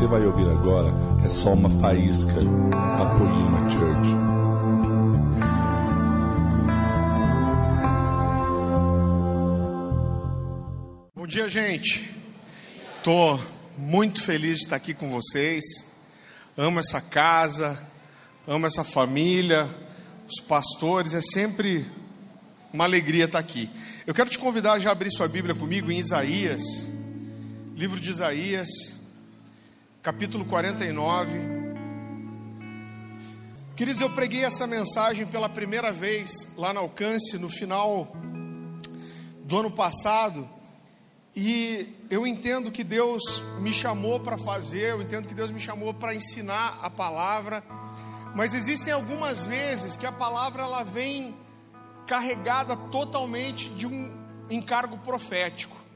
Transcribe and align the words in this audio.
você 0.00 0.06
vai 0.06 0.24
ouvir 0.24 0.48
agora 0.48 0.94
é 1.22 1.28
só 1.28 1.52
uma 1.52 1.68
faísca 1.78 2.32
da 2.32 3.04
Poema 3.18 3.68
Church. 3.68 4.08
Bom 11.14 11.26
dia, 11.26 11.46
gente. 11.50 12.10
Tô 13.04 13.38
muito 13.76 14.22
feliz 14.22 14.60
de 14.60 14.64
estar 14.64 14.76
aqui 14.76 14.94
com 14.94 15.10
vocês. 15.10 15.62
Amo 16.56 16.80
essa 16.80 17.02
casa, 17.02 17.78
amo 18.48 18.66
essa 18.66 18.82
família, 18.82 19.68
os 20.26 20.40
pastores. 20.40 21.12
É 21.12 21.20
sempre 21.20 21.84
uma 22.72 22.84
alegria 22.84 23.26
estar 23.26 23.38
aqui. 23.38 23.68
Eu 24.06 24.14
quero 24.14 24.30
te 24.30 24.38
convidar 24.38 24.72
a 24.72 24.78
já 24.78 24.92
abrir 24.92 25.10
sua 25.10 25.28
Bíblia 25.28 25.54
comigo 25.54 25.92
em 25.92 25.98
Isaías, 25.98 26.90
livro 27.76 28.00
de 28.00 28.08
Isaías, 28.08 28.99
capítulo 30.02 30.46
49. 30.46 31.30
Queridos, 33.76 34.00
eu 34.00 34.08
preguei 34.08 34.44
essa 34.44 34.66
mensagem 34.66 35.26
pela 35.26 35.46
primeira 35.46 35.92
vez 35.92 36.54
lá 36.56 36.72
no 36.72 36.80
Alcance 36.80 37.36
no 37.38 37.50
final 37.50 38.10
do 39.44 39.58
ano 39.58 39.70
passado. 39.70 40.48
E 41.36 41.86
eu 42.08 42.26
entendo 42.26 42.70
que 42.70 42.82
Deus 42.82 43.42
me 43.60 43.74
chamou 43.74 44.18
para 44.18 44.38
fazer, 44.38 44.92
eu 44.92 45.02
entendo 45.02 45.28
que 45.28 45.34
Deus 45.34 45.50
me 45.50 45.60
chamou 45.60 45.92
para 45.92 46.14
ensinar 46.14 46.78
a 46.82 46.88
palavra, 46.88 47.62
mas 48.34 48.54
existem 48.54 48.94
algumas 48.94 49.44
vezes 49.44 49.96
que 49.96 50.06
a 50.06 50.12
palavra 50.12 50.62
ela 50.62 50.82
vem 50.82 51.34
carregada 52.06 52.74
totalmente 52.74 53.68
de 53.70 53.86
um 53.86 54.10
encargo 54.48 54.96
profético. 54.98 55.89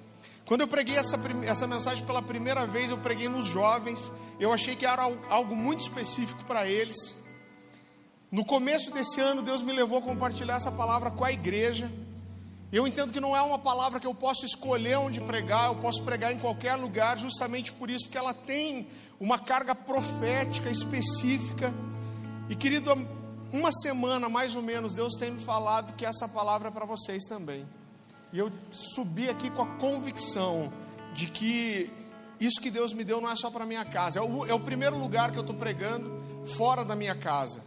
Quando 0.47 0.61
eu 0.61 0.69
preguei 0.69 0.97
essa, 0.97 1.19
essa 1.47 1.67
mensagem 1.67 2.05
pela 2.05 2.21
primeira 2.21 2.67
vez, 2.67 2.91
eu 2.91 2.99
preguei 2.99 3.29
nos 3.29 3.47
jovens, 3.47 4.13
eu 4.39 4.53
achei 4.53 4.77
que 4.77 4.85
era 4.85 5.03
algo 5.31 5.57
muito 5.57 5.81
específico 5.81 6.45
para 6.45 6.67
eles. 6.67 7.17
No 8.31 8.45
começo 8.45 8.93
desse 8.93 9.21
ano, 9.21 9.41
Deus 9.43 9.63
me 9.63 9.73
levou 9.73 9.99
a 9.99 10.03
compartilhar 10.03 10.57
essa 10.57 10.71
palavra 10.71 11.11
com 11.11 11.25
a 11.25 11.33
igreja. 11.33 11.91
Eu 12.71 12.87
entendo 12.87 13.13
que 13.13 13.21
não 13.21 13.35
é 13.35 13.41
uma 13.41 13.59
palavra 13.59 13.99
que 13.99 14.07
eu 14.07 14.15
posso 14.15 14.45
escolher 14.45 14.99
onde 14.99 15.21
pregar, 15.21 15.69
eu 15.69 15.77
posso 15.77 16.03
pregar 16.03 16.33
em 16.33 16.39
qualquer 16.39 16.75
lugar, 16.75 17.17
justamente 17.17 17.73
por 17.73 17.89
isso, 17.89 18.05
porque 18.07 18.19
ela 18.19 18.35
tem 18.35 18.89
uma 19.19 19.39
carga 19.39 19.75
profética 19.75 20.69
específica. 20.69 21.73
E 22.51 22.55
querido, 22.55 22.93
uma 23.51 23.73
semana 23.73 24.29
mais 24.29 24.57
ou 24.57 24.63
menos, 24.63 24.95
Deus 24.95 25.15
tem 25.15 25.31
me 25.31 25.41
falado 25.41 25.95
que 25.95 26.05
essa 26.05 26.29
palavra 26.29 26.69
é 26.69 26.71
para 26.71 26.85
vocês 26.85 27.25
também. 27.25 27.65
E 28.35 28.39
eu 28.41 28.51
subi 28.73 29.31
aqui 29.31 29.49
com 29.49 29.63
a 29.63 29.67
convicção 29.77 30.73
de 31.15 31.29
que 31.29 31.89
isso 32.41 32.61
que 32.61 32.69
Deus 32.69 32.93
me 32.93 33.05
deu 33.05 33.21
não 33.21 33.31
é 33.31 33.37
só 33.37 33.49
para 33.49 33.65
minha 33.65 33.85
casa, 33.85 34.19
é 34.19 34.23
o, 34.23 34.45
é 34.45 34.53
o 34.53 34.59
primeiro 34.59 34.99
lugar 34.99 35.31
que 35.31 35.39
eu 35.39 35.43
estou 35.43 35.55
pregando 35.55 36.11
fora 36.45 36.85
da 36.85 36.97
minha 36.97 37.15
casa. 37.15 37.63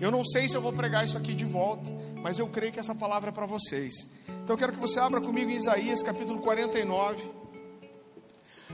Eu 0.00 0.12
não 0.12 0.24
sei 0.24 0.48
se 0.48 0.54
eu 0.54 0.60
vou 0.60 0.72
pregar 0.72 1.02
isso 1.02 1.18
aqui 1.18 1.34
de 1.34 1.44
volta, 1.44 1.90
mas 2.22 2.38
eu 2.38 2.46
creio 2.46 2.72
que 2.72 2.78
essa 2.78 2.94
palavra 2.94 3.30
é 3.30 3.32
para 3.32 3.46
vocês. 3.46 4.12
Então 4.44 4.54
eu 4.54 4.56
quero 4.56 4.72
que 4.72 4.78
você 4.78 5.00
abra 5.00 5.20
comigo 5.20 5.50
em 5.50 5.56
Isaías 5.56 6.04
capítulo 6.04 6.38
49, 6.38 7.20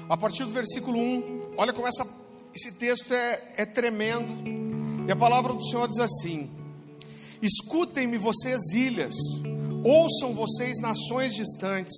a 0.06 0.18
partir 0.18 0.44
do 0.44 0.50
versículo 0.50 0.98
1. 0.98 1.54
Olha 1.56 1.72
como 1.72 1.88
essa, 1.88 2.06
esse 2.54 2.78
texto 2.78 3.14
é, 3.14 3.54
é 3.56 3.64
tremendo. 3.64 4.28
E 5.08 5.10
a 5.10 5.16
palavra 5.16 5.54
do 5.54 5.64
Senhor 5.64 5.88
diz 5.88 5.98
assim: 5.98 6.50
Escutem-me, 7.40 8.18
vocês 8.18 8.72
ilhas, 8.74 9.14
ouçam 9.84 10.34
vocês, 10.34 10.80
nações 10.80 11.34
distantes. 11.34 11.94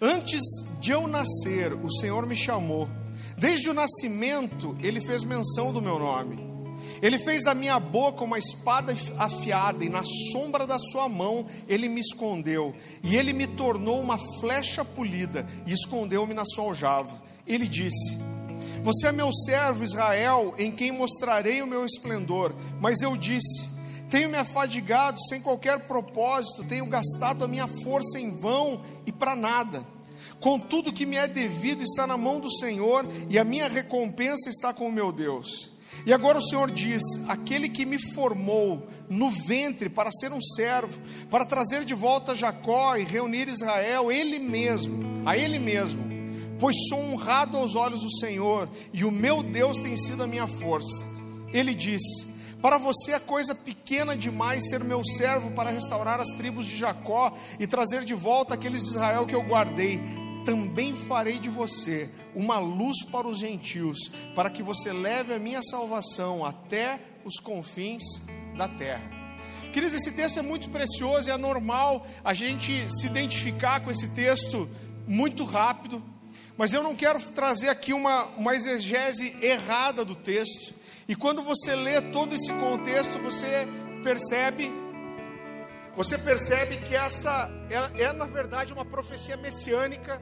Antes 0.00 0.42
de 0.80 0.90
eu 0.90 1.06
nascer, 1.06 1.72
o 1.72 1.90
Senhor 1.90 2.26
me 2.26 2.36
chamou. 2.36 2.88
Desde 3.36 3.70
o 3.70 3.74
nascimento, 3.74 4.76
Ele 4.82 5.00
fez 5.00 5.24
menção 5.24 5.72
do 5.72 5.80
meu 5.80 5.98
nome. 5.98 6.54
Ele 7.02 7.18
fez 7.18 7.44
da 7.44 7.54
minha 7.54 7.78
boca 7.78 8.24
uma 8.24 8.38
espada 8.38 8.94
afiada, 9.18 9.84
e 9.84 9.88
na 9.88 10.02
sombra 10.32 10.66
da 10.66 10.78
sua 10.78 11.08
mão 11.08 11.46
ele 11.68 11.88
me 11.88 12.00
escondeu. 12.00 12.74
E 13.02 13.16
ele 13.16 13.32
me 13.32 13.46
tornou 13.46 14.00
uma 14.00 14.18
flecha 14.40 14.84
polida, 14.84 15.46
e 15.66 15.72
escondeu-me 15.72 16.34
na 16.34 16.44
sua 16.44 16.64
aljava. 16.64 17.20
Ele 17.46 17.66
disse: 17.68 18.18
Você 18.82 19.08
é 19.08 19.12
meu 19.12 19.30
servo 19.32 19.84
Israel, 19.84 20.54
em 20.56 20.70
quem 20.70 20.92
mostrarei 20.92 21.60
o 21.62 21.66
meu 21.66 21.84
esplendor. 21.84 22.54
Mas 22.80 23.02
eu 23.02 23.16
disse: 23.16 23.73
Tenho 24.10 24.28
me 24.28 24.38
afadigado 24.38 25.18
sem 25.28 25.40
qualquer 25.40 25.86
propósito, 25.86 26.64
tenho 26.64 26.86
gastado 26.86 27.44
a 27.44 27.48
minha 27.48 27.66
força 27.66 28.18
em 28.18 28.30
vão 28.30 28.80
e 29.06 29.12
para 29.12 29.34
nada. 29.34 29.84
Contudo, 30.40 30.90
o 30.90 30.92
que 30.92 31.06
me 31.06 31.16
é 31.16 31.26
devido 31.26 31.82
está 31.82 32.06
na 32.06 32.16
mão 32.16 32.38
do 32.38 32.50
Senhor, 32.50 33.06
e 33.30 33.38
a 33.38 33.44
minha 33.44 33.68
recompensa 33.68 34.50
está 34.50 34.74
com 34.74 34.88
o 34.88 34.92
meu 34.92 35.10
Deus. 35.10 35.74
E 36.06 36.12
agora 36.12 36.38
o 36.38 36.42
Senhor 36.42 36.70
diz: 36.70 37.02
aquele 37.28 37.68
que 37.68 37.86
me 37.86 37.98
formou 38.12 38.86
no 39.08 39.30
ventre 39.30 39.88
para 39.88 40.10
ser 40.10 40.32
um 40.32 40.42
servo, 40.42 41.00
para 41.30 41.44
trazer 41.44 41.84
de 41.84 41.94
volta 41.94 42.34
Jacó 42.34 42.96
e 42.96 43.04
reunir 43.04 43.48
Israel, 43.48 44.12
ele 44.12 44.38
mesmo, 44.38 45.22
a 45.24 45.36
ele 45.36 45.58
mesmo, 45.58 46.02
pois 46.58 46.76
sou 46.88 46.98
honrado 46.98 47.56
aos 47.56 47.74
olhos 47.74 48.00
do 48.00 48.18
Senhor, 48.18 48.68
e 48.92 49.04
o 49.04 49.10
meu 49.10 49.42
Deus 49.42 49.78
tem 49.78 49.96
sido 49.96 50.22
a 50.22 50.26
minha 50.26 50.46
força. 50.46 51.04
Ele 51.52 51.74
diz: 51.74 52.02
para 52.64 52.78
você 52.78 53.12
é 53.12 53.20
coisa 53.20 53.54
pequena 53.54 54.16
demais 54.16 54.70
ser 54.70 54.82
meu 54.82 55.04
servo 55.04 55.50
para 55.50 55.68
restaurar 55.68 56.18
as 56.18 56.30
tribos 56.30 56.64
de 56.64 56.74
Jacó 56.78 57.30
e 57.60 57.66
trazer 57.66 58.06
de 58.06 58.14
volta 58.14 58.54
aqueles 58.54 58.84
de 58.84 58.88
Israel 58.88 59.26
que 59.26 59.34
eu 59.34 59.42
guardei 59.42 60.00
também 60.46 60.96
farei 60.96 61.38
de 61.38 61.50
você 61.50 62.08
uma 62.34 62.58
luz 62.58 63.04
para 63.12 63.28
os 63.28 63.36
gentios, 63.36 64.10
para 64.34 64.48
que 64.48 64.62
você 64.62 64.94
leve 64.94 65.34
a 65.34 65.38
minha 65.38 65.62
salvação 65.62 66.42
até 66.42 66.98
os 67.22 67.38
confins 67.38 68.02
da 68.56 68.66
terra. 68.66 69.10
Queridos, 69.70 69.96
esse 69.96 70.12
texto 70.12 70.38
é 70.38 70.42
muito 70.42 70.70
precioso 70.70 71.28
e 71.28 71.32
é 71.32 71.36
normal 71.36 72.06
a 72.24 72.32
gente 72.32 72.86
se 72.90 73.06
identificar 73.06 73.80
com 73.80 73.90
esse 73.90 74.14
texto 74.14 74.66
muito 75.06 75.44
rápido, 75.44 76.02
mas 76.56 76.72
eu 76.72 76.82
não 76.82 76.96
quero 76.96 77.18
trazer 77.32 77.68
aqui 77.68 77.92
uma, 77.92 78.24
uma 78.38 78.56
exegese 78.56 79.36
errada 79.42 80.02
do 80.02 80.14
texto. 80.14 80.82
E 81.06 81.14
quando 81.14 81.42
você 81.42 81.74
lê 81.74 82.00
todo 82.00 82.34
esse 82.34 82.52
contexto, 82.52 83.18
você 83.18 83.68
percebe 84.02 84.84
você 85.96 86.18
percebe 86.18 86.78
que 86.78 86.96
essa 86.96 87.48
é, 87.70 88.02
é, 88.02 88.12
na 88.12 88.26
verdade 88.26 88.72
uma 88.72 88.84
profecia 88.84 89.36
messiânica 89.36 90.20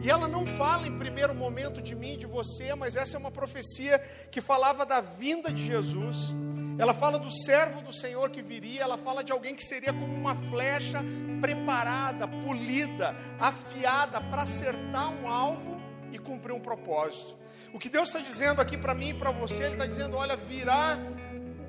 e 0.00 0.08
ela 0.08 0.28
não 0.28 0.46
fala 0.46 0.86
em 0.86 0.96
primeiro 0.98 1.34
momento 1.34 1.82
de 1.82 1.96
mim, 1.96 2.16
de 2.16 2.26
você, 2.26 2.72
mas 2.76 2.94
essa 2.94 3.16
é 3.16 3.18
uma 3.18 3.30
profecia 3.30 3.98
que 4.30 4.40
falava 4.40 4.86
da 4.86 5.00
vinda 5.00 5.52
de 5.52 5.66
Jesus. 5.66 6.32
Ela 6.78 6.94
fala 6.94 7.18
do 7.18 7.28
servo 7.28 7.82
do 7.82 7.92
Senhor 7.92 8.30
que 8.30 8.40
viria, 8.40 8.82
ela 8.82 8.96
fala 8.96 9.24
de 9.24 9.32
alguém 9.32 9.54
que 9.54 9.64
seria 9.64 9.92
como 9.92 10.14
uma 10.14 10.36
flecha 10.36 11.04
preparada, 11.40 12.28
polida, 12.28 13.16
afiada 13.38 14.20
para 14.20 14.42
acertar 14.42 15.12
um 15.12 15.26
alvo 15.26 15.79
e 16.12 16.18
cumprir 16.18 16.52
um 16.52 16.60
propósito. 16.60 17.36
O 17.72 17.78
que 17.78 17.88
Deus 17.88 18.08
está 18.08 18.20
dizendo 18.20 18.60
aqui 18.60 18.76
para 18.76 18.94
mim 18.94 19.10
e 19.10 19.14
para 19.14 19.30
você, 19.30 19.64
Ele 19.64 19.72
está 19.74 19.86
dizendo: 19.86 20.16
olha, 20.16 20.36
virá 20.36 20.98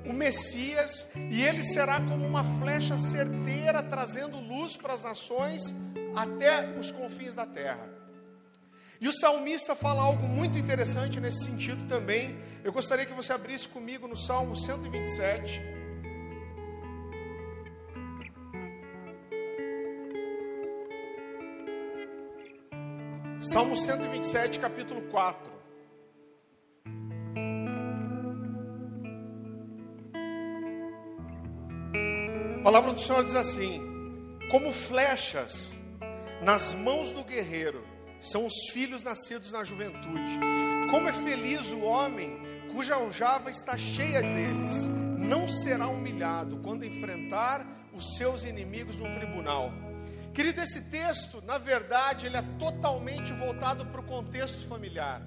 o 0.04 0.12
Messias 0.12 1.08
e 1.30 1.42
ele 1.42 1.62
será 1.62 2.00
como 2.00 2.26
uma 2.26 2.44
flecha 2.58 2.96
certeira, 2.96 3.82
trazendo 3.82 4.38
luz 4.38 4.76
para 4.76 4.92
as 4.92 5.04
nações 5.04 5.74
até 6.16 6.76
os 6.78 6.90
confins 6.90 7.34
da 7.34 7.46
terra. 7.46 7.88
E 9.00 9.08
o 9.08 9.12
salmista 9.12 9.74
fala 9.74 10.02
algo 10.02 10.26
muito 10.28 10.58
interessante 10.58 11.18
nesse 11.18 11.44
sentido 11.44 11.88
também. 11.88 12.38
Eu 12.62 12.72
gostaria 12.72 13.04
que 13.04 13.12
você 13.12 13.32
abrisse 13.32 13.66
comigo 13.66 14.06
no 14.06 14.16
Salmo 14.16 14.54
127. 14.54 15.81
Salmo 23.42 23.74
127, 23.74 24.60
capítulo 24.60 25.02
4. 25.10 25.50
A 32.60 32.62
palavra 32.62 32.92
do 32.92 33.00
Senhor 33.00 33.24
diz 33.24 33.34
assim: 33.34 33.80
Como 34.48 34.72
flechas 34.72 35.76
nas 36.40 36.72
mãos 36.72 37.12
do 37.12 37.24
guerreiro, 37.24 37.84
são 38.20 38.46
os 38.46 38.70
filhos 38.72 39.02
nascidos 39.02 39.50
na 39.50 39.64
juventude. 39.64 40.38
Como 40.88 41.08
é 41.08 41.12
feliz 41.12 41.72
o 41.72 41.80
homem 41.80 42.40
cuja 42.72 42.94
aljava 42.94 43.50
está 43.50 43.76
cheia 43.76 44.20
deles, 44.22 44.86
não 45.18 45.48
será 45.48 45.88
humilhado 45.88 46.58
quando 46.58 46.84
enfrentar 46.84 47.66
os 47.92 48.14
seus 48.14 48.44
inimigos 48.44 48.98
no 48.98 49.12
tribunal. 49.16 49.72
Querido, 50.34 50.62
esse 50.62 50.80
texto, 50.82 51.42
na 51.42 51.58
verdade, 51.58 52.26
ele 52.26 52.38
é 52.38 52.42
totalmente 52.58 53.32
voltado 53.34 53.84
para 53.86 54.00
o 54.00 54.04
contexto 54.04 54.66
familiar. 54.66 55.20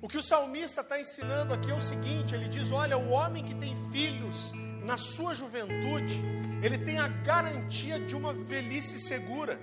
O 0.00 0.08
que 0.08 0.18
o 0.18 0.22
salmista 0.22 0.82
está 0.82 1.00
ensinando 1.00 1.54
aqui 1.54 1.70
é 1.70 1.74
o 1.74 1.80
seguinte: 1.80 2.34
ele 2.34 2.48
diz, 2.48 2.70
olha, 2.70 2.98
o 2.98 3.10
homem 3.10 3.42
que 3.44 3.54
tem 3.54 3.74
filhos 3.90 4.52
na 4.84 4.98
sua 4.98 5.32
juventude, 5.32 6.20
ele 6.62 6.76
tem 6.76 6.98
a 6.98 7.08
garantia 7.08 7.98
de 7.98 8.14
uma 8.14 8.34
velhice 8.34 8.98
segura. 8.98 9.58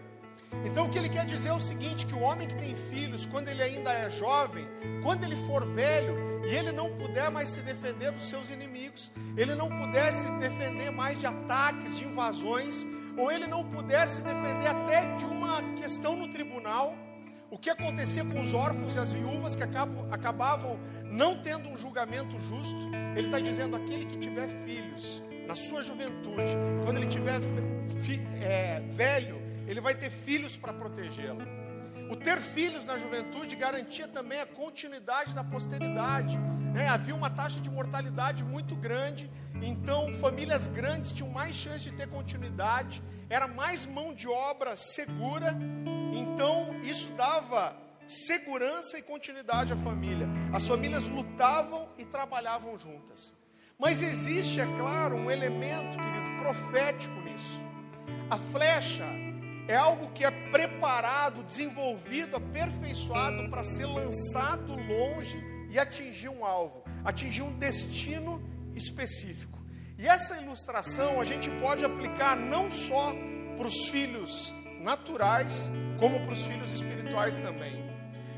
Então 0.65 0.85
o 0.85 0.89
que 0.89 0.97
ele 0.97 1.09
quer 1.09 1.25
dizer 1.25 1.49
é 1.49 1.53
o 1.53 1.59
seguinte: 1.59 2.05
que 2.05 2.13
o 2.13 2.21
homem 2.21 2.47
que 2.47 2.55
tem 2.55 2.75
filhos, 2.75 3.25
quando 3.25 3.47
ele 3.49 3.61
ainda 3.61 3.91
é 3.91 4.09
jovem, 4.09 4.67
quando 5.03 5.23
ele 5.23 5.35
for 5.35 5.65
velho 5.65 6.17
e 6.45 6.55
ele 6.55 6.71
não 6.71 6.89
puder 6.97 7.29
mais 7.29 7.49
se 7.49 7.61
defender 7.61 8.11
dos 8.11 8.25
seus 8.25 8.49
inimigos, 8.49 9.11
ele 9.37 9.55
não 9.55 9.69
puder 9.69 10.11
se 10.11 10.29
defender 10.37 10.91
mais 10.91 11.19
de 11.19 11.27
ataques, 11.27 11.97
de 11.97 12.05
invasões, 12.05 12.85
ou 13.17 13.31
ele 13.31 13.47
não 13.47 13.63
puder 13.63 14.07
se 14.07 14.21
defender 14.21 14.67
até 14.67 15.15
de 15.15 15.25
uma 15.25 15.61
questão 15.73 16.15
no 16.15 16.27
tribunal, 16.27 16.95
o 17.51 17.57
que 17.57 17.69
acontecia 17.69 18.23
com 18.23 18.39
os 18.39 18.53
órfãos 18.53 18.95
e 18.95 18.99
as 18.99 19.11
viúvas 19.11 19.55
que 19.55 19.63
acabam, 19.63 20.07
acabavam 20.11 20.79
não 21.03 21.35
tendo 21.35 21.67
um 21.69 21.75
julgamento 21.75 22.39
justo, 22.39 22.89
ele 23.15 23.27
está 23.27 23.39
dizendo: 23.39 23.75
aquele 23.75 24.05
que 24.05 24.17
tiver 24.17 24.47
filhos 24.65 25.23
na 25.47 25.55
sua 25.55 25.81
juventude, 25.81 26.55
quando 26.85 26.97
ele 26.97 27.07
tiver 27.07 27.39
é, 28.39 28.81
velho, 28.81 29.38
ele 29.69 29.79
vai 29.79 29.93
ter 29.93 30.09
filhos 30.09 30.57
para 30.57 30.73
protegê-lo. 30.73 31.43
O 32.09 32.15
ter 32.15 32.39
filhos 32.39 32.87
na 32.87 32.97
juventude 32.97 33.55
garantia 33.55 34.07
também 34.07 34.39
a 34.39 34.45
continuidade 34.45 35.35
da 35.35 35.43
posteridade. 35.43 36.35
Né? 36.73 36.87
Havia 36.87 37.13
uma 37.13 37.29
taxa 37.29 37.59
de 37.59 37.69
mortalidade 37.69 38.43
muito 38.43 38.75
grande, 38.75 39.29
então 39.61 40.11
famílias 40.13 40.67
grandes 40.67 41.11
tinham 41.11 41.29
mais 41.29 41.55
chance 41.55 41.83
de 41.83 41.93
ter 41.93 42.07
continuidade, 42.07 43.03
era 43.29 43.47
mais 43.47 43.85
mão 43.85 44.11
de 44.11 44.27
obra 44.27 44.75
segura, 44.75 45.55
então 46.13 46.75
isso 46.83 47.11
dava 47.11 47.75
segurança 48.07 48.97
e 48.97 49.03
continuidade 49.03 49.71
à 49.71 49.77
família. 49.77 50.27
As 50.51 50.67
famílias 50.67 51.07
lutavam 51.07 51.87
e 51.95 52.05
trabalhavam 52.05 52.75
juntas. 52.75 53.31
Mas 53.77 54.01
existe, 54.01 54.59
é 54.59 54.65
claro, 54.77 55.15
um 55.15 55.29
elemento, 55.29 55.95
querido, 55.95 56.41
profético 56.41 57.21
nisso. 57.21 57.63
A 58.31 58.37
flecha 58.37 59.28
é 59.69 59.75
algo 59.75 60.09
que 60.13 60.25
é 60.25 60.31
preparado, 60.49 61.43
desenvolvido, 61.43 62.35
aperfeiçoado 62.37 63.47
para 63.51 63.63
ser 63.63 63.85
lançado 63.85 64.73
longe 64.73 65.37
e 65.69 65.77
atingir 65.77 66.27
um 66.27 66.43
alvo, 66.43 66.83
atingir 67.05 67.43
um 67.43 67.53
destino 67.53 68.41
específico. 68.73 69.59
E 69.95 70.07
essa 70.07 70.41
ilustração 70.41 71.21
a 71.21 71.23
gente 71.23 71.51
pode 71.61 71.85
aplicar 71.85 72.35
não 72.35 72.71
só 72.71 73.13
para 73.55 73.67
os 73.67 73.89
filhos 73.89 74.55
naturais, 74.81 75.71
como 75.99 76.19
para 76.21 76.33
os 76.33 76.43
filhos 76.47 76.73
espirituais 76.73 77.37
também. 77.37 77.87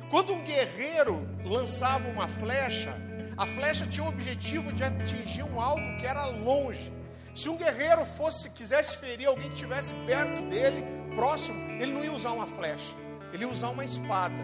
Quando 0.09 0.33
um 0.33 0.43
guerreiro 0.43 1.25
lançava 1.45 2.09
uma 2.09 2.27
flecha, 2.27 2.93
a 3.37 3.45
flecha 3.45 3.87
tinha 3.87 4.05
o 4.05 4.09
objetivo 4.09 4.73
de 4.73 4.83
atingir 4.83 5.43
um 5.43 5.61
alvo 5.61 5.97
que 5.97 6.05
era 6.05 6.25
longe. 6.25 6.91
Se 7.33 7.47
um 7.47 7.57
guerreiro 7.57 8.05
fosse 8.05 8.49
quisesse 8.49 8.97
ferir 8.97 9.27
alguém 9.27 9.47
que 9.47 9.55
estivesse 9.55 9.93
perto 10.05 10.41
dele, 10.43 10.83
próximo, 11.15 11.57
ele 11.81 11.93
não 11.93 12.03
ia 12.03 12.11
usar 12.11 12.31
uma 12.31 12.45
flecha, 12.45 12.95
ele 13.31 13.43
ia 13.43 13.49
usar 13.49 13.69
uma 13.69 13.85
espada. 13.85 14.35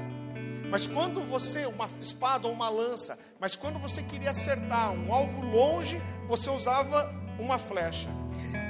Mas 0.69 0.87
quando 0.87 1.21
você, 1.21 1.65
uma 1.65 1.89
espada 2.01 2.47
ou 2.47 2.53
uma 2.53 2.69
lança, 2.69 3.17
mas 3.39 3.55
quando 3.55 3.79
você 3.79 4.03
queria 4.03 4.31
acertar 4.31 4.91
um 4.91 5.13
alvo 5.13 5.41
longe, 5.41 6.01
você 6.27 6.49
usava 6.49 7.13
uma 7.39 7.57
flecha. 7.57 8.09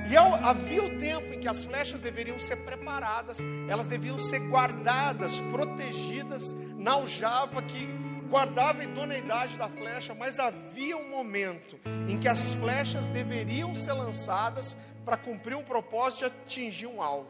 E 0.10 0.16
havia 0.16 0.84
o 0.84 0.98
tempo 0.98 1.34
em 1.34 1.40
que 1.40 1.48
as 1.48 1.64
flechas 1.64 2.00
deveriam 2.00 2.40
ser 2.40 2.58
preparadas, 2.58 3.40
elas 3.68 3.88
deviam 3.88 4.18
ser 4.18 4.40
guardadas, 4.48 5.40
protegidas 5.52 6.54
na 6.78 6.94
aljava 6.94 7.62
que 7.62 7.88
guardava 8.28 8.82
a 8.82 8.84
idoneidade 8.84 9.58
da 9.58 9.68
flecha, 9.68 10.14
mas 10.14 10.40
havia 10.40 10.98
um 10.98 11.10
momento 11.10 11.80
em 12.08 12.20
que 12.20 12.28
as 12.28 12.54
flechas 12.54 13.10
deveriam 13.10 13.74
ser 13.74 13.94
lançadas 13.94 14.78
para 15.06 15.18
cumprir 15.18 15.56
um 15.56 15.64
propósito 15.64 16.20
de 16.20 16.26
atingir 16.26 16.88
um 16.88 17.02
alvo. 17.02 17.30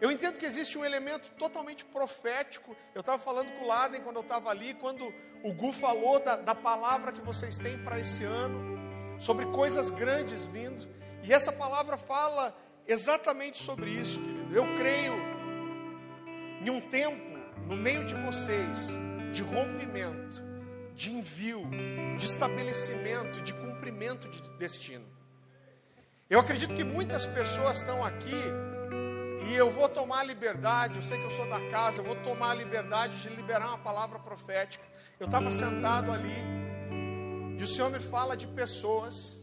Eu 0.00 0.10
entendo 0.10 0.36
que 0.36 0.44
existe 0.44 0.76
um 0.76 0.84
elemento 0.84 1.30
totalmente 1.38 1.84
profético. 1.84 2.76
Eu 2.92 3.00
estava 3.00 3.20
falando 3.20 3.52
com 3.52 3.64
o 3.64 3.68
Laden 3.68 4.00
quando 4.00 4.16
eu 4.16 4.22
estava 4.22 4.50
ali, 4.50 4.74
quando 4.74 5.14
o 5.44 5.52
Gu 5.52 5.72
falou 5.72 6.18
da, 6.18 6.36
da 6.36 6.54
palavra 6.56 7.12
que 7.12 7.20
vocês 7.20 7.56
têm 7.56 7.78
para 7.78 8.00
esse 8.00 8.24
ano, 8.24 8.76
sobre 9.20 9.46
coisas 9.46 9.90
grandes 9.90 10.44
vindo. 10.48 10.88
E 11.22 11.32
essa 11.32 11.52
palavra 11.52 11.96
fala 11.96 12.52
exatamente 12.84 13.62
sobre 13.62 13.90
isso, 13.90 14.20
querido. 14.20 14.52
Eu 14.52 14.74
creio 14.74 15.14
em 16.60 16.68
um 16.68 16.80
tempo 16.80 17.38
no 17.68 17.76
meio 17.76 18.04
de 18.04 18.14
vocês 18.14 18.98
de 19.32 19.42
rompimento, 19.42 20.42
de 20.94 21.10
envio, 21.10 21.62
de 22.18 22.24
estabelecimento, 22.24 23.40
de 23.40 23.52
cumprimento 23.54 24.28
de 24.28 24.40
destino. 24.58 25.06
Eu 26.28 26.38
acredito 26.38 26.74
que 26.74 26.84
muitas 26.84 27.26
pessoas 27.26 27.78
estão 27.78 28.04
aqui 28.04 28.42
e 29.48 29.54
eu 29.54 29.70
vou 29.70 29.88
tomar 29.88 30.20
a 30.20 30.24
liberdade, 30.24 30.96
eu 30.96 31.02
sei 31.02 31.18
que 31.18 31.24
eu 31.24 31.30
sou 31.30 31.48
da 31.48 31.60
casa, 31.68 32.00
eu 32.00 32.04
vou 32.04 32.16
tomar 32.16 32.50
a 32.50 32.54
liberdade 32.54 33.20
de 33.22 33.28
liberar 33.30 33.68
uma 33.68 33.78
palavra 33.78 34.18
profética. 34.18 34.84
Eu 35.18 35.26
estava 35.26 35.50
sentado 35.50 36.12
ali 36.12 36.62
e 37.58 37.62
o 37.62 37.66
Senhor 37.66 37.90
me 37.90 38.00
fala 38.00 38.36
de 38.36 38.46
pessoas 38.46 39.40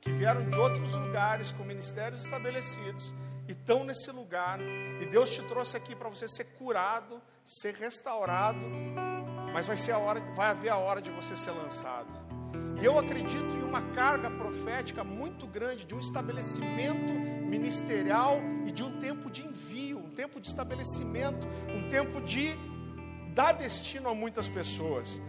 que 0.00 0.10
vieram 0.10 0.48
de 0.48 0.58
outros 0.58 0.94
lugares 0.94 1.52
com 1.52 1.64
ministérios 1.64 2.24
estabelecidos 2.24 3.14
e 3.46 3.52
estão 3.52 3.84
nesse 3.84 4.10
lugar, 4.10 4.60
e 4.60 5.06
Deus 5.06 5.30
te 5.30 5.42
trouxe 5.42 5.76
aqui 5.76 5.94
para 5.94 6.08
você 6.08 6.28
ser 6.28 6.44
curado, 6.58 7.20
ser 7.50 7.74
restaurado, 7.74 8.60
mas 9.52 9.66
vai 9.66 9.76
ser 9.76 9.90
a 9.90 9.98
hora, 9.98 10.20
vai 10.36 10.50
haver 10.50 10.68
a 10.68 10.76
hora 10.76 11.02
de 11.02 11.10
você 11.10 11.36
ser 11.36 11.50
lançado. 11.50 12.08
E 12.80 12.84
eu 12.84 12.96
acredito 12.96 13.56
em 13.56 13.62
uma 13.64 13.90
carga 13.90 14.30
profética 14.30 15.02
muito 15.02 15.48
grande 15.48 15.84
de 15.84 15.92
um 15.92 15.98
estabelecimento 15.98 17.12
ministerial 17.12 18.38
e 18.64 18.70
de 18.70 18.84
um 18.84 19.00
tempo 19.00 19.28
de 19.28 19.44
envio, 19.44 19.98
um 19.98 20.10
tempo 20.10 20.40
de 20.40 20.46
estabelecimento, 20.46 21.44
um 21.68 21.88
tempo 21.88 22.20
de 22.20 22.54
dar 23.34 23.50
destino 23.50 24.08
a 24.08 24.14
muitas 24.14 24.46
pessoas. 24.46 25.20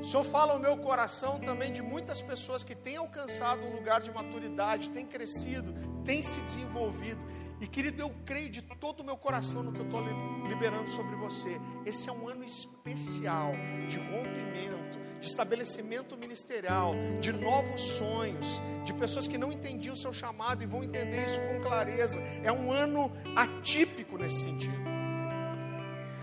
O 0.00 0.04
Senhor 0.04 0.24
fala 0.24 0.54
ao 0.54 0.58
meu 0.58 0.78
coração 0.78 1.38
também 1.38 1.70
de 1.70 1.82
muitas 1.82 2.22
pessoas 2.22 2.64
que 2.64 2.74
têm 2.74 2.96
alcançado 2.96 3.66
um 3.66 3.74
lugar 3.74 4.00
de 4.00 4.10
maturidade, 4.10 4.88
têm 4.88 5.06
crescido, 5.06 5.74
têm 6.04 6.22
se 6.22 6.40
desenvolvido. 6.40 7.22
E 7.60 7.66
querido, 7.66 8.00
eu 8.00 8.10
creio 8.24 8.48
de 8.48 8.62
todo 8.62 9.00
o 9.00 9.04
meu 9.04 9.18
coração 9.18 9.62
no 9.62 9.70
que 9.70 9.78
eu 9.78 9.84
estou 9.84 10.02
liberando 10.48 10.88
sobre 10.88 11.14
você. 11.16 11.60
Esse 11.84 12.08
é 12.08 12.12
um 12.12 12.26
ano 12.26 12.42
especial 12.42 13.52
de 13.86 13.98
rompimento, 13.98 14.98
de 15.20 15.26
estabelecimento 15.26 16.16
ministerial, 16.16 16.94
de 17.20 17.30
novos 17.34 17.82
sonhos, 17.82 18.60
de 18.82 18.94
pessoas 18.94 19.28
que 19.28 19.36
não 19.36 19.52
entendiam 19.52 19.92
o 19.92 19.96
seu 19.96 20.14
chamado 20.14 20.62
e 20.62 20.66
vão 20.66 20.82
entender 20.82 21.26
isso 21.26 21.40
com 21.42 21.60
clareza. 21.60 22.18
É 22.42 22.50
um 22.50 22.72
ano 22.72 23.12
atípico 23.36 24.16
nesse 24.16 24.44
sentido. 24.44 24.89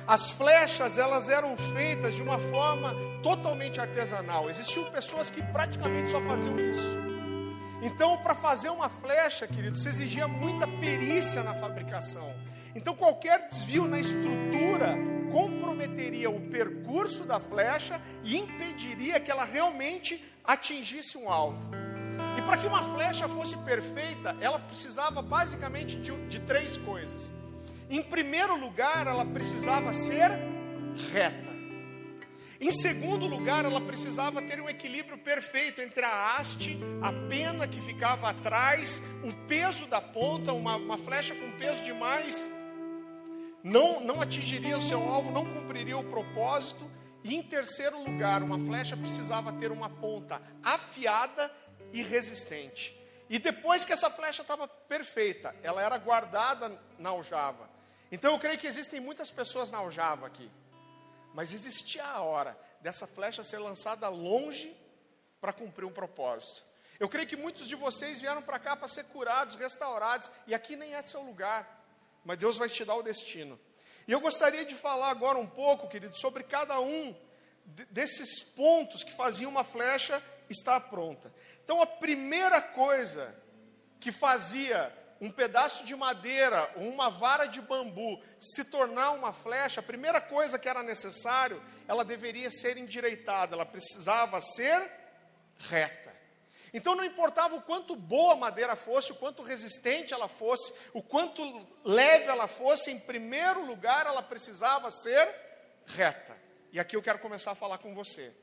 As 0.07 0.31
flechas, 0.31 0.97
elas 0.97 1.27
eram 1.27 1.57
feitas 1.57 2.15
de 2.15 2.21
uma 2.21 2.39
forma 2.39 2.95
totalmente 3.21 3.81
artesanal. 3.81 4.49
Existiam 4.49 4.89
pessoas 4.89 5.29
que 5.29 5.43
praticamente 5.51 6.09
só 6.11 6.21
faziam 6.21 6.57
isso. 6.57 6.97
Então, 7.81 8.17
para 8.19 8.33
fazer 8.33 8.69
uma 8.69 8.87
flecha, 8.87 9.45
querido, 9.45 9.77
se 9.77 9.89
exigia 9.89 10.25
muita 10.25 10.65
perícia 10.65 11.43
na 11.43 11.53
fabricação. 11.53 12.33
Então, 12.73 12.95
qualquer 12.95 13.49
desvio 13.49 13.85
na 13.85 13.99
estrutura 13.99 14.95
comprometeria 15.29 16.29
o 16.29 16.39
percurso 16.49 17.25
da 17.25 17.41
flecha 17.41 18.01
e 18.23 18.37
impediria 18.37 19.19
que 19.19 19.29
ela 19.29 19.43
realmente 19.43 20.23
atingisse 20.41 21.17
um 21.17 21.29
alvo. 21.29 21.69
E 22.37 22.41
para 22.43 22.57
que 22.57 22.65
uma 22.65 22.95
flecha 22.95 23.27
fosse 23.27 23.57
perfeita, 23.57 24.37
ela 24.39 24.57
precisava 24.57 25.21
basicamente 25.21 25.97
de, 25.97 26.15
de 26.27 26.39
três 26.39 26.77
coisas. 26.77 27.33
Em 27.89 28.03
primeiro 28.03 28.56
lugar, 28.58 29.08
ela 29.08 29.25
precisava 29.25 29.94
ser 29.94 30.32
reta. 31.12 31.48
Em 32.60 32.72
segundo 32.72 33.27
lugar, 33.27 33.65
ela 33.65 33.79
precisava 33.79 34.41
ter 34.41 34.60
um 34.60 34.67
equilíbrio 34.67 35.17
perfeito 35.20 35.79
entre 35.79 36.03
a 36.03 36.36
haste, 36.36 36.77
a 37.01 37.13
pena 37.29 37.67
que 37.67 37.79
ficava 37.79 38.29
atrás, 38.29 39.01
o 39.24 39.32
peso 39.48 39.86
da 39.86 40.01
ponta, 40.01 40.53
uma, 40.53 40.75
uma 40.75 40.98
flecha 40.98 41.36
com 41.36 41.51
peso 41.51 41.84
demais, 41.84 42.51
não, 43.63 44.00
não 44.00 44.22
atingiria 44.22 44.77
o 44.77 44.82
seu 44.82 45.08
alvo, 45.08 45.32
não 45.32 45.46
cumpriria 45.46 45.98
o 45.98 46.03
propósito. 46.03 46.89
E 47.24 47.36
em 47.36 47.44
terceiro 47.44 48.03
lugar, 48.03 48.41
uma 48.41 48.58
flecha 48.58 48.98
precisava 48.98 49.53
ter 49.53 49.72
uma 49.72 49.89
ponta 49.89 50.41
afiada 50.63 51.51
e 51.94 52.01
resistente. 52.01 52.98
E 53.29 53.38
depois 53.38 53.84
que 53.84 53.94
essa 53.94 54.10
flecha 54.10 54.41
estava 54.41 54.67
perfeita, 54.67 55.53
ela 55.62 55.82
era 55.82 55.98
guardada 55.98 56.82
na 56.98 57.10
aljava. 57.10 57.76
Então 58.11 58.33
eu 58.33 58.39
creio 58.39 58.57
que 58.57 58.67
existem 58.67 58.99
muitas 58.99 59.31
pessoas 59.31 59.69
na 59.69 59.79
aljava 59.79 60.25
aqui. 60.27 60.49
Mas 61.33 61.53
existia 61.53 62.03
a 62.03 62.21
hora 62.21 62.57
dessa 62.81 63.05
flecha 63.05 63.43
ser 63.43 63.59
lançada 63.59 64.07
longe 64.09 64.75
para 65.39 65.53
cumprir 65.53 65.85
um 65.85 65.91
propósito. 65.91 66.65
Eu 66.99 67.07
creio 67.07 67.27
que 67.27 67.35
muitos 67.35 67.67
de 67.67 67.75
vocês 67.75 68.19
vieram 68.19 68.41
para 68.41 68.57
cá 68.57 68.75
para 68.75 68.87
ser 68.87 69.03
curados, 69.05 69.55
restaurados, 69.55 70.31
e 70.47 70.55
aqui 70.55 70.75
nem 70.75 70.95
é 70.95 71.03
seu 71.03 71.21
lugar. 71.21 71.85
Mas 72.25 72.37
Deus 72.39 72.57
vai 72.57 72.67
te 72.67 72.83
dar 72.83 72.95
o 72.95 73.03
destino. 73.03 73.59
E 74.07 74.11
eu 74.11 74.19
gostaria 74.19 74.65
de 74.65 74.73
falar 74.73 75.09
agora 75.09 75.37
um 75.37 75.47
pouco, 75.47 75.87
querido, 75.87 76.17
sobre 76.17 76.43
cada 76.43 76.79
um 76.79 77.15
desses 77.91 78.41
pontos 78.41 79.03
que 79.03 79.15
faziam 79.15 79.51
uma 79.51 79.63
flecha 79.63 80.23
estar 80.49 80.79
pronta. 80.81 81.31
Então, 81.63 81.81
a 81.81 81.85
primeira 81.85 82.61
coisa 82.61 83.35
que 83.99 84.11
fazia 84.11 84.91
um 85.19 85.31
pedaço 85.31 85.86
de 85.86 85.95
madeira 85.95 86.71
ou 86.75 86.88
uma 86.88 87.09
vara 87.09 87.45
de 87.45 87.62
bambu 87.62 88.21
se 88.39 88.65
tornar 88.65 89.12
uma 89.12 89.33
flecha, 89.33 89.79
a 89.79 89.83
primeira 89.83 90.21
coisa 90.21 90.59
que 90.59 90.69
era 90.69 90.83
necessário, 90.83 91.62
ela 91.88 92.05
deveria 92.05 92.50
ser 92.51 92.77
endireitada, 92.77 93.55
ela 93.55 93.65
precisava 93.65 94.39
ser 94.41 94.91
reta. 95.57 96.15
Então 96.74 96.95
não 96.95 97.03
importava 97.03 97.55
o 97.55 97.62
quanto 97.62 97.95
boa 97.95 98.33
a 98.33 98.38
madeira 98.38 98.75
fosse, 98.75 99.12
o 99.12 99.15
quanto 99.15 99.41
resistente 99.41 100.13
ela 100.13 100.27
fosse, 100.27 100.74
o 100.93 101.01
quanto 101.01 101.41
leve 101.83 102.25
ela 102.25 102.47
fosse, 102.47 102.91
em 102.91 103.00
primeiro 103.00 103.65
lugar 103.65 104.05
ela 104.05 104.21
precisava 104.21 104.91
ser 104.91 105.33
reta. 105.86 106.38
E 106.71 106.79
aqui 106.79 106.95
eu 106.95 107.01
quero 107.01 107.19
começar 107.19 107.51
a 107.51 107.55
falar 107.55 107.77
com 107.77 107.95
você. 107.95 108.33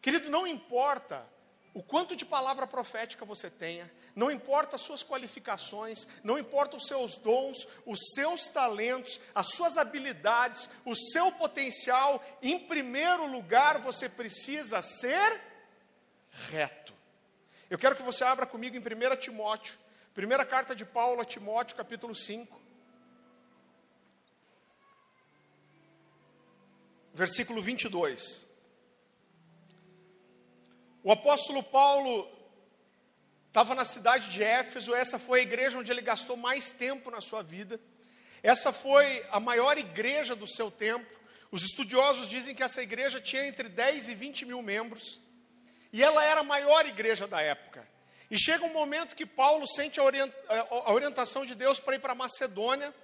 Querido, 0.00 0.30
não 0.30 0.46
importa 0.46 1.26
o 1.74 1.82
quanto 1.82 2.14
de 2.14 2.24
palavra 2.24 2.68
profética 2.68 3.24
você 3.24 3.50
tenha, 3.50 3.90
não 4.14 4.30
importa 4.30 4.76
as 4.76 4.82
suas 4.82 5.02
qualificações, 5.02 6.06
não 6.22 6.38
importa 6.38 6.76
os 6.76 6.86
seus 6.86 7.18
dons, 7.18 7.66
os 7.84 7.98
seus 8.14 8.46
talentos, 8.46 9.20
as 9.34 9.48
suas 9.50 9.76
habilidades, 9.76 10.70
o 10.84 10.94
seu 10.94 11.32
potencial, 11.32 12.24
em 12.40 12.60
primeiro 12.60 13.26
lugar 13.26 13.80
você 13.80 14.08
precisa 14.08 14.80
ser 14.80 15.40
reto. 16.48 16.94
Eu 17.68 17.76
quero 17.76 17.96
que 17.96 18.02
você 18.02 18.22
abra 18.22 18.46
comigo 18.46 18.76
em 18.76 18.78
1 18.78 19.16
Timóteo, 19.16 19.76
primeira 20.14 20.46
carta 20.46 20.76
de 20.76 20.84
Paulo 20.84 21.20
a 21.20 21.24
Timóteo, 21.24 21.76
capítulo 21.76 22.14
5. 22.14 22.62
Versículo 27.12 27.60
22. 27.60 28.43
O 31.06 31.12
apóstolo 31.12 31.62
Paulo 31.62 32.26
estava 33.48 33.74
na 33.74 33.84
cidade 33.84 34.30
de 34.30 34.42
Éfeso, 34.42 34.94
essa 34.94 35.18
foi 35.18 35.40
a 35.40 35.42
igreja 35.42 35.78
onde 35.78 35.92
ele 35.92 36.00
gastou 36.00 36.34
mais 36.34 36.70
tempo 36.70 37.10
na 37.10 37.20
sua 37.20 37.42
vida. 37.42 37.78
Essa 38.42 38.72
foi 38.72 39.22
a 39.30 39.38
maior 39.38 39.76
igreja 39.76 40.34
do 40.34 40.46
seu 40.46 40.70
tempo. 40.70 41.04
Os 41.50 41.62
estudiosos 41.62 42.26
dizem 42.26 42.54
que 42.54 42.62
essa 42.62 42.82
igreja 42.82 43.20
tinha 43.20 43.46
entre 43.46 43.68
10 43.68 44.08
e 44.08 44.14
20 44.14 44.46
mil 44.46 44.62
membros. 44.62 45.20
E 45.92 46.02
ela 46.02 46.24
era 46.24 46.40
a 46.40 46.42
maior 46.42 46.86
igreja 46.86 47.26
da 47.26 47.38
época. 47.42 47.86
E 48.30 48.38
chega 48.38 48.64
um 48.64 48.72
momento 48.72 49.14
que 49.14 49.26
Paulo 49.26 49.66
sente 49.68 50.00
a, 50.00 50.90
orientação 50.90 51.44
de 51.44 51.54
Deus 51.54 51.78
para 51.78 51.96
ir 51.96 51.98
para 51.98 52.14
Macedônia. 52.14 52.94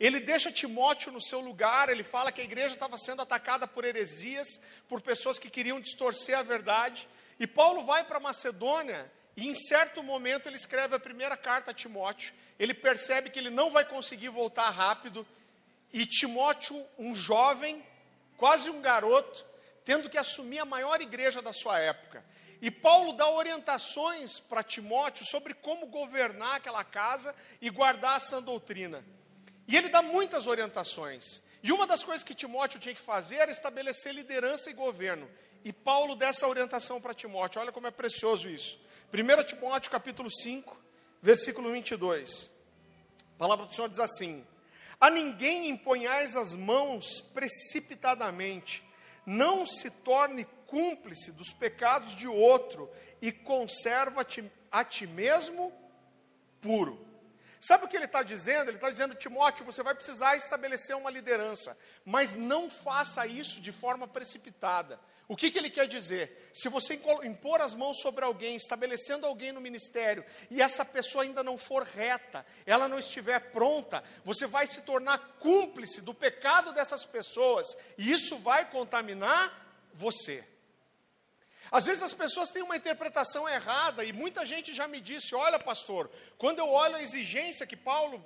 Ele 0.00 0.18
deixa 0.18 0.50
Timóteo 0.50 1.12
no 1.12 1.20
seu 1.20 1.38
lugar, 1.38 1.88
ele 1.88 2.02
fala 2.02 2.32
que 2.32 2.40
a 2.40 2.44
igreja 2.44 2.74
estava 2.74 2.98
sendo 2.98 3.22
atacada 3.22 3.68
por 3.68 3.84
heresias, 3.84 4.60
por 4.88 5.00
pessoas 5.00 5.38
que 5.38 5.48
queriam 5.48 5.80
distorcer 5.80 6.36
a 6.36 6.42
verdade. 6.42 7.06
E 7.38 7.46
Paulo 7.46 7.84
vai 7.84 8.04
para 8.04 8.20
Macedônia 8.20 9.10
e 9.36 9.48
em 9.48 9.54
certo 9.54 10.02
momento 10.02 10.48
ele 10.48 10.56
escreve 10.56 10.94
a 10.94 11.00
primeira 11.00 11.36
carta 11.36 11.72
a 11.72 11.74
Timóteo. 11.74 12.32
Ele 12.58 12.72
percebe 12.72 13.30
que 13.30 13.38
ele 13.38 13.50
não 13.50 13.70
vai 13.70 13.84
conseguir 13.84 14.28
voltar 14.28 14.70
rápido. 14.70 15.26
E 15.92 16.06
Timóteo, 16.06 16.84
um 16.98 17.14
jovem, 17.14 17.84
quase 18.36 18.70
um 18.70 18.80
garoto, 18.80 19.44
tendo 19.84 20.08
que 20.08 20.18
assumir 20.18 20.58
a 20.58 20.64
maior 20.64 21.00
igreja 21.00 21.42
da 21.42 21.52
sua 21.52 21.78
época. 21.78 22.24
E 22.60 22.70
Paulo 22.70 23.12
dá 23.12 23.28
orientações 23.28 24.40
para 24.40 24.62
Timóteo 24.62 25.26
sobre 25.26 25.52
como 25.52 25.86
governar 25.86 26.56
aquela 26.56 26.82
casa 26.82 27.34
e 27.60 27.68
guardar 27.68 28.16
a 28.16 28.20
sã 28.20 28.42
doutrina. 28.42 29.04
E 29.66 29.76
ele 29.76 29.88
dá 29.88 30.00
muitas 30.00 30.46
orientações. 30.46 31.42
E 31.64 31.72
uma 31.72 31.86
das 31.86 32.04
coisas 32.04 32.22
que 32.22 32.34
Timóteo 32.34 32.78
tinha 32.78 32.94
que 32.94 33.00
fazer 33.00 33.36
era 33.36 33.50
estabelecer 33.50 34.12
liderança 34.12 34.68
e 34.68 34.74
governo. 34.74 35.26
E 35.64 35.72
Paulo 35.72 36.14
dá 36.14 36.26
essa 36.26 36.46
orientação 36.46 37.00
para 37.00 37.14
Timóteo. 37.14 37.58
Olha 37.58 37.72
como 37.72 37.86
é 37.86 37.90
precioso 37.90 38.50
isso. 38.50 38.78
1 39.10 39.44
Timóteo 39.44 39.90
capítulo 39.90 40.30
5, 40.30 40.76
versículo 41.22 41.72
22. 41.72 42.52
A 43.34 43.38
palavra 43.38 43.64
do 43.64 43.74
Senhor 43.74 43.88
diz 43.88 43.98
assim: 43.98 44.46
A 45.00 45.08
ninguém 45.08 45.70
imponhais 45.70 46.36
as 46.36 46.54
mãos 46.54 47.22
precipitadamente, 47.22 48.84
não 49.24 49.64
se 49.64 49.90
torne 49.90 50.46
cúmplice 50.66 51.32
dos 51.32 51.50
pecados 51.50 52.14
de 52.14 52.28
outro 52.28 52.90
e 53.22 53.32
conserva-te 53.32 54.44
a 54.70 54.84
ti 54.84 55.06
mesmo 55.06 55.72
puro. 56.60 57.13
Sabe 57.66 57.86
o 57.86 57.88
que 57.88 57.96
ele 57.96 58.04
está 58.04 58.22
dizendo? 58.22 58.68
Ele 58.68 58.76
está 58.76 58.90
dizendo, 58.90 59.14
Timóteo, 59.14 59.64
você 59.64 59.82
vai 59.82 59.94
precisar 59.94 60.36
estabelecer 60.36 60.94
uma 60.94 61.10
liderança, 61.10 61.74
mas 62.04 62.34
não 62.34 62.68
faça 62.68 63.26
isso 63.26 63.58
de 63.58 63.72
forma 63.72 64.06
precipitada. 64.06 65.00
O 65.26 65.34
que, 65.34 65.50
que 65.50 65.58
ele 65.58 65.70
quer 65.70 65.88
dizer? 65.88 66.50
Se 66.52 66.68
você 66.68 67.00
impor 67.22 67.62
as 67.62 67.74
mãos 67.74 68.02
sobre 68.02 68.22
alguém, 68.22 68.54
estabelecendo 68.54 69.26
alguém 69.26 69.50
no 69.50 69.62
ministério, 69.62 70.22
e 70.50 70.60
essa 70.60 70.84
pessoa 70.84 71.24
ainda 71.24 71.42
não 71.42 71.56
for 71.56 71.84
reta, 71.84 72.44
ela 72.66 72.86
não 72.86 72.98
estiver 72.98 73.50
pronta, 73.50 74.04
você 74.22 74.46
vai 74.46 74.66
se 74.66 74.82
tornar 74.82 75.36
cúmplice 75.38 76.02
do 76.02 76.12
pecado 76.12 76.70
dessas 76.74 77.06
pessoas, 77.06 77.74
e 77.96 78.12
isso 78.12 78.36
vai 78.36 78.70
contaminar 78.70 79.66
você. 79.94 80.44
Às 81.70 81.84
vezes 81.84 82.02
as 82.02 82.14
pessoas 82.14 82.50
têm 82.50 82.62
uma 82.62 82.76
interpretação 82.76 83.48
errada 83.48 84.04
e 84.04 84.12
muita 84.12 84.44
gente 84.44 84.74
já 84.74 84.86
me 84.86 85.00
disse: 85.00 85.34
olha, 85.34 85.58
pastor, 85.58 86.10
quando 86.38 86.58
eu 86.58 86.68
olho 86.68 86.96
a 86.96 87.02
exigência 87.02 87.66
que 87.66 87.76
Paulo 87.76 88.24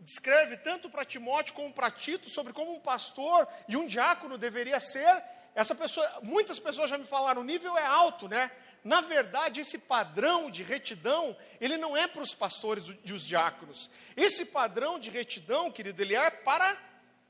descreve 0.00 0.56
tanto 0.56 0.88
para 0.88 1.04
Timóteo 1.04 1.54
como 1.54 1.72
para 1.72 1.90
Tito 1.90 2.30
sobre 2.30 2.52
como 2.52 2.72
um 2.72 2.80
pastor 2.80 3.48
e 3.66 3.76
um 3.76 3.86
diácono 3.86 4.38
deveria 4.38 4.78
ser, 4.78 5.22
essa 5.54 5.74
pessoa, 5.74 6.08
muitas 6.22 6.58
pessoas 6.58 6.88
já 6.88 6.96
me 6.96 7.04
falaram, 7.04 7.42
o 7.42 7.44
nível 7.44 7.76
é 7.76 7.84
alto, 7.84 8.28
né? 8.28 8.50
Na 8.84 9.00
verdade, 9.00 9.60
esse 9.60 9.76
padrão 9.76 10.50
de 10.50 10.62
retidão, 10.62 11.36
ele 11.60 11.76
não 11.76 11.96
é 11.96 12.06
para 12.06 12.22
os 12.22 12.32
pastores 12.32 12.96
e 13.04 13.12
os 13.12 13.24
diáconos. 13.24 13.90
Esse 14.16 14.44
padrão 14.44 14.98
de 15.00 15.10
retidão, 15.10 15.70
querido, 15.70 16.00
ele 16.00 16.14
é 16.14 16.30
para 16.30 16.80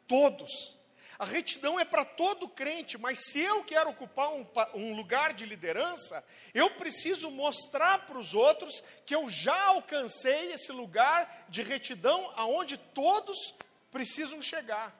todos. 0.06 0.77
A 1.18 1.24
retidão 1.24 1.80
é 1.80 1.84
para 1.84 2.04
todo 2.04 2.48
crente, 2.48 2.96
mas 2.96 3.18
se 3.18 3.40
eu 3.40 3.64
quero 3.64 3.90
ocupar 3.90 4.28
um, 4.32 4.46
um 4.74 4.94
lugar 4.94 5.32
de 5.32 5.44
liderança, 5.44 6.24
eu 6.54 6.70
preciso 6.70 7.28
mostrar 7.28 8.06
para 8.06 8.16
os 8.16 8.34
outros 8.34 8.84
que 9.04 9.16
eu 9.16 9.28
já 9.28 9.60
alcancei 9.64 10.52
esse 10.52 10.70
lugar 10.70 11.46
de 11.48 11.60
retidão 11.62 12.32
aonde 12.36 12.76
todos 12.78 13.52
precisam 13.90 14.40
chegar. 14.40 14.94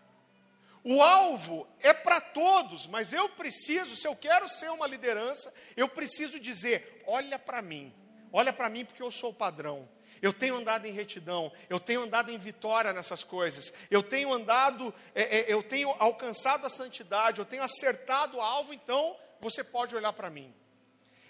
O 0.82 1.00
alvo 1.02 1.68
é 1.80 1.92
para 1.92 2.20
todos, 2.20 2.88
mas 2.88 3.12
eu 3.12 3.28
preciso, 3.28 3.96
se 3.96 4.08
eu 4.08 4.16
quero 4.16 4.48
ser 4.48 4.70
uma 4.72 4.88
liderança, 4.88 5.54
eu 5.76 5.88
preciso 5.88 6.40
dizer: 6.40 7.04
olha 7.06 7.38
para 7.38 7.62
mim, 7.62 7.94
olha 8.32 8.52
para 8.52 8.68
mim 8.68 8.84
porque 8.84 9.02
eu 9.02 9.10
sou 9.10 9.30
o 9.30 9.34
padrão. 9.34 9.88
Eu 10.20 10.32
tenho 10.32 10.56
andado 10.56 10.86
em 10.86 10.92
retidão, 10.92 11.52
eu 11.68 11.78
tenho 11.78 12.02
andado 12.02 12.30
em 12.30 12.38
vitória 12.38 12.92
nessas 12.92 13.22
coisas, 13.24 13.72
eu 13.90 14.02
tenho 14.02 14.32
andado, 14.32 14.94
é, 15.14 15.40
é, 15.40 15.52
eu 15.52 15.62
tenho 15.62 15.90
alcançado 15.98 16.66
a 16.66 16.70
santidade, 16.70 17.38
eu 17.38 17.44
tenho 17.44 17.62
acertado 17.62 18.36
o 18.36 18.40
alvo, 18.40 18.72
então 18.72 19.16
você 19.40 19.62
pode 19.62 19.94
olhar 19.94 20.12
para 20.12 20.30
mim. 20.30 20.52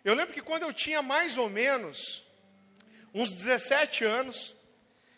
Eu 0.04 0.14
lembro 0.14 0.32
que 0.32 0.42
quando 0.42 0.62
eu 0.62 0.72
tinha 0.72 1.02
mais 1.02 1.36
ou 1.36 1.48
menos 1.48 2.24
uns 3.12 3.30
17 3.30 4.04
anos, 4.04 4.54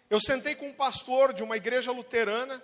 eu 0.09 0.19
sentei 0.21 0.55
com 0.55 0.69
um 0.69 0.73
pastor 0.73 1.33
de 1.33 1.43
uma 1.43 1.57
igreja 1.57 1.93
luterana, 1.93 2.63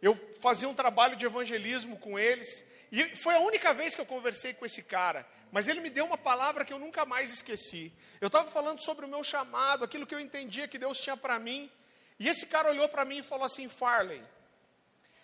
eu 0.00 0.14
fazia 0.40 0.68
um 0.68 0.74
trabalho 0.74 1.16
de 1.16 1.26
evangelismo 1.26 1.98
com 1.98 2.18
eles, 2.18 2.64
e 2.90 3.04
foi 3.16 3.34
a 3.34 3.40
única 3.40 3.72
vez 3.72 3.94
que 3.94 4.00
eu 4.00 4.06
conversei 4.06 4.52
com 4.52 4.66
esse 4.66 4.82
cara. 4.82 5.26
Mas 5.52 5.68
ele 5.68 5.80
me 5.80 5.90
deu 5.90 6.04
uma 6.04 6.18
palavra 6.18 6.64
que 6.64 6.72
eu 6.72 6.78
nunca 6.78 7.04
mais 7.04 7.32
esqueci. 7.32 7.92
Eu 8.20 8.28
estava 8.28 8.48
falando 8.48 8.80
sobre 8.80 9.04
o 9.04 9.08
meu 9.08 9.22
chamado, 9.22 9.84
aquilo 9.84 10.06
que 10.06 10.14
eu 10.14 10.20
entendia 10.20 10.68
que 10.68 10.78
Deus 10.78 10.98
tinha 11.00 11.16
para 11.16 11.38
mim. 11.38 11.70
E 12.18 12.28
esse 12.28 12.46
cara 12.46 12.70
olhou 12.70 12.88
para 12.88 13.04
mim 13.04 13.18
e 13.18 13.22
falou 13.22 13.44
assim: 13.44 13.68
Farley, 13.68 14.22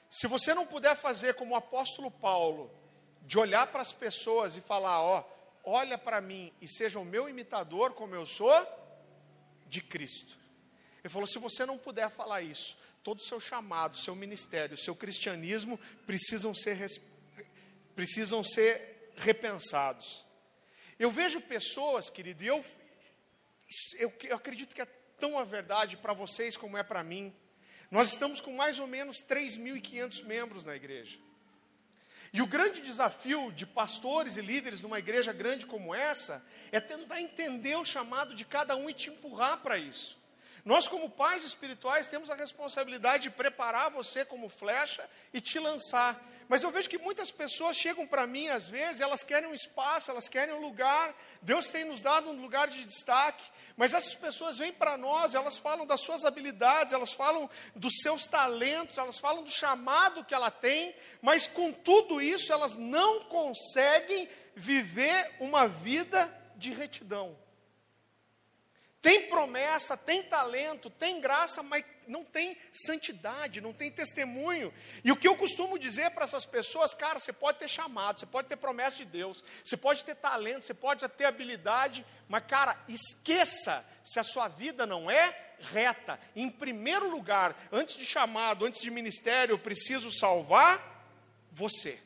se 0.08 0.26
você 0.26 0.54
não 0.54 0.66
puder 0.66 0.96
fazer 0.96 1.34
como 1.34 1.54
o 1.54 1.56
apóstolo 1.56 2.10
Paulo, 2.10 2.70
de 3.22 3.38
olhar 3.38 3.66
para 3.68 3.82
as 3.82 3.92
pessoas 3.92 4.56
e 4.56 4.60
falar: 4.60 5.00
Ó, 5.00 5.24
olha 5.64 5.98
para 5.98 6.20
mim 6.20 6.52
e 6.60 6.68
seja 6.68 6.98
o 7.00 7.04
meu 7.04 7.28
imitador 7.28 7.92
como 7.94 8.14
eu 8.14 8.24
sou, 8.24 8.54
de 9.66 9.80
Cristo. 9.80 10.38
Ele 11.02 11.12
falou: 11.12 11.26
se 11.26 11.38
você 11.38 11.66
não 11.66 11.78
puder 11.78 12.10
falar 12.10 12.42
isso, 12.42 12.78
todo 13.06 13.20
o 13.20 13.22
seu 13.22 13.38
chamado, 13.38 13.96
seu 13.96 14.16
ministério, 14.16 14.76
seu 14.76 14.96
cristianismo 14.96 15.78
precisam 16.04 16.52
ser, 16.52 16.76
precisam 17.94 18.42
ser 18.42 19.12
repensados. 19.14 20.26
Eu 20.98 21.08
vejo 21.08 21.40
pessoas, 21.40 22.10
querido, 22.10 22.42
e 22.42 22.48
eu, 22.48 22.64
eu, 23.96 24.12
eu 24.24 24.34
acredito 24.34 24.74
que 24.74 24.82
é 24.82 24.88
tão 25.20 25.38
a 25.38 25.44
verdade 25.44 25.96
para 25.96 26.12
vocês 26.12 26.56
como 26.56 26.76
é 26.76 26.82
para 26.82 27.04
mim. 27.04 27.32
Nós 27.92 28.08
estamos 28.08 28.40
com 28.40 28.52
mais 28.52 28.80
ou 28.80 28.88
menos 28.88 29.18
3.500 29.18 30.24
membros 30.24 30.64
na 30.64 30.74
igreja. 30.74 31.16
E 32.32 32.42
o 32.42 32.46
grande 32.46 32.80
desafio 32.82 33.52
de 33.52 33.64
pastores 33.64 34.36
e 34.36 34.40
líderes 34.40 34.80
numa 34.80 34.98
igreja 34.98 35.32
grande 35.32 35.64
como 35.64 35.94
essa 35.94 36.44
é 36.72 36.80
tentar 36.80 37.20
entender 37.20 37.76
o 37.76 37.84
chamado 37.84 38.34
de 38.34 38.44
cada 38.44 38.74
um 38.74 38.90
e 38.90 38.92
te 38.92 39.10
empurrar 39.10 39.62
para 39.62 39.78
isso. 39.78 40.18
Nós, 40.66 40.88
como 40.88 41.08
pais 41.08 41.44
espirituais, 41.44 42.08
temos 42.08 42.28
a 42.28 42.34
responsabilidade 42.34 43.22
de 43.22 43.30
preparar 43.30 43.88
você 43.88 44.24
como 44.24 44.48
flecha 44.48 45.08
e 45.32 45.40
te 45.40 45.60
lançar. 45.60 46.20
Mas 46.48 46.64
eu 46.64 46.72
vejo 46.72 46.90
que 46.90 46.98
muitas 46.98 47.30
pessoas 47.30 47.76
chegam 47.76 48.04
para 48.04 48.26
mim, 48.26 48.48
às 48.48 48.68
vezes, 48.68 49.00
elas 49.00 49.22
querem 49.22 49.48
um 49.48 49.54
espaço, 49.54 50.10
elas 50.10 50.28
querem 50.28 50.52
um 50.52 50.60
lugar. 50.60 51.14
Deus 51.40 51.70
tem 51.70 51.84
nos 51.84 52.02
dado 52.02 52.30
um 52.30 52.40
lugar 52.40 52.66
de 52.66 52.84
destaque. 52.84 53.48
Mas 53.76 53.94
essas 53.94 54.16
pessoas 54.16 54.58
vêm 54.58 54.72
para 54.72 54.96
nós, 54.96 55.36
elas 55.36 55.56
falam 55.56 55.86
das 55.86 56.00
suas 56.00 56.24
habilidades, 56.24 56.92
elas 56.92 57.12
falam 57.12 57.48
dos 57.76 58.00
seus 58.02 58.26
talentos, 58.26 58.98
elas 58.98 59.20
falam 59.20 59.44
do 59.44 59.50
chamado 59.50 60.24
que 60.24 60.34
ela 60.34 60.50
tem. 60.50 60.96
Mas 61.22 61.46
com 61.46 61.72
tudo 61.72 62.20
isso, 62.20 62.52
elas 62.52 62.76
não 62.76 63.20
conseguem 63.20 64.28
viver 64.56 65.32
uma 65.38 65.68
vida 65.68 66.28
de 66.56 66.72
retidão. 66.72 67.45
Tem 69.06 69.28
promessa, 69.28 69.96
tem 69.96 70.20
talento, 70.20 70.90
tem 70.90 71.20
graça, 71.20 71.62
mas 71.62 71.84
não 72.08 72.24
tem 72.24 72.58
santidade, 72.72 73.60
não 73.60 73.72
tem 73.72 73.88
testemunho. 73.88 74.74
E 75.04 75.12
o 75.12 75.16
que 75.16 75.28
eu 75.28 75.36
costumo 75.36 75.78
dizer 75.78 76.10
para 76.10 76.24
essas 76.24 76.44
pessoas, 76.44 76.92
cara, 76.92 77.20
você 77.20 77.32
pode 77.32 77.60
ter 77.60 77.68
chamado, 77.68 78.18
você 78.18 78.26
pode 78.26 78.48
ter 78.48 78.56
promessa 78.56 78.96
de 78.96 79.04
Deus, 79.04 79.44
você 79.62 79.76
pode 79.76 80.02
ter 80.02 80.16
talento, 80.16 80.64
você 80.64 80.74
pode 80.74 81.06
ter 81.10 81.24
habilidade, 81.24 82.04
mas, 82.28 82.46
cara, 82.48 82.76
esqueça 82.88 83.86
se 84.02 84.18
a 84.18 84.24
sua 84.24 84.48
vida 84.48 84.84
não 84.84 85.08
é 85.08 85.52
reta. 85.60 86.18
Em 86.34 86.50
primeiro 86.50 87.08
lugar, 87.08 87.56
antes 87.70 87.94
de 87.94 88.04
chamado, 88.04 88.66
antes 88.66 88.82
de 88.82 88.90
ministério, 88.90 89.52
eu 89.52 89.58
preciso 89.60 90.10
salvar 90.10 91.14
você. 91.52 92.05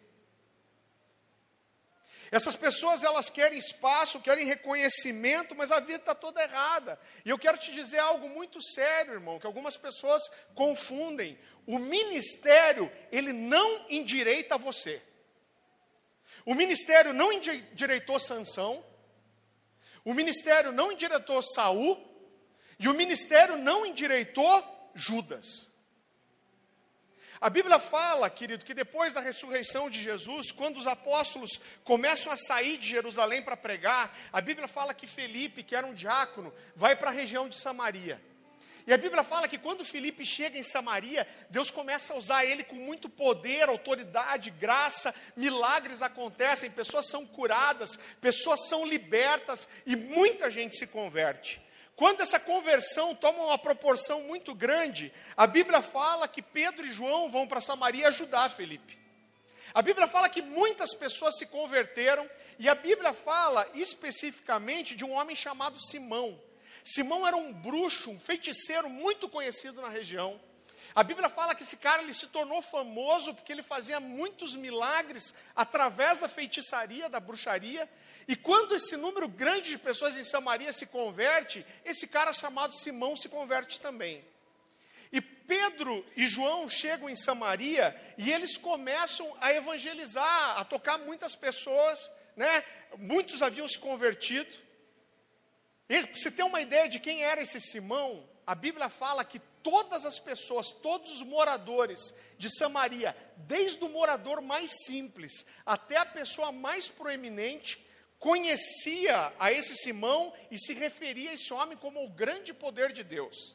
Essas 2.30 2.54
pessoas 2.54 3.02
elas 3.02 3.28
querem 3.28 3.58
espaço, 3.58 4.20
querem 4.20 4.46
reconhecimento, 4.46 5.54
mas 5.56 5.72
a 5.72 5.80
vida 5.80 5.96
está 5.96 6.14
toda 6.14 6.42
errada. 6.42 6.98
E 7.24 7.30
eu 7.30 7.38
quero 7.38 7.58
te 7.58 7.72
dizer 7.72 7.98
algo 7.98 8.28
muito 8.28 8.62
sério, 8.62 9.14
irmão, 9.14 9.38
que 9.38 9.46
algumas 9.46 9.76
pessoas 9.76 10.22
confundem. 10.54 11.38
O 11.66 11.78
ministério, 11.78 12.90
ele 13.10 13.32
não 13.32 13.84
endireita 13.88 14.56
você. 14.56 15.02
O 16.44 16.54
ministério 16.54 17.12
não 17.12 17.32
endireitou 17.32 18.18
Sansão, 18.18 18.84
o 20.04 20.14
ministério 20.14 20.72
não 20.72 20.92
endireitou 20.92 21.42
Saul, 21.42 21.98
e 22.78 22.88
o 22.88 22.94
ministério 22.94 23.56
não 23.56 23.84
endireitou 23.84 24.90
Judas. 24.94 25.69
A 27.40 27.48
Bíblia 27.48 27.78
fala, 27.78 28.28
querido, 28.28 28.66
que 28.66 28.74
depois 28.74 29.14
da 29.14 29.20
ressurreição 29.20 29.88
de 29.88 29.98
Jesus, 29.98 30.52
quando 30.52 30.76
os 30.76 30.86
apóstolos 30.86 31.58
começam 31.82 32.30
a 32.30 32.36
sair 32.36 32.76
de 32.76 32.86
Jerusalém 32.86 33.40
para 33.40 33.56
pregar, 33.56 34.14
a 34.30 34.42
Bíblia 34.42 34.68
fala 34.68 34.92
que 34.92 35.06
Felipe, 35.06 35.62
que 35.62 35.74
era 35.74 35.86
um 35.86 35.94
diácono, 35.94 36.52
vai 36.76 36.94
para 36.94 37.08
a 37.08 37.14
região 37.14 37.48
de 37.48 37.56
Samaria. 37.56 38.20
E 38.86 38.92
a 38.92 38.98
Bíblia 38.98 39.24
fala 39.24 39.48
que 39.48 39.56
quando 39.56 39.84
Felipe 39.86 40.26
chega 40.26 40.58
em 40.58 40.62
Samaria, 40.62 41.26
Deus 41.48 41.70
começa 41.70 42.12
a 42.12 42.16
usar 42.16 42.44
ele 42.44 42.62
com 42.62 42.76
muito 42.76 43.08
poder, 43.08 43.70
autoridade, 43.70 44.50
graça, 44.50 45.14
milagres 45.34 46.02
acontecem, 46.02 46.70
pessoas 46.70 47.06
são 47.08 47.24
curadas, 47.24 47.96
pessoas 48.20 48.68
são 48.68 48.84
libertas 48.84 49.66
e 49.86 49.96
muita 49.96 50.50
gente 50.50 50.76
se 50.76 50.86
converte. 50.86 51.62
Quando 52.00 52.22
essa 52.22 52.40
conversão 52.40 53.14
toma 53.14 53.44
uma 53.44 53.58
proporção 53.58 54.22
muito 54.22 54.54
grande, 54.54 55.12
a 55.36 55.46
Bíblia 55.46 55.82
fala 55.82 56.26
que 56.26 56.40
Pedro 56.40 56.86
e 56.86 56.90
João 56.90 57.30
vão 57.30 57.46
para 57.46 57.60
Samaria 57.60 58.08
ajudar 58.08 58.48
Felipe. 58.48 58.98
A 59.74 59.82
Bíblia 59.82 60.08
fala 60.08 60.26
que 60.30 60.40
muitas 60.40 60.94
pessoas 60.94 61.36
se 61.36 61.44
converteram, 61.44 62.26
e 62.58 62.70
a 62.70 62.74
Bíblia 62.74 63.12
fala 63.12 63.68
especificamente 63.74 64.96
de 64.96 65.04
um 65.04 65.12
homem 65.12 65.36
chamado 65.36 65.78
Simão. 65.78 66.40
Simão 66.82 67.26
era 67.26 67.36
um 67.36 67.52
bruxo, 67.52 68.10
um 68.10 68.18
feiticeiro 68.18 68.88
muito 68.88 69.28
conhecido 69.28 69.82
na 69.82 69.90
região. 69.90 70.40
A 70.94 71.02
Bíblia 71.04 71.28
fala 71.28 71.54
que 71.54 71.62
esse 71.62 71.76
cara 71.76 72.02
ele 72.02 72.12
se 72.12 72.26
tornou 72.26 72.60
famoso 72.60 73.32
porque 73.34 73.52
ele 73.52 73.62
fazia 73.62 74.00
muitos 74.00 74.56
milagres 74.56 75.32
através 75.54 76.20
da 76.20 76.28
feitiçaria, 76.28 77.08
da 77.08 77.20
bruxaria. 77.20 77.88
E 78.26 78.34
quando 78.34 78.74
esse 78.74 78.96
número 78.96 79.28
grande 79.28 79.70
de 79.70 79.78
pessoas 79.78 80.16
em 80.16 80.24
Samaria 80.24 80.72
se 80.72 80.86
converte, 80.86 81.64
esse 81.84 82.08
cara 82.08 82.32
chamado 82.32 82.74
Simão 82.74 83.14
se 83.14 83.28
converte 83.28 83.80
também. 83.80 84.24
E 85.12 85.20
Pedro 85.20 86.04
e 86.16 86.26
João 86.26 86.68
chegam 86.68 87.08
em 87.08 87.16
Samaria 87.16 87.96
e 88.16 88.32
eles 88.32 88.56
começam 88.56 89.32
a 89.40 89.52
evangelizar, 89.52 90.58
a 90.58 90.64
tocar 90.64 90.98
muitas 90.98 91.34
pessoas, 91.34 92.10
né? 92.36 92.64
Muitos 92.96 93.42
haviam 93.42 93.66
se 93.66 93.78
convertido. 93.78 94.56
Para 95.86 96.00
você 96.14 96.30
ter 96.30 96.44
uma 96.44 96.60
ideia 96.60 96.88
de 96.88 97.00
quem 97.00 97.24
era 97.24 97.42
esse 97.42 97.60
Simão, 97.60 98.28
a 98.46 98.54
Bíblia 98.54 98.88
fala 98.88 99.24
que 99.24 99.40
todas 99.62 100.04
as 100.04 100.18
pessoas, 100.18 100.70
todos 100.70 101.12
os 101.12 101.22
moradores 101.22 102.14
de 102.38 102.50
Samaria, 102.50 103.16
desde 103.36 103.82
o 103.84 103.88
morador 103.88 104.40
mais 104.40 104.70
simples 104.84 105.44
até 105.64 105.96
a 105.96 106.06
pessoa 106.06 106.52
mais 106.52 106.88
proeminente, 106.88 107.84
conhecia 108.18 109.32
a 109.38 109.50
esse 109.52 109.74
Simão 109.76 110.32
e 110.50 110.58
se 110.58 110.74
referia 110.74 111.30
a 111.30 111.34
esse 111.34 111.52
homem 111.52 111.76
como 111.76 112.04
o 112.04 112.10
grande 112.10 112.52
poder 112.52 112.92
de 112.92 113.02
Deus. 113.02 113.54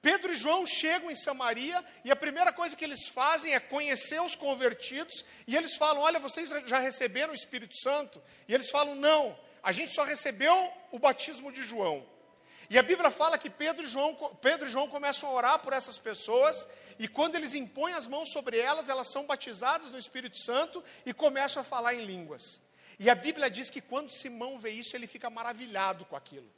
Pedro 0.00 0.32
e 0.32 0.36
João 0.36 0.66
chegam 0.66 1.10
em 1.10 1.14
Samaria 1.14 1.84
e 2.04 2.10
a 2.10 2.16
primeira 2.16 2.52
coisa 2.52 2.76
que 2.76 2.84
eles 2.84 3.08
fazem 3.08 3.54
é 3.54 3.58
conhecer 3.58 4.20
os 4.22 4.36
convertidos 4.36 5.24
e 5.46 5.56
eles 5.56 5.76
falam: 5.76 6.02
Olha, 6.02 6.20
vocês 6.20 6.50
já 6.66 6.78
receberam 6.78 7.32
o 7.32 7.34
Espírito 7.34 7.76
Santo? 7.76 8.22
E 8.46 8.54
eles 8.54 8.70
falam: 8.70 8.94
Não, 8.94 9.36
a 9.62 9.72
gente 9.72 9.92
só 9.92 10.04
recebeu 10.04 10.72
o 10.92 10.98
batismo 10.98 11.50
de 11.50 11.62
João. 11.62 12.06
E 12.70 12.78
a 12.78 12.82
Bíblia 12.82 13.10
fala 13.10 13.38
que 13.38 13.48
Pedro 13.48 13.84
e, 13.84 13.86
João, 13.86 14.14
Pedro 14.42 14.66
e 14.66 14.70
João 14.70 14.88
começam 14.88 15.28
a 15.28 15.32
orar 15.32 15.58
por 15.60 15.72
essas 15.72 15.96
pessoas, 15.96 16.68
e 16.98 17.08
quando 17.08 17.34
eles 17.34 17.54
impõem 17.54 17.94
as 17.94 18.06
mãos 18.06 18.30
sobre 18.30 18.58
elas, 18.58 18.88
elas 18.88 19.10
são 19.10 19.26
batizadas 19.26 19.90
no 19.90 19.98
Espírito 19.98 20.36
Santo 20.36 20.84
e 21.06 21.14
começam 21.14 21.62
a 21.62 21.64
falar 21.64 21.94
em 21.94 22.04
línguas. 22.04 22.60
E 22.98 23.08
a 23.08 23.14
Bíblia 23.14 23.48
diz 23.48 23.70
que 23.70 23.80
quando 23.80 24.10
Simão 24.10 24.58
vê 24.58 24.70
isso, 24.70 24.94
ele 24.94 25.06
fica 25.06 25.30
maravilhado 25.30 26.04
com 26.04 26.16
aquilo. 26.16 26.50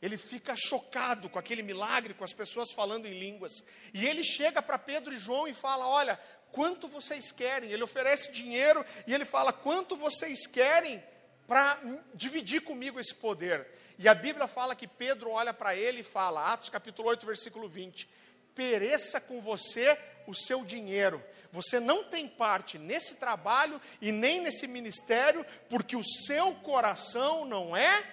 Ele 0.00 0.16
fica 0.16 0.56
chocado 0.56 1.28
com 1.28 1.38
aquele 1.38 1.62
milagre, 1.62 2.14
com 2.14 2.24
as 2.24 2.32
pessoas 2.32 2.72
falando 2.72 3.06
em 3.06 3.18
línguas. 3.18 3.52
E 3.92 4.06
ele 4.06 4.24
chega 4.24 4.60
para 4.60 4.78
Pedro 4.78 5.14
e 5.14 5.18
João 5.18 5.46
e 5.46 5.54
fala: 5.54 5.86
Olha, 5.86 6.18
quanto 6.50 6.88
vocês 6.88 7.30
querem? 7.30 7.70
Ele 7.70 7.84
oferece 7.84 8.32
dinheiro 8.32 8.84
e 9.06 9.14
ele 9.14 9.24
fala: 9.24 9.52
Quanto 9.52 9.94
vocês 9.94 10.44
querem 10.46 11.02
para 11.46 11.78
dividir 12.14 12.62
comigo 12.62 13.00
esse 13.00 13.14
poder? 13.14 13.66
E 13.98 14.08
a 14.08 14.14
Bíblia 14.14 14.46
fala 14.46 14.74
que 14.74 14.86
Pedro 14.86 15.30
olha 15.30 15.52
para 15.52 15.76
ele 15.76 16.00
e 16.00 16.04
fala, 16.04 16.52
Atos 16.52 16.68
capítulo 16.68 17.08
8, 17.08 17.26
versículo 17.26 17.68
20: 17.68 18.08
pereça 18.54 19.20
com 19.20 19.40
você 19.40 19.98
o 20.26 20.34
seu 20.34 20.64
dinheiro. 20.64 21.22
Você 21.50 21.78
não 21.78 22.04
tem 22.04 22.28
parte 22.28 22.78
nesse 22.78 23.16
trabalho 23.16 23.80
e 24.00 24.12
nem 24.12 24.40
nesse 24.40 24.66
ministério, 24.66 25.44
porque 25.68 25.96
o 25.96 26.04
seu 26.04 26.54
coração 26.56 27.44
não 27.44 27.76
é 27.76 28.04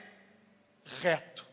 reto. 1.02 1.48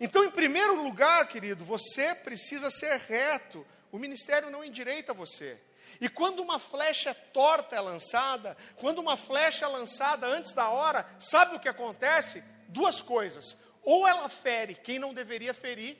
Então, 0.00 0.24
em 0.24 0.30
primeiro 0.30 0.80
lugar, 0.80 1.26
querido, 1.26 1.64
você 1.64 2.14
precisa 2.14 2.70
ser 2.70 2.96
reto. 2.98 3.66
O 3.90 3.98
ministério 3.98 4.50
não 4.50 4.64
endireita 4.64 5.12
você. 5.12 5.58
E 6.00 6.08
quando 6.08 6.40
uma 6.40 6.58
flecha 6.58 7.14
torta 7.14 7.76
é 7.76 7.80
lançada, 7.80 8.56
quando 8.76 8.98
uma 8.98 9.16
flecha 9.16 9.64
é 9.64 9.68
lançada 9.68 10.26
antes 10.26 10.54
da 10.54 10.68
hora, 10.68 11.08
sabe 11.18 11.56
o 11.56 11.60
que 11.60 11.68
acontece? 11.68 12.42
duas 12.68 13.00
coisas: 13.00 13.56
ou 13.82 14.06
ela 14.06 14.28
fere 14.28 14.74
quem 14.74 14.98
não 14.98 15.14
deveria 15.14 15.54
ferir, 15.54 15.96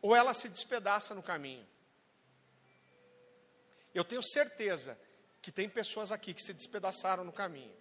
ou 0.00 0.14
ela 0.14 0.32
se 0.32 0.48
despedaça 0.48 1.14
no 1.14 1.22
caminho. 1.22 1.66
Eu 3.92 4.04
tenho 4.04 4.22
certeza 4.22 4.98
que 5.42 5.52
tem 5.52 5.68
pessoas 5.68 6.10
aqui 6.10 6.32
que 6.32 6.42
se 6.42 6.54
despedaçaram 6.54 7.24
no 7.24 7.32
caminho. 7.32 7.74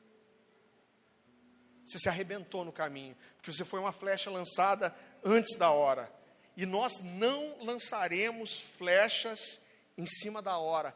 Você 1.85 1.99
se 1.99 2.09
arrebentou 2.09 2.63
no 2.63 2.71
caminho, 2.71 3.15
porque 3.35 3.51
você 3.51 3.65
foi 3.65 3.79
uma 3.79 3.91
flecha 3.91 4.29
lançada 4.29 4.95
antes 5.23 5.57
da 5.57 5.71
hora. 5.71 6.11
E 6.55 6.65
nós 6.65 7.01
não 7.01 7.63
lançaremos 7.63 8.59
flechas 8.59 9.59
em 9.97 10.05
cima 10.05 10.41
da 10.41 10.57
hora. 10.57 10.95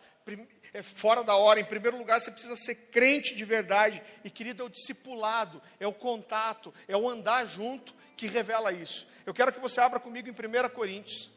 É 0.74 0.84
fora 0.84 1.24
da 1.24 1.36
hora, 1.36 1.60
em 1.60 1.66
primeiro 1.66 1.98
lugar, 1.98 2.20
você 2.20 2.32
precisa 2.32 2.56
ser 2.56 2.76
crente 2.92 3.36
de 3.36 3.46
verdade. 3.46 4.02
E, 4.24 4.30
querido, 4.30 4.64
é 4.64 4.66
o 4.66 4.70
discipulado, 4.70 5.62
é 5.80 5.88
o 5.88 5.94
contato, 5.94 6.74
é 6.88 6.98
o 6.98 7.08
andar 7.08 7.46
junto 7.46 7.94
que 8.16 8.28
revela 8.28 8.74
isso. 8.74 9.08
Eu 9.26 9.34
quero 9.34 9.54
que 9.54 9.60
você 9.60 9.80
abra 9.80 10.00
comigo 10.00 10.28
em 10.28 10.32
1 10.32 10.70
Coríntios. 10.70 11.30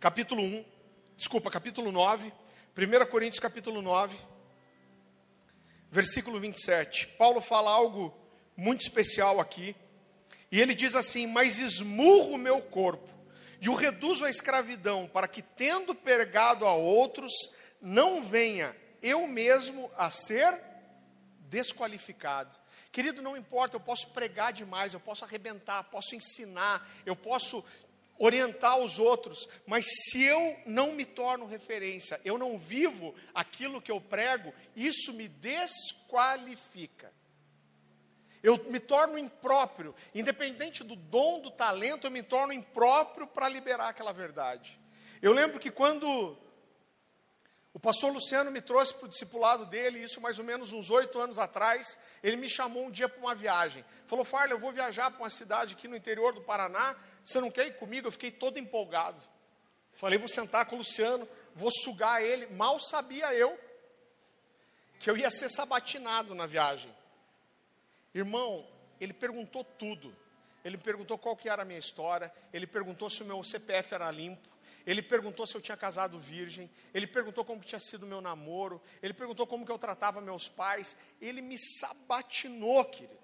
Capítulo 0.00 0.42
1, 0.42 0.64
desculpa, 1.16 1.48
capítulo 1.48 1.92
9. 1.92 2.32
1 2.76 3.06
Coríntios, 3.08 3.38
capítulo 3.38 3.80
9, 3.82 4.18
versículo 5.90 6.40
27. 6.40 7.06
Paulo 7.18 7.40
fala 7.40 7.70
algo 7.70 8.12
muito 8.56 8.80
especial 8.80 9.38
aqui. 9.38 9.76
E 10.52 10.60
ele 10.60 10.74
diz 10.74 10.94
assim: 10.94 11.26
Mas 11.26 11.58
esmurro 11.58 12.34
o 12.34 12.38
meu 12.38 12.60
corpo 12.60 13.10
e 13.58 13.70
o 13.70 13.74
reduzo 13.74 14.24
à 14.26 14.30
escravidão, 14.30 15.08
para 15.08 15.26
que, 15.26 15.40
tendo 15.40 15.94
pregado 15.94 16.66
a 16.66 16.74
outros, 16.74 17.32
não 17.80 18.22
venha 18.22 18.76
eu 19.00 19.26
mesmo 19.26 19.90
a 19.96 20.10
ser 20.10 20.60
desqualificado. 21.48 22.54
Querido, 22.92 23.22
não 23.22 23.36
importa, 23.36 23.76
eu 23.76 23.80
posso 23.80 24.10
pregar 24.10 24.52
demais, 24.52 24.92
eu 24.92 25.00
posso 25.00 25.24
arrebentar, 25.24 25.84
posso 25.84 26.14
ensinar, 26.14 26.86
eu 27.06 27.16
posso 27.16 27.64
orientar 28.18 28.78
os 28.78 28.98
outros, 28.98 29.48
mas 29.66 29.86
se 29.86 30.22
eu 30.22 30.56
não 30.66 30.92
me 30.92 31.04
torno 31.04 31.46
referência, 31.46 32.20
eu 32.24 32.36
não 32.36 32.58
vivo 32.58 33.14
aquilo 33.34 33.80
que 33.80 33.90
eu 33.90 34.00
prego, 34.00 34.52
isso 34.76 35.12
me 35.14 35.28
desqualifica. 35.28 37.12
Eu 38.42 38.58
me 38.70 38.80
torno 38.80 39.18
impróprio, 39.18 39.94
independente 40.14 40.82
do 40.82 40.96
dom, 40.96 41.40
do 41.40 41.50
talento, 41.50 42.06
eu 42.06 42.10
me 42.10 42.22
torno 42.22 42.52
impróprio 42.52 43.26
para 43.26 43.48
liberar 43.48 43.88
aquela 43.88 44.12
verdade. 44.12 44.78
Eu 45.20 45.32
lembro 45.32 45.60
que 45.60 45.70
quando 45.70 46.36
o 47.74 47.80
pastor 47.80 48.12
Luciano 48.12 48.50
me 48.50 48.60
trouxe 48.60 48.92
para 48.94 49.06
o 49.06 49.08
discipulado 49.08 49.64
dele, 49.64 49.98
isso 49.98 50.20
mais 50.20 50.38
ou 50.38 50.44
menos 50.44 50.72
uns 50.72 50.90
oito 50.90 51.18
anos 51.18 51.38
atrás. 51.38 51.96
Ele 52.22 52.36
me 52.36 52.48
chamou 52.48 52.86
um 52.86 52.90
dia 52.90 53.08
para 53.08 53.20
uma 53.20 53.34
viagem. 53.34 53.82
Falou, 54.06 54.24
Farley, 54.24 54.52
eu 54.52 54.58
vou 54.58 54.72
viajar 54.72 55.10
para 55.10 55.20
uma 55.20 55.30
cidade 55.30 55.74
aqui 55.74 55.88
no 55.88 55.96
interior 55.96 56.34
do 56.34 56.42
Paraná. 56.42 56.94
Você 57.24 57.40
não 57.40 57.50
quer 57.50 57.68
ir 57.68 57.76
comigo? 57.76 58.08
Eu 58.08 58.12
fiquei 58.12 58.30
todo 58.30 58.58
empolgado. 58.58 59.22
Falei, 59.94 60.18
vou 60.18 60.28
sentar 60.28 60.66
com 60.66 60.74
o 60.74 60.78
Luciano, 60.78 61.26
vou 61.54 61.70
sugar 61.70 62.22
ele. 62.22 62.46
Mal 62.48 62.78
sabia 62.78 63.32
eu 63.34 63.58
que 64.98 65.10
eu 65.10 65.16
ia 65.16 65.30
ser 65.30 65.48
sabatinado 65.48 66.34
na 66.34 66.46
viagem. 66.46 66.94
Irmão, 68.14 68.66
ele 69.00 69.12
perguntou 69.12 69.64
tudo. 69.64 70.14
Ele 70.64 70.78
perguntou 70.78 71.18
qual 71.18 71.36
que 71.36 71.48
era 71.48 71.62
a 71.62 71.64
minha 71.64 71.78
história. 71.78 72.32
Ele 72.52 72.66
perguntou 72.66 73.10
se 73.10 73.22
o 73.22 73.26
meu 73.26 73.42
CPF 73.42 73.94
era 73.94 74.10
limpo. 74.10 74.52
Ele 74.86 75.02
perguntou 75.02 75.46
se 75.46 75.54
eu 75.56 75.60
tinha 75.60 75.76
casado 75.76 76.18
virgem, 76.18 76.70
ele 76.92 77.06
perguntou 77.06 77.44
como 77.44 77.62
tinha 77.62 77.78
sido 77.78 78.02
o 78.02 78.06
meu 78.06 78.20
namoro, 78.20 78.82
ele 79.00 79.14
perguntou 79.14 79.46
como 79.46 79.64
que 79.64 79.70
eu 79.70 79.78
tratava 79.78 80.20
meus 80.20 80.48
pais, 80.48 80.96
ele 81.20 81.40
me 81.40 81.56
sabatinou, 81.56 82.84
querido. 82.86 83.22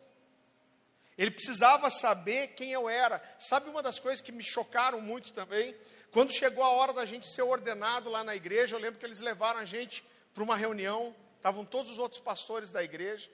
Ele 1.16 1.32
precisava 1.32 1.90
saber 1.90 2.48
quem 2.54 2.70
eu 2.70 2.88
era. 2.88 3.20
Sabe 3.40 3.68
uma 3.68 3.82
das 3.82 3.98
coisas 3.98 4.20
que 4.20 4.30
me 4.30 4.44
chocaram 4.44 5.00
muito 5.00 5.32
também? 5.32 5.76
Quando 6.12 6.32
chegou 6.32 6.62
a 6.62 6.70
hora 6.70 6.92
da 6.92 7.04
gente 7.04 7.26
ser 7.26 7.42
ordenado 7.42 8.08
lá 8.08 8.22
na 8.22 8.36
igreja, 8.36 8.76
eu 8.76 8.80
lembro 8.80 9.00
que 9.00 9.04
eles 9.04 9.18
levaram 9.18 9.58
a 9.58 9.64
gente 9.64 10.04
para 10.32 10.44
uma 10.44 10.54
reunião, 10.54 11.14
estavam 11.34 11.64
todos 11.64 11.90
os 11.90 11.98
outros 11.98 12.20
pastores 12.20 12.70
da 12.70 12.84
igreja, 12.84 13.28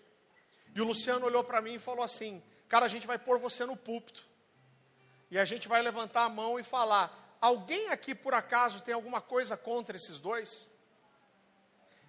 e 0.75 0.81
o 0.81 0.85
Luciano 0.85 1.27
olhou 1.27 1.45
para 1.45 1.61
mim 1.61 1.75
e 1.75 1.79
falou 1.79 2.05
assim: 2.05 2.43
Cara, 2.69 2.87
a 2.87 2.89
gente 2.89 3.07
vai 3.07 3.19
pôr 3.19 3.39
você 3.39 3.65
no 3.65 3.77
púlpito, 3.77 4.27
e 5.31 5.39
a 5.39 5.45
gente 5.45 5.69
vai 5.69 5.81
levantar 5.83 6.25
a 6.25 6.29
mão 6.29 6.59
e 6.59 6.63
falar: 6.63 7.37
Alguém 7.41 7.91
aqui 7.91 8.15
por 8.15 8.35
acaso 8.35 8.83
tem 8.83 8.95
alguma 8.95 9.21
coisa 9.21 9.57
contra 9.57 9.97
esses 9.97 10.19
dois? 10.21 10.69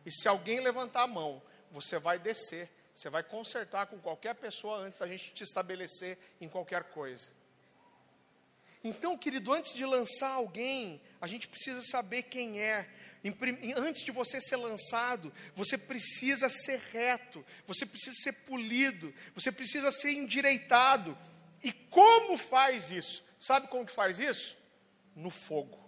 E 0.06 0.12
se 0.12 0.28
alguém 0.28 0.60
levantar 0.60 1.04
a 1.04 1.08
mão, 1.08 1.42
você 1.72 2.00
vai 2.00 2.20
descer, 2.20 2.70
você 2.94 3.10
vai 3.10 3.24
consertar 3.24 3.88
com 3.88 4.00
qualquer 4.00 4.36
pessoa 4.36 4.78
antes 4.78 5.00
da 5.00 5.08
gente 5.08 5.34
te 5.34 5.44
estabelecer 5.44 6.18
em 6.40 6.48
qualquer 6.48 6.86
coisa. 6.86 7.30
Então, 8.84 9.18
querido, 9.18 9.52
antes 9.52 9.74
de 9.74 9.84
lançar 9.84 10.30
alguém, 10.30 11.02
a 11.20 11.26
gente 11.26 11.48
precisa 11.48 11.82
saber 11.82 12.24
quem 12.24 12.62
é. 12.62 12.88
Antes 13.76 14.04
de 14.04 14.12
você 14.12 14.40
ser 14.40 14.58
lançado, 14.58 15.34
você 15.56 15.78
precisa 15.78 16.50
ser 16.50 16.80
reto, 16.92 17.46
você 17.66 17.86
precisa 17.86 18.16
ser 18.16 18.34
polido, 18.34 19.14
você 19.34 19.52
precisa 19.52 19.92
ser 19.92 20.12
endireitado. 20.12 21.18
E 21.64 21.72
como 21.72 22.38
faz 22.38 22.92
isso? 22.92 23.24
Sabe 23.40 23.68
como 23.68 23.86
que 23.86 23.92
faz 23.92 24.20
isso? 24.20 24.58
no 25.16 25.30
fogo. 25.30 25.84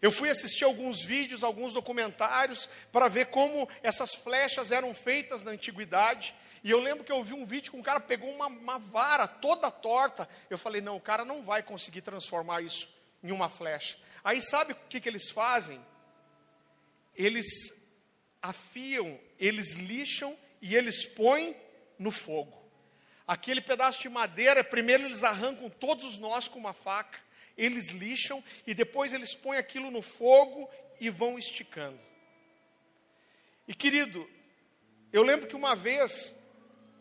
Eu 0.00 0.12
fui 0.12 0.28
assistir 0.28 0.64
alguns 0.64 1.02
vídeos, 1.02 1.42
alguns 1.42 1.72
documentários, 1.72 2.68
para 2.92 3.08
ver 3.08 3.26
como 3.26 3.68
essas 3.82 4.14
flechas 4.14 4.70
eram 4.70 4.94
feitas 4.94 5.42
na 5.42 5.50
antiguidade. 5.50 6.34
E 6.62 6.70
eu 6.70 6.78
lembro 6.78 7.02
que 7.02 7.10
eu 7.10 7.24
vi 7.24 7.32
um 7.32 7.44
vídeo 7.44 7.72
que 7.72 7.76
um 7.76 7.82
cara 7.82 7.98
pegou 7.98 8.30
uma, 8.30 8.46
uma 8.46 8.78
vara 8.78 9.26
toda 9.26 9.70
torta. 9.70 10.28
Eu 10.48 10.56
falei, 10.56 10.80
não, 10.80 10.96
o 10.96 11.00
cara 11.00 11.24
não 11.24 11.42
vai 11.42 11.64
conseguir 11.64 12.02
transformar 12.02 12.62
isso 12.62 12.88
em 13.24 13.32
uma 13.32 13.48
flecha. 13.48 13.96
Aí 14.22 14.40
sabe 14.40 14.72
o 14.72 14.76
que, 14.88 15.00
que 15.00 15.08
eles 15.08 15.30
fazem? 15.30 15.84
Eles 17.18 17.46
afiam, 18.40 19.20
eles 19.38 19.72
lixam 19.72 20.38
e 20.62 20.74
eles 20.74 21.04
põem 21.04 21.54
no 21.98 22.10
fogo. 22.10 22.56
Aquele 23.26 23.60
pedaço 23.60 24.00
de 24.00 24.08
madeira, 24.08 24.64
primeiro 24.64 25.04
eles 25.04 25.22
arrancam 25.22 25.68
todos 25.68 26.04
os 26.04 26.16
nós 26.16 26.48
com 26.48 26.58
uma 26.58 26.72
faca 26.72 27.28
eles 27.58 27.88
lixam 27.88 28.42
e 28.64 28.72
depois 28.72 29.12
eles 29.12 29.34
põem 29.34 29.58
aquilo 29.58 29.90
no 29.90 30.00
fogo 30.00 30.70
e 31.00 31.10
vão 31.10 31.36
esticando. 31.36 31.98
E 33.66 33.74
querido, 33.74 34.30
eu 35.12 35.24
lembro 35.24 35.48
que 35.48 35.56
uma 35.56 35.74
vez 35.74 36.34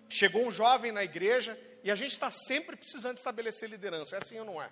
chegou 0.10 0.46
um 0.46 0.52
jovem 0.52 0.92
na 0.92 1.04
igreja 1.04 1.58
e 1.84 1.92
a 1.92 1.96
gente 1.96 2.12
está 2.12 2.32
sempre 2.32 2.76
precisando 2.76 3.18
estabelecer 3.18 3.70
liderança, 3.70 4.16
é 4.16 4.18
assim 4.18 4.40
ou 4.40 4.46
não 4.46 4.62
é? 4.62 4.70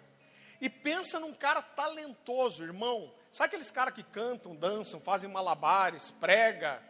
E 0.59 0.69
pensa 0.69 1.19
num 1.19 1.33
cara 1.33 1.61
talentoso, 1.61 2.63
irmão. 2.63 3.13
Sabe 3.35 3.47
aqueles 3.47 3.69
caras 3.69 3.93
que 3.93 4.01
cantam, 4.01 4.55
dançam, 4.55 5.01
fazem 5.01 5.29
malabares, 5.29 6.09
prega, 6.11 6.81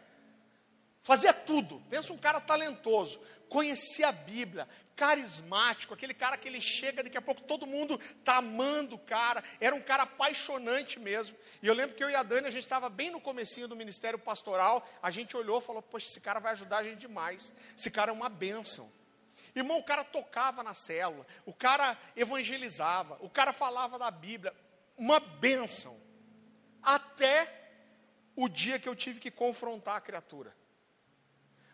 Fazia 1.06 1.32
tudo. 1.32 1.80
Pensa 1.88 2.12
um 2.12 2.18
cara 2.18 2.40
talentoso, 2.40 3.20
conhecia 3.48 4.08
a 4.08 4.12
Bíblia, 4.12 4.68
carismático, 4.96 5.94
aquele 5.94 6.12
cara 6.12 6.36
que 6.36 6.48
ele 6.48 6.60
chega, 6.60 7.00
daqui 7.00 7.16
a 7.16 7.22
pouco 7.22 7.42
todo 7.42 7.64
mundo 7.64 7.96
está 8.18 8.38
amando 8.38 8.96
o 8.96 8.98
cara, 8.98 9.40
era 9.60 9.72
um 9.72 9.80
cara 9.80 10.02
apaixonante 10.02 10.98
mesmo. 10.98 11.36
E 11.62 11.66
eu 11.68 11.74
lembro 11.74 11.94
que 11.94 12.02
eu 12.02 12.10
e 12.10 12.16
a 12.16 12.24
Dani, 12.24 12.48
a 12.48 12.50
gente 12.50 12.64
estava 12.64 12.88
bem 12.88 13.12
no 13.12 13.20
comecinho 13.20 13.68
do 13.68 13.76
ministério 13.76 14.18
pastoral, 14.18 14.84
a 15.00 15.12
gente 15.12 15.36
olhou 15.36 15.60
e 15.60 15.62
falou, 15.62 15.80
poxa, 15.80 16.08
esse 16.08 16.20
cara 16.20 16.40
vai 16.40 16.50
ajudar 16.50 16.78
a 16.78 16.82
gente 16.82 16.98
demais, 16.98 17.54
esse 17.76 17.88
cara 17.88 18.10
é 18.10 18.12
uma 18.12 18.28
bênção. 18.28 18.90
Irmão, 19.54 19.78
o 19.78 19.84
cara 19.84 20.02
tocava 20.02 20.60
na 20.60 20.74
célula, 20.74 21.24
o 21.44 21.52
cara 21.52 21.96
evangelizava, 22.16 23.16
o 23.20 23.30
cara 23.30 23.52
falava 23.52 23.96
da 23.96 24.10
Bíblia, 24.10 24.52
uma 24.98 25.20
bênção. 25.20 25.95
Até 26.82 27.52
o 28.34 28.48
dia 28.48 28.78
que 28.78 28.88
eu 28.88 28.94
tive 28.94 29.18
que 29.18 29.30
confrontar 29.30 29.96
a 29.96 30.00
criatura. 30.00 30.54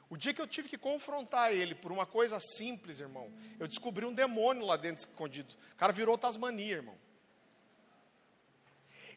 O 0.09 0.17
dia 0.17 0.35
que 0.35 0.43
eu 0.43 0.47
tive 0.47 0.69
que 0.69 0.77
confrontar 0.77 1.53
ele 1.53 1.75
por 1.75 1.91
uma 1.91 2.05
coisa 2.05 2.39
simples, 2.39 3.01
irmão, 3.01 3.33
eu 3.59 3.67
descobri 3.67 4.05
um 4.05 4.13
demônio 4.13 4.67
lá 4.67 4.77
dentro 4.77 5.05
escondido. 5.05 5.55
O 5.73 5.77
cara 5.77 5.93
virou 5.93 6.19
Tasmania, 6.19 6.77
irmão. 6.77 6.99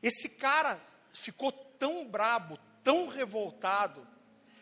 Esse 0.01 0.29
cara 0.29 0.79
ficou 1.13 1.51
tão 1.51 2.07
brabo, 2.07 2.57
tão 2.83 3.07
revoltado, 3.07 4.07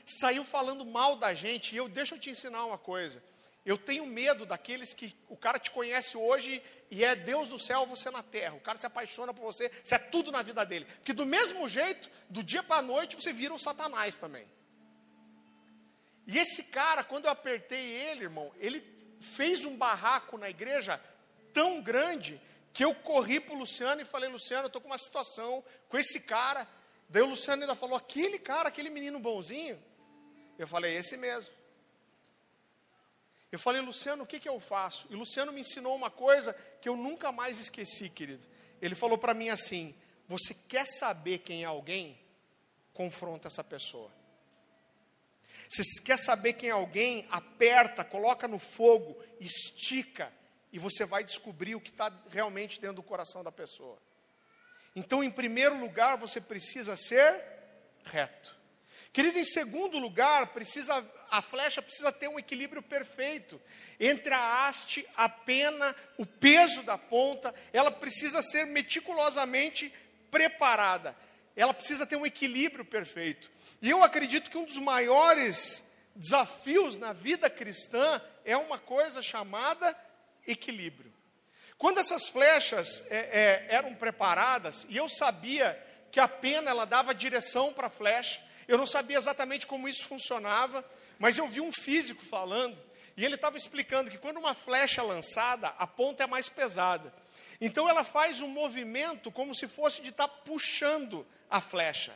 saiu 0.05 0.43
falando 0.43 0.83
mal 0.83 1.15
da 1.15 1.33
gente. 1.33 1.75
E 1.75 1.77
eu 1.77 1.87
deixa 1.87 2.15
eu 2.15 2.19
te 2.19 2.29
ensinar 2.29 2.65
uma 2.65 2.77
coisa. 2.77 3.23
Eu 3.65 3.77
tenho 3.77 4.05
medo 4.05 4.45
daqueles 4.45 4.93
que 4.93 5.15
o 5.29 5.37
cara 5.37 5.57
te 5.57 5.71
conhece 5.71 6.17
hoje 6.17 6.61
e 6.91 7.03
é 7.03 7.15
Deus 7.15 7.49
do 7.49 7.57
céu, 7.57 7.85
você 7.85 8.11
na 8.11 8.21
terra. 8.21 8.55
O 8.55 8.59
cara 8.59 8.77
se 8.77 8.85
apaixona 8.85 9.33
por 9.33 9.43
você, 9.43 9.71
você 9.81 9.95
é 9.95 9.99
tudo 9.99 10.31
na 10.31 10.41
vida 10.41 10.65
dele. 10.65 10.85
Porque 10.85 11.13
do 11.13 11.25
mesmo 11.25 11.67
jeito, 11.69 12.09
do 12.29 12.43
dia 12.43 12.61
para 12.61 12.77
a 12.77 12.81
noite, 12.81 13.15
você 13.15 13.31
vira 13.31 13.53
o 13.53 13.59
Satanás 13.59 14.17
também. 14.17 14.45
E 16.27 16.37
esse 16.37 16.63
cara, 16.63 17.03
quando 17.03 17.25
eu 17.25 17.31
apertei 17.31 17.79
ele, 17.79 18.23
irmão, 18.23 18.51
ele 18.57 18.83
fez 19.19 19.63
um 19.63 19.77
barraco 19.77 20.37
na 20.37 20.49
igreja 20.49 21.01
tão 21.53 21.81
grande 21.81 22.41
que 22.73 22.83
eu 22.83 22.93
corri 22.93 23.39
para 23.39 23.53
o 23.53 23.57
Luciano 23.59 24.01
e 24.01 24.05
falei, 24.05 24.29
Luciano, 24.29 24.63
eu 24.63 24.67
estou 24.67 24.81
com 24.81 24.87
uma 24.87 24.97
situação 24.97 25.63
com 25.87 25.97
esse 25.97 26.19
cara. 26.19 26.67
Daí 27.07 27.21
o 27.21 27.27
Luciano 27.27 27.61
ainda 27.61 27.75
falou, 27.75 27.95
aquele 27.95 28.39
cara, 28.39 28.67
aquele 28.67 28.89
menino 28.89 29.19
bonzinho. 29.19 29.81
Eu 30.57 30.67
falei, 30.67 30.97
esse 30.97 31.15
mesmo. 31.15 31.53
Eu 33.53 33.59
falei, 33.59 33.81
Luciano, 33.81 34.23
o 34.23 34.25
que, 34.25 34.39
que 34.39 34.49
eu 34.49 34.59
faço? 34.59 35.05
E 35.11 35.15
Luciano 35.15 35.53
me 35.53 35.61
ensinou 35.61 35.95
uma 35.95 36.09
coisa 36.09 36.53
que 36.81 36.89
eu 36.89 36.97
nunca 36.97 37.31
mais 37.31 37.59
esqueci, 37.59 38.09
querido. 38.09 38.43
Ele 38.81 38.95
falou 38.95 39.15
para 39.15 39.31
mim 39.31 39.49
assim: 39.49 39.93
você 40.27 40.55
quer 40.67 40.87
saber 40.87 41.37
quem 41.37 41.61
é 41.61 41.67
alguém? 41.67 42.19
Confronta 42.95 43.47
essa 43.47 43.63
pessoa. 43.63 44.11
Você 45.69 45.83
quer 46.01 46.17
saber 46.17 46.53
quem 46.53 46.69
é 46.69 46.71
alguém? 46.71 47.27
Aperta, 47.29 48.03
coloca 48.03 48.47
no 48.47 48.57
fogo, 48.57 49.15
estica, 49.39 50.33
e 50.71 50.79
você 50.79 51.05
vai 51.05 51.23
descobrir 51.23 51.75
o 51.75 51.79
que 51.79 51.91
está 51.91 52.11
realmente 52.31 52.81
dentro 52.81 52.95
do 52.95 53.03
coração 53.03 53.43
da 53.43 53.51
pessoa. 53.51 53.99
Então, 54.95 55.23
em 55.23 55.29
primeiro 55.29 55.79
lugar, 55.79 56.17
você 56.17 56.41
precisa 56.41 56.97
ser 56.97 57.39
reto. 58.03 58.62
Querido, 59.13 59.37
em 59.37 59.45
segundo 59.45 59.99
lugar, 59.99 60.47
precisa, 60.47 61.05
a 61.29 61.39
flecha 61.39 61.83
precisa 61.83 62.11
ter 62.11 62.27
um 62.27 62.39
equilíbrio 62.39 62.81
perfeito 62.81 63.61
entre 63.99 64.33
a 64.33 64.65
haste, 64.65 65.07
a 65.15 65.29
pena, 65.29 65.95
o 66.17 66.25
peso 66.25 66.81
da 66.81 66.97
ponta, 66.97 67.53
ela 67.71 67.91
precisa 67.91 68.41
ser 68.41 68.65
meticulosamente 68.65 69.93
preparada. 70.31 71.15
Ela 71.55 71.75
precisa 71.75 72.07
ter 72.07 72.15
um 72.15 72.25
equilíbrio 72.25 72.83
perfeito. 72.83 73.51
E 73.83 73.89
eu 73.91 74.03
acredito 74.03 74.49
que 74.49 74.57
um 74.57 74.65
dos 74.65 74.79
maiores 74.79 75.83
desafios 76.15 76.97
na 76.97 77.13
vida 77.13 77.51
cristã 77.51 78.19
é 78.43 78.57
uma 78.57 78.79
coisa 78.79 79.21
chamada 79.21 79.95
equilíbrio. 80.47 81.13
Quando 81.77 81.99
essas 81.99 82.27
flechas 82.27 83.03
é, 83.11 83.17
é, 83.17 83.75
eram 83.75 83.93
preparadas, 83.93 84.87
e 84.89 84.97
eu 84.97 85.07
sabia 85.07 85.79
que 86.11 86.19
a 86.19 86.27
pena 86.27 86.71
ela 86.71 86.85
dava 86.85 87.13
direção 87.13 87.71
para 87.71 87.87
a 87.87 87.91
flecha, 87.91 88.41
eu 88.67 88.77
não 88.77 88.87
sabia 88.87 89.17
exatamente 89.17 89.67
como 89.67 89.87
isso 89.87 90.05
funcionava, 90.05 90.83
mas 91.19 91.37
eu 91.37 91.47
vi 91.47 91.61
um 91.61 91.71
físico 91.71 92.21
falando, 92.21 92.81
e 93.15 93.23
ele 93.23 93.35
estava 93.35 93.57
explicando 93.57 94.09
que 94.09 94.17
quando 94.17 94.37
uma 94.37 94.53
flecha 94.53 95.01
é 95.01 95.03
lançada, 95.03 95.67
a 95.77 95.85
ponta 95.85 96.23
é 96.23 96.27
mais 96.27 96.49
pesada. 96.49 97.13
Então 97.61 97.87
ela 97.87 98.03
faz 98.03 98.41
um 98.41 98.47
movimento 98.47 99.31
como 99.31 99.53
se 99.53 99.67
fosse 99.67 100.01
de 100.01 100.09
estar 100.09 100.27
tá 100.27 100.35
puxando 100.43 101.25
a 101.49 101.61
flecha. 101.61 102.13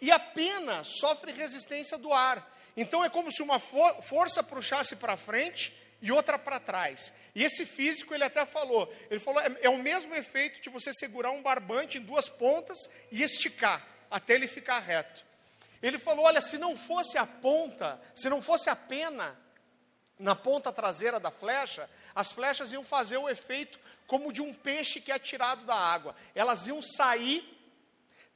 E 0.00 0.10
a 0.10 0.18
pena 0.18 0.84
sofre 0.84 1.32
resistência 1.32 1.98
do 1.98 2.12
ar. 2.12 2.50
Então 2.76 3.04
é 3.04 3.10
como 3.10 3.30
se 3.30 3.42
uma 3.42 3.58
for 3.58 4.02
força 4.02 4.42
puxasse 4.42 4.96
para 4.96 5.16
frente 5.16 5.74
e 6.00 6.10
outra 6.12 6.38
para 6.38 6.60
trás. 6.60 7.12
E 7.34 7.44
esse 7.44 7.66
físico, 7.66 8.14
ele 8.14 8.24
até 8.24 8.46
falou, 8.46 8.92
ele 9.10 9.20
falou, 9.20 9.40
é, 9.40 9.56
é, 9.62 9.68
o 9.68 9.78
mesmo 9.78 10.14
efeito 10.14 10.60
de 10.60 10.70
você 10.70 10.92
segurar 10.92 11.30
um 11.30 11.42
barbante 11.42 11.98
em 11.98 12.02
duas 12.02 12.28
pontas 12.28 12.78
e 13.10 13.22
esticar, 13.22 13.86
até 14.10 14.34
ele 14.34 14.46
ficar 14.46 14.78
reto. 14.78 15.24
Ele 15.82 15.98
falou, 15.98 16.24
olha, 16.24 16.40
se 16.40 16.58
não 16.58 16.76
fosse 16.76 17.16
a 17.16 17.26
ponta, 17.26 18.00
se 18.14 18.28
não 18.28 18.42
fosse 18.42 18.68
a 18.68 18.76
pena 18.76 19.38
na 20.18 20.34
ponta 20.34 20.72
traseira 20.72 21.20
da 21.20 21.30
flecha, 21.30 21.88
as 22.14 22.32
flechas 22.32 22.72
iam 22.72 22.82
fazer 22.82 23.16
o 23.16 23.28
efeito 23.28 23.78
como 24.06 24.32
de 24.32 24.42
um 24.42 24.52
peixe 24.52 25.00
que 25.00 25.12
é 25.12 25.18
tirado 25.18 25.64
da 25.64 25.76
água. 25.76 26.14
Elas 26.34 26.66
iam 26.66 26.82
sair 26.82 27.56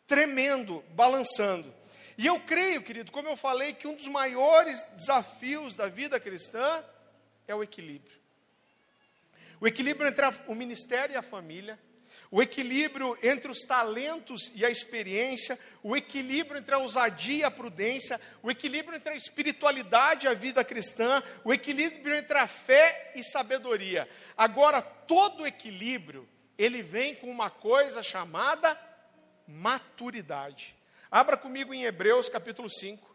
tremendo, 0.07 0.85
balançando. 0.91 1.75
E 2.17 2.27
eu 2.27 2.39
creio, 2.41 2.83
querido, 2.83 3.11
como 3.11 3.29
eu 3.29 3.37
falei, 3.37 3.73
que 3.73 3.89
um 3.89 3.95
dos 3.95 4.07
maiores 4.07 4.85
desafios 4.97 5.75
da 5.75 5.89
vida 5.89 6.21
cristã 6.21 6.85
é 7.49 7.55
o 7.55 7.63
equilíbrio. 7.63 8.21
O 9.61 9.67
equilíbrio 9.67 10.09
entre 10.09 10.25
a, 10.25 10.35
o 10.47 10.55
ministério 10.55 11.15
e 11.15 11.17
a 11.17 11.23
família, 11.23 11.79
o 12.33 12.41
equilíbrio 12.41 13.15
entre 13.23 13.51
os 13.51 13.59
talentos 13.59 14.51
e 14.55 14.65
a 14.65 14.71
experiência, 14.71 15.59
o 15.83 15.95
equilíbrio 15.95 16.59
entre 16.59 16.75
a 16.75 16.79
ousadia 16.79 17.41
e 17.41 17.45
a 17.45 17.51
prudência, 17.51 18.19
o 18.43 18.51
equilíbrio 18.51 18.97
entre 18.97 19.13
a 19.13 19.17
espiritualidade 19.17 20.25
e 20.25 20.31
a 20.31 20.33
vida 20.33 20.65
cristã, 20.65 21.23
o 21.45 21.53
equilíbrio 21.53 22.17
entre 22.17 22.39
a 22.39 22.47
fé 22.47 23.13
e 23.15 23.23
sabedoria. 23.23 24.09
Agora, 24.35 24.81
todo 24.81 25.47
equilíbrio, 25.47 26.27
ele 26.57 26.83
vem 26.83 27.15
com 27.15 27.31
uma 27.31 27.51
coisa 27.51 28.03
chamada 28.03 28.81
maturidade. 29.47 30.75
Abra 31.11 31.37
comigo 31.37 31.75
em 31.75 31.85
Hebreus 31.85 32.31
capítulo 32.31 32.71
5. 32.71 33.12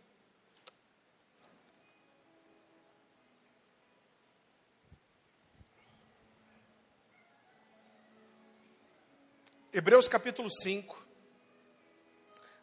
Hebreus 9.77 10.07
capítulo 10.07 10.49
5. 10.49 11.07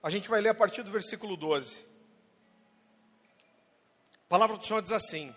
A 0.03 0.11
gente 0.11 0.29
vai 0.29 0.41
ler 0.41 0.49
a 0.49 0.55
partir 0.55 0.83
do 0.83 0.91
versículo 0.91 1.37
12. 1.37 1.87
A 4.17 4.29
palavra 4.29 4.57
do 4.57 4.67
Senhor 4.67 4.83
diz 4.83 4.91
assim: 4.91 5.33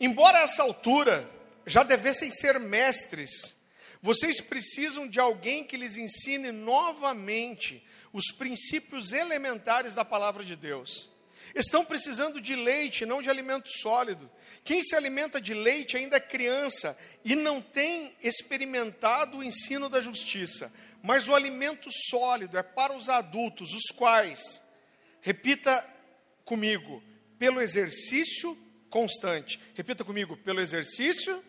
Embora 0.00 0.38
a 0.38 0.40
essa 0.40 0.62
altura 0.62 1.30
já 1.66 1.82
devessem 1.82 2.30
ser 2.30 2.58
mestres, 2.58 3.54
vocês 4.00 4.40
precisam 4.40 5.06
de 5.06 5.20
alguém 5.20 5.62
que 5.62 5.76
lhes 5.76 5.98
ensine 5.98 6.50
novamente 6.50 7.86
os 8.10 8.32
princípios 8.32 9.12
elementares 9.12 9.94
da 9.94 10.02
palavra 10.02 10.42
de 10.42 10.56
Deus. 10.56 11.10
Estão 11.54 11.84
precisando 11.84 12.40
de 12.40 12.54
leite, 12.54 13.06
não 13.06 13.22
de 13.22 13.30
alimento 13.30 13.68
sólido. 13.68 14.30
Quem 14.64 14.82
se 14.82 14.94
alimenta 14.94 15.40
de 15.40 15.54
leite 15.54 15.96
ainda 15.96 16.16
é 16.16 16.20
criança 16.20 16.96
e 17.24 17.34
não 17.34 17.60
tem 17.60 18.12
experimentado 18.22 19.38
o 19.38 19.44
ensino 19.44 19.88
da 19.88 20.00
justiça. 20.00 20.72
Mas 21.02 21.28
o 21.28 21.34
alimento 21.34 21.88
sólido 21.90 22.58
é 22.58 22.62
para 22.62 22.94
os 22.94 23.08
adultos, 23.08 23.72
os 23.72 23.94
quais, 23.96 24.62
repita 25.20 25.84
comigo, 26.44 27.02
pelo 27.38 27.60
exercício 27.60 28.56
constante. 28.90 29.60
Repita 29.74 30.04
comigo, 30.04 30.36
pelo 30.36 30.60
exercício 30.60 31.42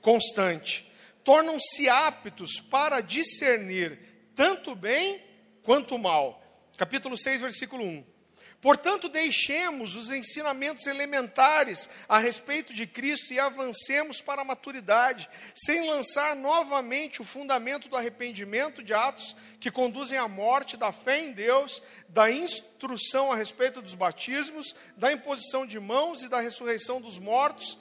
constante. 0.00 0.90
Tornam-se 1.22 1.88
aptos 1.88 2.60
para 2.60 3.00
discernir 3.00 3.98
tanto 4.34 4.74
bem 4.74 5.22
quanto 5.62 5.98
mal. 5.98 6.42
Capítulo 6.76 7.16
6, 7.16 7.40
versículo 7.40 7.84
1. 7.84 8.17
Portanto, 8.60 9.08
deixemos 9.08 9.94
os 9.94 10.10
ensinamentos 10.10 10.86
elementares 10.86 11.88
a 12.08 12.18
respeito 12.18 12.74
de 12.74 12.88
Cristo 12.88 13.32
e 13.32 13.38
avancemos 13.38 14.20
para 14.20 14.42
a 14.42 14.44
maturidade, 14.44 15.30
sem 15.54 15.88
lançar 15.88 16.34
novamente 16.34 17.22
o 17.22 17.24
fundamento 17.24 17.88
do 17.88 17.96
arrependimento 17.96 18.82
de 18.82 18.92
atos 18.92 19.36
que 19.60 19.70
conduzem 19.70 20.18
à 20.18 20.26
morte, 20.26 20.76
da 20.76 20.90
fé 20.90 21.20
em 21.20 21.32
Deus, 21.32 21.80
da 22.08 22.32
instrução 22.32 23.30
a 23.30 23.36
respeito 23.36 23.80
dos 23.80 23.94
batismos, 23.94 24.74
da 24.96 25.12
imposição 25.12 25.64
de 25.64 25.78
mãos 25.78 26.24
e 26.24 26.28
da 26.28 26.40
ressurreição 26.40 27.00
dos 27.00 27.16
mortos 27.16 27.78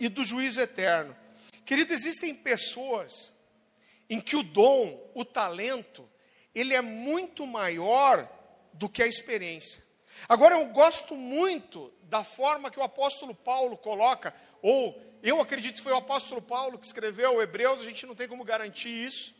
e 0.00 0.08
do 0.08 0.24
juízo 0.24 0.60
eterno. 0.60 1.16
Querido, 1.64 1.92
existem 1.92 2.34
pessoas 2.34 3.32
em 4.10 4.20
que 4.20 4.34
o 4.34 4.42
dom, 4.42 5.12
o 5.14 5.24
talento, 5.24 6.10
ele 6.52 6.74
é 6.74 6.80
muito 6.80 7.46
maior 7.46 8.28
do 8.72 8.88
que 8.88 9.00
a 9.00 9.06
experiência. 9.06 9.81
Agora, 10.28 10.54
eu 10.54 10.66
gosto 10.66 11.14
muito 11.14 11.92
da 12.04 12.22
forma 12.22 12.70
que 12.70 12.78
o 12.78 12.82
apóstolo 12.82 13.34
Paulo 13.34 13.76
coloca, 13.76 14.34
ou 14.60 15.00
eu 15.22 15.40
acredito 15.40 15.76
que 15.76 15.82
foi 15.82 15.92
o 15.92 15.96
apóstolo 15.96 16.42
Paulo 16.42 16.78
que 16.78 16.86
escreveu 16.86 17.40
Hebreus, 17.40 17.80
a 17.80 17.84
gente 17.84 18.06
não 18.06 18.14
tem 18.14 18.28
como 18.28 18.44
garantir 18.44 18.90
isso. 18.90 19.34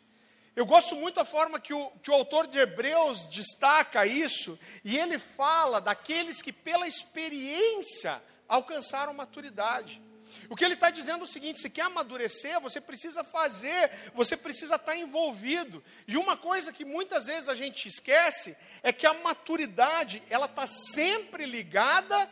Eu 0.55 0.67
gosto 0.67 0.95
muito 0.95 1.15
da 1.15 1.25
forma 1.25 1.59
que 1.59 1.73
o, 1.73 1.91
que 2.03 2.11
o 2.11 2.15
autor 2.15 2.47
de 2.47 2.59
Hebreus 2.59 3.27
destaca 3.27 4.07
isso, 4.07 4.59
e 4.85 4.99
ele 4.99 5.19
fala 5.19 5.81
daqueles 5.81 6.43
que, 6.43 6.53
pela 6.53 6.87
experiência, 6.87 8.23
alcançaram 8.47 9.15
maturidade. 9.15 10.01
O 10.49 10.57
que 10.57 10.65
ele 10.65 10.75
está 10.75 10.91
dizendo 10.91 11.21
é 11.21 11.25
o 11.25 11.27
seguinte: 11.27 11.61
se 11.61 11.71
quer 11.71 11.83
amadurecer, 11.83 12.61
você 12.61 12.81
precisa 12.81 13.25
fazer, 13.25 13.91
você 14.15 14.37
precisa 14.37 14.77
estar 14.77 14.97
envolvido. 14.97 15.83
E 16.07 16.17
uma 16.17 16.37
coisa 16.37 16.73
que 16.73 16.85
muitas 16.85 17.27
vezes 17.27 17.49
a 17.49 17.55
gente 17.55 17.87
esquece 17.89 18.57
é 18.83 18.93
que 18.93 19.07
a 19.07 19.15
maturidade 19.15 20.23
ela 20.29 20.47
está 20.47 20.67
sempre 20.67 21.45
ligada 21.45 22.31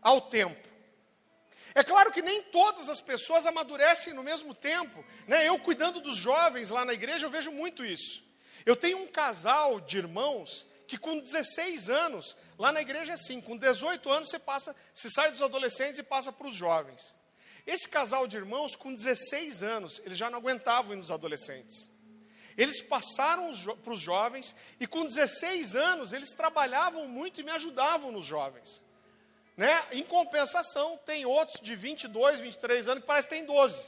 ao 0.00 0.20
tempo. 0.20 0.68
É 1.74 1.82
claro 1.82 2.12
que 2.12 2.20
nem 2.20 2.42
todas 2.42 2.88
as 2.88 3.00
pessoas 3.00 3.46
amadurecem 3.46 4.12
no 4.12 4.22
mesmo 4.22 4.54
tempo. 4.54 5.04
Né? 5.26 5.48
Eu 5.48 5.58
cuidando 5.58 6.00
dos 6.00 6.16
jovens 6.16 6.68
lá 6.68 6.84
na 6.84 6.92
igreja, 6.92 7.26
eu 7.26 7.30
vejo 7.30 7.50
muito 7.50 7.84
isso. 7.84 8.22
Eu 8.66 8.76
tenho 8.76 8.98
um 8.98 9.06
casal 9.06 9.80
de 9.80 9.98
irmãos 9.98 10.66
que 10.86 10.98
com 10.98 11.18
16 11.18 11.88
anos, 11.88 12.36
lá 12.58 12.70
na 12.70 12.82
igreja 12.82 13.12
é 13.12 13.14
assim, 13.14 13.40
com 13.40 13.56
18 13.56 14.10
anos 14.10 14.28
você 14.28 14.38
passa, 14.38 14.76
se 14.92 15.10
sai 15.10 15.30
dos 15.32 15.40
adolescentes 15.40 15.98
e 15.98 16.02
passa 16.02 16.30
para 16.30 16.46
os 16.46 16.54
jovens. 16.54 17.16
Esse 17.66 17.88
casal 17.88 18.26
de 18.26 18.36
irmãos, 18.36 18.74
com 18.74 18.94
16 18.94 19.62
anos, 19.62 20.02
eles 20.04 20.18
já 20.18 20.28
não 20.28 20.38
aguentavam 20.38 20.94
ir 20.94 20.96
nos 20.96 21.10
adolescentes. 21.10 21.90
Eles 22.56 22.82
passaram 22.82 23.50
para 23.82 23.92
os 23.92 24.00
jovens 24.00 24.54
e 24.78 24.86
com 24.86 25.06
16 25.06 25.74
anos 25.74 26.12
eles 26.12 26.34
trabalhavam 26.34 27.08
muito 27.08 27.40
e 27.40 27.44
me 27.44 27.50
ajudavam 27.50 28.12
nos 28.12 28.26
jovens. 28.26 28.82
Né? 29.56 29.82
Em 29.92 30.02
compensação, 30.02 30.98
tem 31.04 31.24
outros 31.24 31.60
de 31.60 31.74
22, 31.74 32.40
23 32.40 32.88
anos 32.88 33.02
que 33.02 33.06
parece 33.06 33.28
que 33.28 33.34
tem 33.34 33.44
12. 33.44 33.82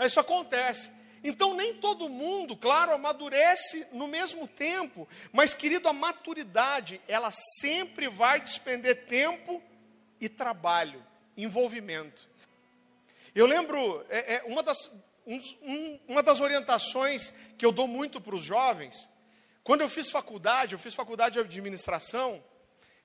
Isso 0.00 0.20
acontece. 0.20 0.90
Então, 1.22 1.54
nem 1.54 1.74
todo 1.74 2.08
mundo, 2.08 2.54
claro, 2.54 2.92
amadurece 2.92 3.86
no 3.92 4.06
mesmo 4.06 4.46
tempo, 4.46 5.08
mas, 5.32 5.54
querido, 5.54 5.88
a 5.88 5.92
maturidade, 5.92 7.00
ela 7.08 7.30
sempre 7.30 8.08
vai 8.08 8.40
despender 8.40 9.06
tempo 9.06 9.62
e 10.20 10.28
trabalho, 10.28 11.02
envolvimento. 11.34 12.28
Eu 13.34 13.46
lembro, 13.46 14.06
é, 14.08 14.36
é 14.36 14.42
uma, 14.44 14.62
das, 14.62 14.88
um, 15.26 15.40
um, 15.62 16.00
uma 16.06 16.22
das 16.22 16.40
orientações 16.40 17.32
que 17.58 17.66
eu 17.66 17.72
dou 17.72 17.88
muito 17.88 18.20
para 18.20 18.34
os 18.34 18.42
jovens, 18.42 19.10
quando 19.64 19.80
eu 19.80 19.88
fiz 19.88 20.08
faculdade, 20.08 20.74
eu 20.74 20.78
fiz 20.78 20.94
faculdade 20.94 21.34
de 21.34 21.40
administração, 21.40 22.42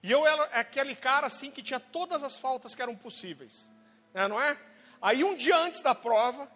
e 0.04 0.12
eu 0.12 0.28
era 0.28 0.44
aquele 0.46 0.96
cara 0.96 1.26
assim 1.26 1.50
que 1.50 1.64
tinha 1.64 1.80
todas 1.80 2.22
as 2.22 2.38
faltas 2.38 2.76
que 2.76 2.82
eram 2.82 2.96
possíveis, 2.96 3.72
né, 4.14 4.28
não 4.28 4.40
é? 4.40 4.56
Aí 5.02 5.24
um 5.24 5.36
dia 5.36 5.58
antes 5.58 5.82
da 5.82 5.96
prova, 5.96 6.48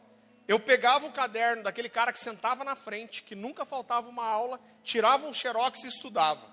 eu 0.47 0.59
pegava 0.59 1.07
o 1.07 1.11
caderno 1.11 1.63
daquele 1.63 1.89
cara 1.89 2.13
que 2.13 2.19
sentava 2.19 2.63
na 2.63 2.75
frente, 2.75 3.23
que 3.23 3.33
nunca 3.33 3.65
faltava 3.65 4.07
uma 4.07 4.27
aula, 4.27 4.59
tirava 4.83 5.25
um 5.25 5.33
xerox 5.33 5.83
e 5.83 5.87
estudava. 5.87 6.45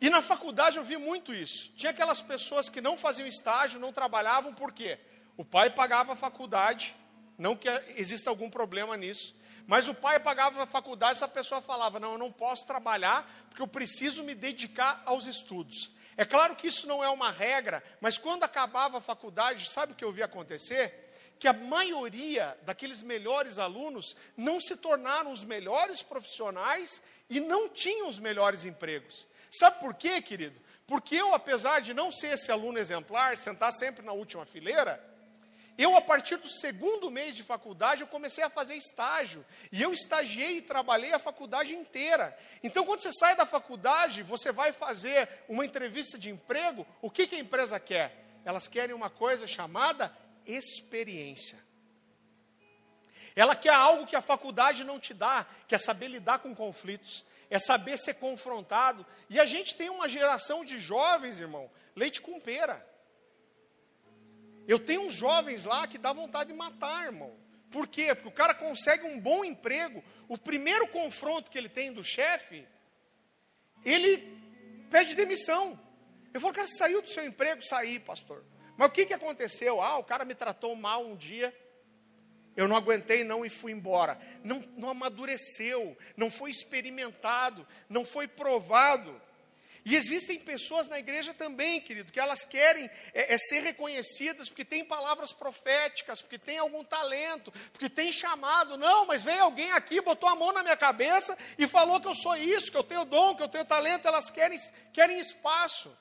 E 0.00 0.10
na 0.10 0.20
faculdade 0.20 0.76
eu 0.76 0.84
vi 0.84 0.96
muito 0.96 1.32
isso. 1.32 1.72
Tinha 1.74 1.90
aquelas 1.90 2.20
pessoas 2.20 2.68
que 2.68 2.80
não 2.80 2.98
faziam 2.98 3.26
estágio, 3.26 3.80
não 3.80 3.92
trabalhavam, 3.92 4.52
por 4.52 4.72
quê? 4.72 4.98
O 5.36 5.44
pai 5.44 5.70
pagava 5.70 6.12
a 6.12 6.16
faculdade, 6.16 6.94
não 7.38 7.56
que 7.56 7.68
exista 7.96 8.30
algum 8.30 8.50
problema 8.50 8.96
nisso, 8.96 9.34
mas 9.66 9.88
o 9.88 9.94
pai 9.94 10.18
pagava 10.20 10.62
a 10.62 10.66
faculdade, 10.66 11.12
essa 11.12 11.28
pessoa 11.28 11.60
falava: 11.60 12.00
Não, 12.00 12.12
eu 12.12 12.18
não 12.18 12.32
posso 12.32 12.66
trabalhar 12.66 13.30
porque 13.48 13.62
eu 13.62 13.68
preciso 13.68 14.22
me 14.22 14.34
dedicar 14.34 15.02
aos 15.04 15.26
estudos. 15.26 15.92
É 16.16 16.24
claro 16.24 16.56
que 16.56 16.66
isso 16.66 16.86
não 16.86 17.02
é 17.02 17.08
uma 17.08 17.30
regra, 17.30 17.82
mas 18.00 18.18
quando 18.18 18.44
acabava 18.44 18.98
a 18.98 19.00
faculdade, 19.00 19.68
sabe 19.68 19.92
o 19.92 19.96
que 19.96 20.04
eu 20.04 20.12
vi 20.12 20.22
acontecer? 20.22 21.10
Que 21.38 21.48
a 21.48 21.52
maioria 21.52 22.56
daqueles 22.62 23.02
melhores 23.02 23.58
alunos 23.58 24.14
não 24.36 24.60
se 24.60 24.76
tornaram 24.76 25.32
os 25.32 25.42
melhores 25.42 26.02
profissionais 26.02 27.02
e 27.28 27.40
não 27.40 27.68
tinham 27.68 28.06
os 28.06 28.18
melhores 28.18 28.64
empregos. 28.64 29.26
Sabe 29.50 29.80
por 29.80 29.94
quê, 29.94 30.20
querido? 30.22 30.60
Porque 30.86 31.16
eu, 31.16 31.34
apesar 31.34 31.80
de 31.80 31.94
não 31.94 32.12
ser 32.12 32.34
esse 32.34 32.52
aluno 32.52 32.78
exemplar, 32.78 33.36
sentar 33.36 33.72
sempre 33.72 34.04
na 34.04 34.12
última 34.12 34.44
fileira, 34.44 35.02
eu, 35.78 35.96
a 35.96 36.00
partir 36.00 36.36
do 36.36 36.48
segundo 36.48 37.10
mês 37.10 37.34
de 37.34 37.42
faculdade, 37.42 38.02
eu 38.02 38.06
comecei 38.06 38.44
a 38.44 38.50
fazer 38.50 38.76
estágio. 38.76 39.44
E 39.70 39.80
eu 39.80 39.92
estagiei 39.92 40.58
e 40.58 40.62
trabalhei 40.62 41.12
a 41.12 41.18
faculdade 41.18 41.74
inteira. 41.74 42.36
Então, 42.62 42.84
quando 42.84 43.00
você 43.00 43.12
sai 43.12 43.34
da 43.34 43.46
faculdade, 43.46 44.22
você 44.22 44.52
vai 44.52 44.72
fazer 44.72 45.28
uma 45.48 45.64
entrevista 45.64 46.18
de 46.18 46.30
emprego, 46.30 46.86
o 47.00 47.10
que, 47.10 47.26
que 47.26 47.36
a 47.36 47.40
empresa 47.40 47.80
quer? 47.80 48.40
Elas 48.44 48.68
querem 48.68 48.94
uma 48.94 49.08
coisa 49.08 49.46
chamada 49.46 50.14
experiência. 50.46 51.58
Ela 53.34 53.56
quer 53.56 53.72
algo 53.72 54.06
que 54.06 54.14
a 54.14 54.20
faculdade 54.20 54.84
não 54.84 55.00
te 55.00 55.14
dá, 55.14 55.46
que 55.66 55.74
é 55.74 55.78
saber 55.78 56.08
lidar 56.08 56.40
com 56.40 56.54
conflitos, 56.54 57.24
é 57.48 57.58
saber 57.58 57.96
ser 57.96 58.14
confrontado. 58.14 59.06
E 59.30 59.40
a 59.40 59.46
gente 59.46 59.74
tem 59.74 59.88
uma 59.88 60.06
geração 60.06 60.62
de 60.64 60.78
jovens, 60.78 61.40
irmão, 61.40 61.70
leite 61.96 62.20
com 62.20 62.38
pera. 62.38 62.86
Eu 64.66 64.78
tenho 64.78 65.02
uns 65.02 65.12
jovens 65.12 65.64
lá 65.64 65.86
que 65.86 65.98
dá 65.98 66.12
vontade 66.12 66.52
de 66.52 66.56
matar, 66.56 67.06
irmão. 67.06 67.36
Por 67.70 67.88
quê? 67.88 68.14
Porque 68.14 68.28
o 68.28 68.32
cara 68.32 68.54
consegue 68.54 69.06
um 69.06 69.18
bom 69.18 69.44
emprego, 69.44 70.04
o 70.28 70.36
primeiro 70.36 70.86
confronto 70.88 71.50
que 71.50 71.56
ele 71.56 71.68
tem 71.68 71.92
do 71.92 72.04
chefe, 72.04 72.66
ele 73.84 74.38
pede 74.90 75.14
demissão. 75.14 75.80
Eu 76.34 76.40
falo, 76.40 76.52
cara, 76.52 76.66
saiu 76.66 77.00
do 77.00 77.08
seu 77.08 77.24
emprego? 77.24 77.62
Saí, 77.62 77.98
pastor. 77.98 78.44
Mas 78.76 78.88
o 78.88 78.92
que, 78.92 79.06
que 79.06 79.14
aconteceu? 79.14 79.80
Ah, 79.80 79.98
o 79.98 80.04
cara 80.04 80.24
me 80.24 80.34
tratou 80.34 80.74
mal 80.76 81.04
um 81.04 81.16
dia, 81.16 81.54
eu 82.56 82.68
não 82.68 82.76
aguentei 82.76 83.24
não 83.24 83.44
e 83.44 83.50
fui 83.50 83.72
embora. 83.72 84.18
Não, 84.44 84.60
não 84.76 84.90
amadureceu, 84.90 85.96
não 86.16 86.30
foi 86.30 86.50
experimentado, 86.50 87.66
não 87.88 88.04
foi 88.04 88.28
provado. 88.28 89.20
E 89.84 89.96
existem 89.96 90.38
pessoas 90.38 90.86
na 90.86 90.98
igreja 90.98 91.34
também, 91.34 91.80
querido, 91.80 92.12
que 92.12 92.20
elas 92.20 92.44
querem 92.44 92.88
é, 93.12 93.34
é 93.34 93.38
ser 93.38 93.60
reconhecidas 93.60 94.48
porque 94.48 94.64
tem 94.64 94.84
palavras 94.84 95.32
proféticas, 95.32 96.22
porque 96.22 96.38
tem 96.38 96.58
algum 96.58 96.84
talento, 96.84 97.50
porque 97.72 97.88
tem 97.88 98.12
chamado. 98.12 98.76
Não, 98.76 99.06
mas 99.06 99.24
veio 99.24 99.42
alguém 99.42 99.72
aqui, 99.72 100.00
botou 100.00 100.28
a 100.28 100.36
mão 100.36 100.52
na 100.52 100.62
minha 100.62 100.76
cabeça 100.76 101.36
e 101.58 101.66
falou 101.66 102.00
que 102.00 102.06
eu 102.06 102.14
sou 102.14 102.36
isso, 102.36 102.70
que 102.70 102.76
eu 102.76 102.84
tenho 102.84 103.04
dom, 103.04 103.34
que 103.34 103.42
eu 103.42 103.48
tenho 103.48 103.64
talento. 103.64 104.06
Elas 104.06 104.30
querem, 104.30 104.58
querem 104.92 105.18
espaço. 105.18 105.96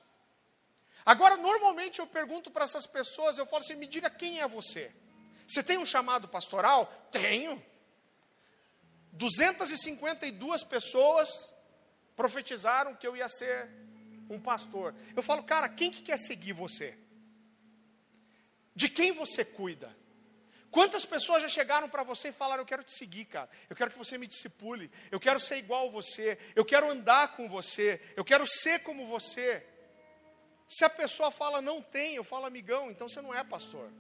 Agora, 1.04 1.36
normalmente 1.36 2.00
eu 2.00 2.06
pergunto 2.06 2.52
para 2.52 2.66
essas 2.66 2.86
pessoas, 2.86 3.40
eu 3.40 3.48
falo 3.48 3.64
assim: 3.64 3.76
me 3.76 3.88
diga 3.88 4.12
quem 4.12 4.42
é 4.42 4.48
você. 4.48 4.92
Você 5.48 5.64
tem 5.64 5.80
um 5.80 5.86
chamado 5.86 6.28
pastoral? 6.28 6.86
Tenho. 7.12 7.62
252 9.14 10.64
pessoas 10.64 11.52
profetizaram 12.22 12.96
que 12.96 13.08
eu 13.08 13.18
ia 13.18 13.28
ser 13.28 13.68
um 14.30 14.40
pastor. 14.40 14.94
Eu 15.16 15.24
falo, 15.24 15.42
cara, 15.44 15.68
quem 15.68 15.90
que 15.90 16.04
quer 16.04 16.20
seguir 16.20 16.54
você? 16.54 16.96
De 18.76 18.88
quem 18.88 19.12
você 19.12 19.44
cuida? 19.44 19.90
Quantas 20.70 21.04
pessoas 21.04 21.42
já 21.42 21.50
chegaram 21.50 21.90
para 21.90 22.04
você 22.04 22.30
e 22.30 22.32
falaram: 22.32 22.62
Eu 22.62 22.66
quero 22.66 22.84
te 22.84 22.94
seguir, 22.94 23.26
cara. 23.26 23.50
Eu 23.70 23.76
quero 23.76 23.92
que 23.92 23.98
você 23.98 24.18
me 24.18 24.28
discipule. 24.28 24.90
Eu 25.10 25.20
quero 25.20 25.40
ser 25.40 25.58
igual 25.58 25.88
a 25.88 25.92
você. 25.92 26.38
Eu 26.56 26.64
quero 26.64 26.90
andar 26.90 27.36
com 27.36 27.50
você. 27.50 28.00
Eu 28.16 28.24
quero 28.24 28.46
ser 28.48 28.80
como 28.84 29.06
você. 29.06 29.66
Se 30.68 30.86
a 30.86 30.90
pessoa 30.90 31.32
fala 31.32 31.60
não 31.60 31.82
tem, 31.82 32.16
eu 32.16 32.24
falo 32.24 32.46
amigão, 32.46 32.90
então 32.92 33.10
você 33.10 33.22
não 33.22 33.34
é 33.34 33.44
pastor. 33.44 33.92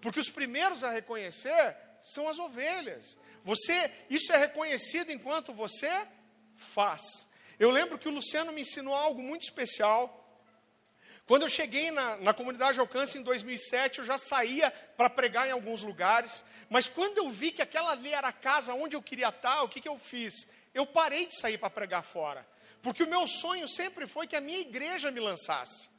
Porque 0.00 0.20
os 0.20 0.30
primeiros 0.30 0.84
a 0.84 0.90
reconhecer 0.90 1.76
são 2.02 2.28
as 2.28 2.38
ovelhas. 2.38 3.18
Você, 3.42 3.90
isso 4.08 4.32
é 4.32 4.36
reconhecido 4.36 5.10
enquanto 5.10 5.52
você 5.52 5.90
faz. 6.60 7.29
Eu 7.60 7.70
lembro 7.70 7.98
que 7.98 8.08
o 8.08 8.10
Luciano 8.10 8.54
me 8.54 8.62
ensinou 8.62 8.94
algo 8.94 9.22
muito 9.22 9.42
especial. 9.42 10.16
Quando 11.26 11.42
eu 11.42 11.48
cheguei 11.50 11.90
na, 11.90 12.16
na 12.16 12.32
comunidade 12.32 12.80
Alcance 12.80 13.18
em 13.18 13.22
2007, 13.22 13.98
eu 13.98 14.04
já 14.06 14.16
saía 14.16 14.70
para 14.96 15.10
pregar 15.10 15.46
em 15.46 15.50
alguns 15.50 15.82
lugares, 15.82 16.42
mas 16.70 16.88
quando 16.88 17.18
eu 17.18 17.30
vi 17.30 17.52
que 17.52 17.60
aquela 17.60 17.90
ali 17.90 18.14
era 18.14 18.28
a 18.28 18.32
casa 18.32 18.72
onde 18.72 18.96
eu 18.96 19.02
queria 19.02 19.28
estar, 19.28 19.60
o 19.62 19.68
que, 19.68 19.78
que 19.78 19.88
eu 19.90 19.98
fiz? 19.98 20.48
Eu 20.72 20.86
parei 20.86 21.26
de 21.26 21.38
sair 21.38 21.58
para 21.58 21.68
pregar 21.68 22.02
fora, 22.02 22.48
porque 22.80 23.02
o 23.02 23.06
meu 23.06 23.26
sonho 23.26 23.68
sempre 23.68 24.06
foi 24.06 24.26
que 24.26 24.36
a 24.36 24.40
minha 24.40 24.60
igreja 24.60 25.10
me 25.10 25.20
lançasse. 25.20 25.89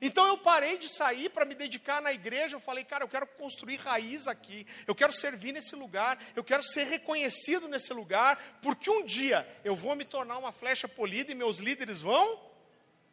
Então 0.00 0.26
eu 0.26 0.38
parei 0.38 0.78
de 0.78 0.88
sair 0.88 1.28
para 1.28 1.44
me 1.44 1.54
dedicar 1.54 2.00
na 2.00 2.12
igreja. 2.12 2.56
Eu 2.56 2.60
falei, 2.60 2.84
cara, 2.84 3.04
eu 3.04 3.08
quero 3.08 3.26
construir 3.26 3.76
raiz 3.76 4.26
aqui. 4.26 4.66
Eu 4.86 4.94
quero 4.94 5.12
servir 5.12 5.52
nesse 5.52 5.76
lugar. 5.76 6.18
Eu 6.34 6.42
quero 6.42 6.62
ser 6.62 6.84
reconhecido 6.84 7.68
nesse 7.68 7.92
lugar. 7.92 8.42
Porque 8.62 8.88
um 8.88 9.04
dia 9.04 9.46
eu 9.62 9.76
vou 9.76 9.94
me 9.94 10.04
tornar 10.04 10.38
uma 10.38 10.52
flecha 10.52 10.88
polida 10.88 11.30
e 11.30 11.34
meus 11.34 11.58
líderes 11.58 12.00
vão 12.00 12.40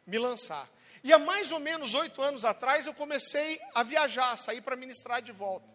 me 0.06 0.18
lançar. 0.18 0.68
E 1.04 1.12
há 1.12 1.18
mais 1.18 1.52
ou 1.52 1.60
menos 1.60 1.94
oito 1.94 2.22
anos 2.22 2.44
atrás 2.44 2.86
eu 2.86 2.94
comecei 2.94 3.60
a 3.74 3.82
viajar, 3.82 4.30
a 4.30 4.36
sair 4.36 4.62
para 4.62 4.74
ministrar 4.74 5.20
de 5.20 5.32
volta. 5.32 5.72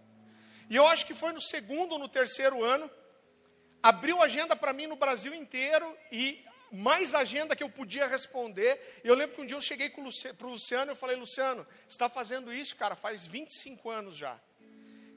E 0.70 0.76
eu 0.76 0.88
acho 0.88 1.06
que 1.06 1.14
foi 1.14 1.32
no 1.32 1.42
segundo 1.42 1.94
ou 1.94 2.00
no 2.00 2.10
terceiro 2.10 2.64
ano 2.64 2.90
abriu 3.84 4.22
agenda 4.22 4.56
para 4.56 4.72
mim 4.72 4.88
no 4.88 4.96
Brasil 4.96 5.36
inteiro 5.36 5.94
e 6.10 6.44
mais 6.74 7.14
agenda 7.14 7.56
que 7.56 7.64
eu 7.64 7.70
podia 7.70 8.08
responder. 8.08 8.80
Eu 9.04 9.14
lembro 9.14 9.36
que 9.36 9.42
um 9.42 9.46
dia 9.46 9.56
eu 9.56 9.62
cheguei 9.62 9.90
para 9.90 10.48
o 10.48 10.50
Luciano 10.50 10.92
e 10.92 10.94
eu 10.94 10.96
falei, 10.96 11.16
Luciano, 11.16 11.66
está 11.88 12.10
fazendo 12.10 12.52
isso, 12.52 12.76
cara, 12.76 12.96
faz 12.96 13.26
25 13.28 13.90
anos 13.92 14.18
já. 14.18 14.40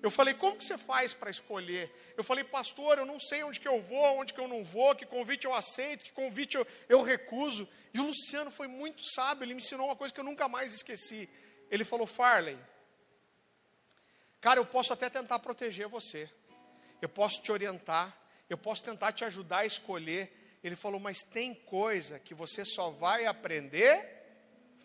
Eu 0.03 0.11
falei, 0.11 0.35
como 0.35 0.57
que 0.57 0.65
você 0.65 0.77
faz 0.77 1.15
para 1.15 1.31
escolher? 1.31 1.91
Eu 2.15 2.23
falei, 2.23 2.45
pastor, 2.45 2.99
eu 2.99 3.07
não 3.07 3.19
sei 3.19 3.43
onde 3.43 3.59
que 3.59 3.67
eu 3.67 3.81
vou, 3.81 4.19
onde 4.19 4.35
que 4.35 4.41
eu 4.41 4.47
não 4.47 4.63
vou, 4.63 4.95
que 4.95 5.07
convite 5.07 5.47
eu 5.47 5.55
aceito, 5.55 6.05
que 6.05 6.13
convite 6.13 6.57
eu, 6.57 6.67
eu 6.89 7.01
recuso. 7.01 7.67
E 7.95 7.99
o 7.99 8.05
Luciano 8.05 8.51
foi 8.51 8.69
muito 8.69 9.03
sábio, 9.03 9.45
ele 9.45 9.55
me 9.55 9.63
ensinou 9.63 9.87
uma 9.87 9.97
coisa 9.97 10.13
que 10.13 10.21
eu 10.21 10.25
nunca 10.25 10.47
mais 10.47 10.75
esqueci. 10.75 11.29
Ele 11.71 11.85
falou, 11.85 12.07
Farley, 12.07 12.59
cara, 14.43 14.61
eu 14.61 14.67
posso 14.67 14.93
até 14.93 15.09
tentar 15.09 15.39
proteger 15.39 15.89
você, 15.89 16.31
eu 17.01 17.09
posso 17.09 17.41
te 17.41 17.51
orientar, 17.51 18.15
eu 18.49 18.59
posso 18.59 18.85
tentar 18.85 19.13
te 19.13 19.25
ajudar 19.25 19.61
a 19.61 19.67
escolher. 19.67 20.46
Ele 20.63 20.77
falou, 20.77 20.99
mas 20.99 21.19
tem 21.25 21.55
coisa 21.55 22.19
que 22.19 22.35
você 22.35 22.65
só 22.65 22.91
vai 22.91 23.27
aprender 23.27 24.05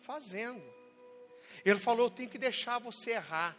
fazendo. 0.02 0.62
Ele 1.66 1.80
falou, 1.80 2.08
eu 2.08 2.12
tenho 2.12 2.30
que 2.30 2.38
deixar 2.38 2.80
você 2.80 3.12
errar. 3.12 3.58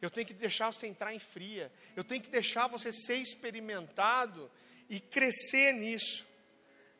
Eu 0.00 0.10
tenho 0.10 0.26
que 0.26 0.34
deixar 0.34 0.72
você 0.72 0.86
entrar 0.86 1.14
em 1.14 1.18
fria. 1.18 1.70
Eu 1.94 2.02
tenho 2.02 2.22
que 2.22 2.30
deixar 2.30 2.66
você 2.66 2.90
ser 2.90 3.16
experimentado 3.16 4.50
e 4.88 4.98
crescer 4.98 5.72
nisso. 5.72 6.26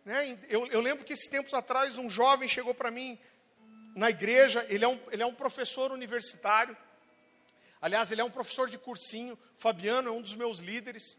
Né? 0.04 0.38
Eu, 0.48 0.66
eu 0.66 0.80
lembro 0.80 1.04
que 1.04 1.12
esses 1.12 1.28
tempos 1.28 1.54
atrás 1.54 1.96
um 1.98 2.10
jovem 2.10 2.48
chegou 2.48 2.74
para 2.74 2.90
mim 2.90 3.18
na 3.94 4.10
igreja, 4.10 4.64
ele 4.68 4.84
é, 4.84 4.88
um, 4.88 4.98
ele 5.10 5.22
é 5.22 5.26
um 5.26 5.34
professor 5.34 5.90
universitário. 5.90 6.76
Aliás, 7.80 8.12
ele 8.12 8.20
é 8.20 8.24
um 8.24 8.30
professor 8.30 8.68
de 8.68 8.78
cursinho. 8.78 9.38
Fabiano 9.56 10.08
é 10.08 10.12
um 10.12 10.20
dos 10.20 10.34
meus 10.34 10.58
líderes. 10.58 11.18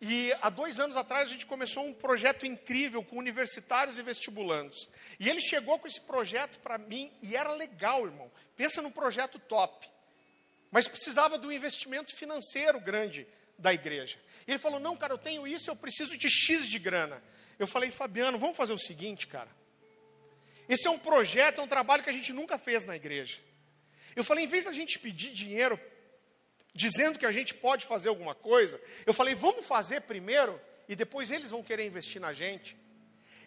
E 0.00 0.32
há 0.42 0.50
dois 0.50 0.78
anos 0.78 0.96
atrás 0.96 1.28
a 1.28 1.32
gente 1.32 1.46
começou 1.46 1.86
um 1.86 1.94
projeto 1.94 2.44
incrível 2.44 3.02
com 3.02 3.16
universitários 3.16 3.98
e 3.98 4.02
vestibulandos. 4.02 4.90
E 5.18 5.28
ele 5.28 5.40
chegou 5.40 5.78
com 5.78 5.86
esse 5.86 6.00
projeto 6.00 6.58
para 6.60 6.76
mim 6.76 7.10
e 7.22 7.34
era 7.34 7.52
legal, 7.54 8.04
irmão. 8.04 8.30
Pensa 8.56 8.82
num 8.82 8.90
projeto 8.90 9.38
top. 9.38 9.88
Mas 10.70 10.86
precisava 10.86 11.38
de 11.38 11.46
um 11.46 11.52
investimento 11.52 12.14
financeiro 12.14 12.78
grande 12.78 13.26
da 13.58 13.72
igreja. 13.72 14.18
E 14.46 14.50
ele 14.50 14.58
falou: 14.58 14.78
Não, 14.78 14.96
cara, 14.96 15.14
eu 15.14 15.18
tenho 15.18 15.46
isso, 15.46 15.70
eu 15.70 15.76
preciso 15.76 16.18
de 16.18 16.28
X 16.28 16.68
de 16.68 16.78
grana. 16.78 17.22
Eu 17.58 17.66
falei: 17.66 17.90
Fabiano, 17.90 18.38
vamos 18.38 18.56
fazer 18.56 18.74
o 18.74 18.78
seguinte, 18.78 19.26
cara. 19.26 19.50
Esse 20.68 20.86
é 20.86 20.90
um 20.90 20.98
projeto, 20.98 21.60
é 21.60 21.64
um 21.64 21.68
trabalho 21.68 22.02
que 22.02 22.10
a 22.10 22.12
gente 22.12 22.32
nunca 22.32 22.58
fez 22.58 22.84
na 22.84 22.94
igreja. 22.94 23.40
Eu 24.14 24.22
falei: 24.22 24.44
em 24.44 24.48
vez 24.48 24.64
da 24.64 24.72
gente 24.72 24.98
pedir 24.98 25.32
dinheiro 25.32 25.80
dizendo 26.76 27.18
que 27.18 27.26
a 27.26 27.32
gente 27.32 27.54
pode 27.54 27.86
fazer 27.86 28.10
alguma 28.10 28.34
coisa, 28.34 28.80
eu 29.06 29.14
falei, 29.14 29.34
vamos 29.34 29.66
fazer 29.66 30.02
primeiro 30.02 30.60
e 30.86 30.94
depois 30.94 31.32
eles 31.32 31.50
vão 31.50 31.62
querer 31.62 31.86
investir 31.86 32.20
na 32.20 32.32
gente. 32.32 32.76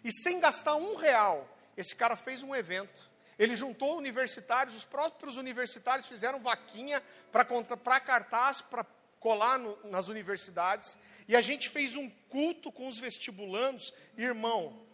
E 0.02 0.10
sem 0.10 0.40
gastar 0.40 0.74
um 0.74 0.96
real, 0.96 1.48
esse 1.76 1.94
cara 1.94 2.16
fez 2.16 2.42
um 2.42 2.54
evento. 2.54 3.08
Ele 3.38 3.54
juntou 3.54 3.96
universitários, 3.96 4.76
os 4.76 4.84
próprios 4.84 5.36
universitários 5.36 6.08
fizeram 6.08 6.40
vaquinha 6.40 7.02
para 7.32 8.00
cartaz, 8.00 8.60
para 8.60 8.84
colar 9.18 9.58
no, 9.58 9.78
nas 9.88 10.08
universidades. 10.08 10.98
E 11.28 11.36
a 11.36 11.40
gente 11.40 11.68
fez 11.68 11.96
um 11.96 12.10
culto 12.28 12.72
com 12.72 12.88
os 12.88 12.98
vestibulandos. 12.98 13.94
Irmão, 14.18 14.84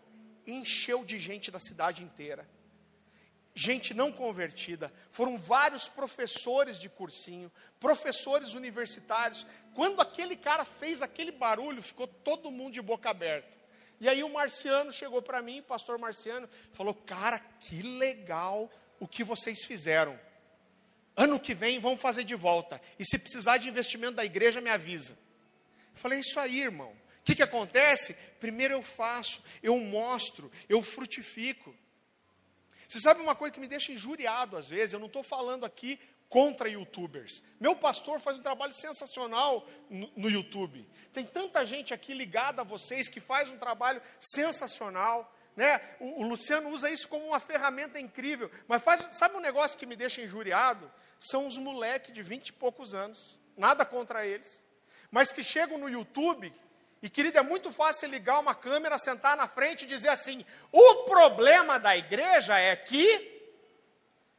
encheu 0.46 1.04
de 1.04 1.18
gente 1.18 1.50
da 1.50 1.58
cidade 1.58 2.04
inteira 2.04 2.46
gente 3.56 3.94
não 3.94 4.12
convertida, 4.12 4.92
foram 5.10 5.38
vários 5.38 5.88
professores 5.88 6.78
de 6.78 6.90
cursinho, 6.90 7.50
professores 7.80 8.52
universitários. 8.52 9.46
Quando 9.74 10.02
aquele 10.02 10.36
cara 10.36 10.62
fez 10.66 11.00
aquele 11.00 11.32
barulho, 11.32 11.82
ficou 11.82 12.06
todo 12.06 12.50
mundo 12.50 12.74
de 12.74 12.82
boca 12.82 13.08
aberta. 13.08 13.56
E 13.98 14.10
aí 14.10 14.22
o 14.22 14.28
Marciano 14.28 14.92
chegou 14.92 15.22
para 15.22 15.40
mim, 15.40 15.62
pastor 15.62 15.98
Marciano, 15.98 16.46
falou: 16.70 16.92
Cara, 16.94 17.38
que 17.58 17.80
legal 17.80 18.70
o 19.00 19.08
que 19.08 19.24
vocês 19.24 19.64
fizeram. 19.64 20.20
Ano 21.16 21.40
que 21.40 21.54
vem 21.54 21.80
vamos 21.80 22.02
fazer 22.02 22.24
de 22.24 22.34
volta. 22.34 22.78
E 22.98 23.06
se 23.06 23.18
precisar 23.18 23.56
de 23.56 23.70
investimento 23.70 24.16
da 24.16 24.24
igreja, 24.24 24.60
me 24.60 24.68
avisa. 24.68 25.14
Eu 25.14 25.98
falei: 25.98 26.20
Isso 26.20 26.38
aí, 26.38 26.60
irmão. 26.60 26.90
O 26.90 27.24
que, 27.24 27.34
que 27.34 27.42
acontece? 27.42 28.14
Primeiro 28.38 28.74
eu 28.74 28.82
faço, 28.82 29.42
eu 29.62 29.78
mostro, 29.78 30.52
eu 30.68 30.82
frutifico. 30.82 31.74
Você 32.88 33.00
sabe 33.00 33.20
uma 33.20 33.34
coisa 33.34 33.52
que 33.52 33.60
me 33.60 33.66
deixa 33.66 33.92
injuriado 33.92 34.56
às 34.56 34.68
vezes? 34.68 34.92
Eu 34.92 35.00
não 35.00 35.06
estou 35.06 35.22
falando 35.22 35.64
aqui 35.64 35.98
contra 36.28 36.68
youtubers. 36.68 37.42
Meu 37.60 37.76
pastor 37.76 38.20
faz 38.20 38.38
um 38.38 38.42
trabalho 38.42 38.72
sensacional 38.72 39.66
no, 39.88 40.10
no, 40.16 40.30
YouTube. 40.30 40.88
Tem 41.12 41.24
tanta 41.24 41.64
gente 41.64 41.94
aqui 41.94 42.14
ligada 42.14 42.62
a 42.62 42.64
vocês 42.64 43.08
que 43.08 43.20
faz 43.20 43.48
um 43.48 43.58
trabalho 43.58 44.02
sensacional. 44.18 45.32
Né? 45.54 45.80
O, 46.00 46.22
o 46.22 46.28
Luciano 46.28 46.70
usa 46.70 46.90
isso 46.90 47.08
como 47.08 47.26
uma 47.26 47.40
ferramenta 47.40 47.98
incrível. 47.98 48.50
Mas 48.68 48.82
faz, 48.82 49.06
sabe 49.12 49.36
um 49.36 49.40
negócio 49.40 49.78
que 49.78 49.86
me 49.86 49.96
deixa 49.96 50.20
injuriado? 50.20 50.90
São 51.18 51.46
os 51.46 51.56
moleques 51.58 52.12
de 52.12 52.22
vinte 52.22 52.48
e 52.48 52.52
poucos 52.52 52.94
anos. 52.94 53.38
Nada 53.56 53.84
contra 53.84 54.26
eles. 54.26 54.64
Mas 55.10 55.32
que 55.32 55.42
chegam 55.42 55.78
no 55.78 55.88
YouTube 55.88 56.52
e, 57.06 57.08
querido, 57.08 57.38
é 57.38 57.42
muito 57.42 57.70
fácil 57.70 58.08
ligar 58.08 58.40
uma 58.40 58.52
câmera, 58.52 58.98
sentar 58.98 59.36
na 59.36 59.46
frente 59.46 59.82
e 59.82 59.86
dizer 59.86 60.08
assim: 60.08 60.44
o 60.72 61.04
problema 61.04 61.78
da 61.78 61.96
igreja 61.96 62.58
é 62.58 62.74
que. 62.74 63.32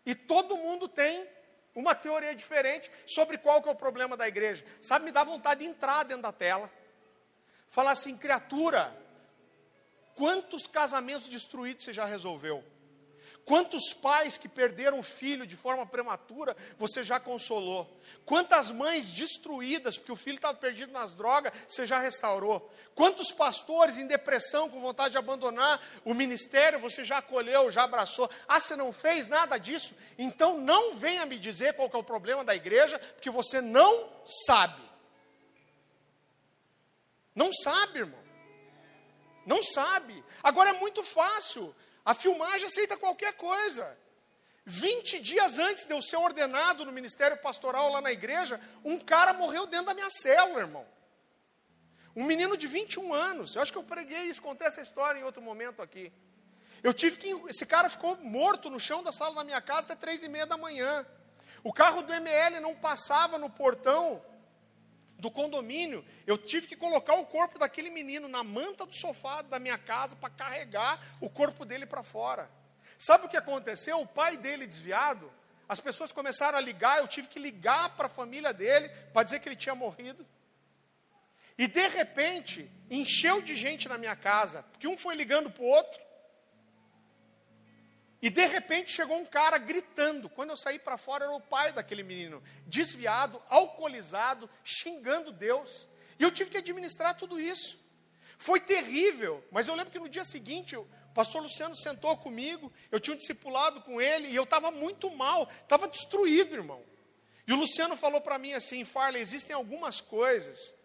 E 0.05 0.13
todo 0.13 0.57
mundo 0.57 0.85
tem 0.85 1.25
uma 1.73 1.95
teoria 1.95 2.35
diferente 2.35 2.91
sobre 3.05 3.37
qual 3.37 3.61
que 3.61 3.69
é 3.69 3.71
o 3.71 3.75
problema 3.75 4.17
da 4.17 4.27
igreja. 4.27 4.65
Sabe, 4.81 5.05
me 5.05 5.13
dá 5.13 5.23
vontade 5.23 5.61
de 5.61 5.65
entrar 5.65 6.03
dentro 6.03 6.23
da 6.23 6.33
tela. 6.33 6.69
Falar 7.69 7.91
assim, 7.91 8.17
criatura, 8.17 8.93
quantos 10.13 10.67
casamentos 10.67 11.29
destruídos 11.29 11.85
você 11.85 11.93
já 11.93 12.03
resolveu? 12.03 12.65
Quantos 13.47 13.93
pais 13.93 14.37
que 14.37 14.49
perderam 14.49 14.99
o 14.99 15.03
filho 15.03 15.47
de 15.47 15.55
forma 15.55 15.85
prematura 15.85 16.53
você 16.77 17.01
já 17.01 17.17
consolou? 17.17 17.89
Quantas 18.25 18.69
mães 18.69 19.09
destruídas 19.09 19.97
porque 19.97 20.11
o 20.11 20.17
filho 20.17 20.35
estava 20.35 20.57
perdido 20.57 20.91
nas 20.91 21.15
drogas 21.15 21.53
você 21.65 21.85
já 21.85 21.97
restaurou? 21.97 22.69
Quantos 22.93 23.31
pastores 23.31 23.97
em 23.97 24.05
depressão 24.05 24.69
com 24.69 24.81
vontade 24.81 25.13
de 25.13 25.17
abandonar 25.17 25.81
o 26.03 26.13
ministério 26.13 26.77
você 26.77 27.05
já 27.05 27.19
acolheu, 27.19 27.71
já 27.71 27.83
abraçou? 27.83 28.29
Ah, 28.49 28.59
você 28.59 28.75
não 28.75 28.91
fez 28.91 29.29
nada 29.29 29.57
disso? 29.57 29.95
Então 30.17 30.59
não 30.59 30.95
venha 30.95 31.25
me 31.25 31.39
dizer 31.39 31.73
qual 31.73 31.89
é 31.93 31.97
o 31.97 32.03
problema 32.03 32.43
da 32.43 32.53
igreja, 32.53 32.99
porque 32.99 33.29
você 33.29 33.61
não 33.61 34.09
sabe. 34.25 34.81
Não 37.33 37.53
sabe, 37.53 37.99
irmão. 37.99 38.19
Não 39.45 39.63
sabe. 39.63 40.21
Agora 40.43 40.71
é 40.71 40.73
muito 40.73 41.01
fácil. 41.01 41.73
A 42.07 42.13
filmagem 42.13 42.67
aceita 42.67 42.95
qualquer 42.95 43.33
coisa. 43.33 43.85
20 44.63 45.19
dias 45.19 45.59
antes 45.59 45.85
de 45.85 45.93
eu 45.93 46.01
ser 46.01 46.15
ordenado 46.15 46.85
no 46.85 46.91
ministério 46.99 47.35
pastoral 47.35 47.91
lá 47.91 47.99
na 47.99 48.13
igreja, 48.13 48.61
um 48.81 48.97
cara 48.97 49.33
morreu 49.33 49.67
dentro 49.67 49.87
da 49.87 49.93
minha 49.93 50.09
célula, 50.09 50.61
irmão. 50.61 50.85
Um 52.15 52.23
menino 52.23 52.55
de 52.55 52.65
21 52.65 53.13
anos. 53.13 53.57
Eu 53.57 53.61
acho 53.61 53.73
que 53.73 53.77
eu 53.77 53.83
preguei 53.83 54.21
isso, 54.29 54.41
contei 54.41 54.67
essa 54.67 54.79
história 54.79 55.19
em 55.19 55.23
outro 55.25 55.41
momento 55.41 55.81
aqui. 55.81 56.13
Eu 56.81 56.93
tive 56.93 57.17
que. 57.17 57.29
Esse 57.49 57.65
cara 57.65 57.89
ficou 57.89 58.15
morto 58.23 58.69
no 58.69 58.79
chão 58.79 59.03
da 59.03 59.11
sala 59.11 59.35
da 59.35 59.43
minha 59.43 59.61
casa 59.61 59.87
até 59.87 59.95
três 59.95 60.23
e 60.23 60.29
meia 60.29 60.45
da 60.45 60.55
manhã. 60.55 61.05
O 61.61 61.73
carro 61.73 62.03
do 62.03 62.13
ML 62.13 62.61
não 62.61 62.73
passava 62.73 63.37
no 63.37 63.49
portão 63.49 64.23
do 65.19 65.31
condomínio, 65.31 66.05
eu 66.25 66.37
tive 66.37 66.67
que 66.67 66.75
colocar 66.75 67.15
o 67.15 67.25
corpo 67.25 67.57
daquele 67.57 67.89
menino 67.89 68.27
na 68.27 68.43
manta 68.43 68.85
do 68.85 68.93
sofá 68.93 69.41
da 69.41 69.59
minha 69.59 69.77
casa 69.77 70.15
para 70.15 70.29
carregar 70.29 71.01
o 71.19 71.29
corpo 71.29 71.65
dele 71.65 71.85
para 71.85 72.03
fora. 72.03 72.49
Sabe 72.97 73.25
o 73.25 73.29
que 73.29 73.37
aconteceu? 73.37 73.99
O 73.99 74.07
pai 74.07 74.37
dele 74.37 74.67
desviado, 74.67 75.31
as 75.67 75.79
pessoas 75.79 76.11
começaram 76.11 76.57
a 76.57 76.61
ligar, 76.61 76.99
eu 76.99 77.07
tive 77.07 77.27
que 77.27 77.39
ligar 77.39 77.95
para 77.95 78.05
a 78.07 78.09
família 78.09 78.53
dele 78.53 78.89
para 79.11 79.23
dizer 79.23 79.39
que 79.39 79.49
ele 79.49 79.55
tinha 79.55 79.75
morrido. 79.75 80.25
E 81.57 81.67
de 81.67 81.87
repente, 81.87 82.69
encheu 82.89 83.41
de 83.41 83.55
gente 83.55 83.89
na 83.89 83.97
minha 83.97 84.15
casa, 84.15 84.63
porque 84.71 84.87
um 84.87 84.97
foi 84.97 85.15
ligando 85.15 85.49
para 85.49 85.63
o 85.63 85.67
outro, 85.67 85.99
e 88.21 88.29
de 88.29 88.45
repente 88.45 88.91
chegou 88.91 89.17
um 89.17 89.25
cara 89.25 89.57
gritando. 89.57 90.29
Quando 90.29 90.49
eu 90.49 90.57
saí 90.57 90.79
para 90.79 90.97
fora, 90.97 91.25
era 91.25 91.33
o 91.33 91.41
pai 91.41 91.71
daquele 91.71 92.03
menino, 92.03 92.41
desviado, 92.65 93.41
alcoolizado, 93.47 94.49
xingando 94.63 95.31
Deus. 95.31 95.87
E 96.19 96.23
eu 96.23 96.31
tive 96.31 96.49
que 96.49 96.57
administrar 96.57 97.15
tudo 97.15 97.39
isso. 97.39 97.79
Foi 98.37 98.59
terrível, 98.59 99.43
mas 99.51 99.67
eu 99.67 99.75
lembro 99.75 99.91
que 99.91 99.99
no 99.99 100.09
dia 100.09 100.23
seguinte, 100.23 100.75
o 100.75 100.87
pastor 101.13 101.41
Luciano 101.41 101.75
sentou 101.75 102.15
comigo, 102.17 102.71
eu 102.91 102.99
tinha 102.99 103.13
um 103.13 103.17
discipulado 103.17 103.81
com 103.81 103.99
ele, 103.99 104.27
e 104.27 104.35
eu 104.35 104.43
estava 104.43 104.69
muito 104.69 105.09
mal, 105.09 105.49
estava 105.49 105.87
destruído, 105.87 106.55
irmão. 106.55 106.83
E 107.47 107.53
o 107.53 107.55
Luciano 107.55 107.95
falou 107.95 108.21
para 108.21 108.37
mim 108.37 108.53
assim: 108.53 108.83
Farley, 108.83 109.21
existem 109.21 109.55
algumas 109.55 110.01
coisas 110.01 110.75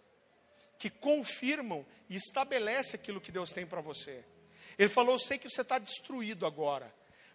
que 0.78 0.88
confirmam 0.88 1.84
e 2.08 2.16
estabelecem 2.16 2.98
aquilo 2.98 3.20
que 3.20 3.32
Deus 3.32 3.50
tem 3.50 3.66
para 3.66 3.80
você. 3.80 4.24
Ele 4.78 4.88
falou: 4.88 5.14
Eu 5.14 5.18
sei 5.18 5.38
que 5.38 5.50
você 5.50 5.60
está 5.60 5.78
destruído 5.78 6.46
agora, 6.46 6.92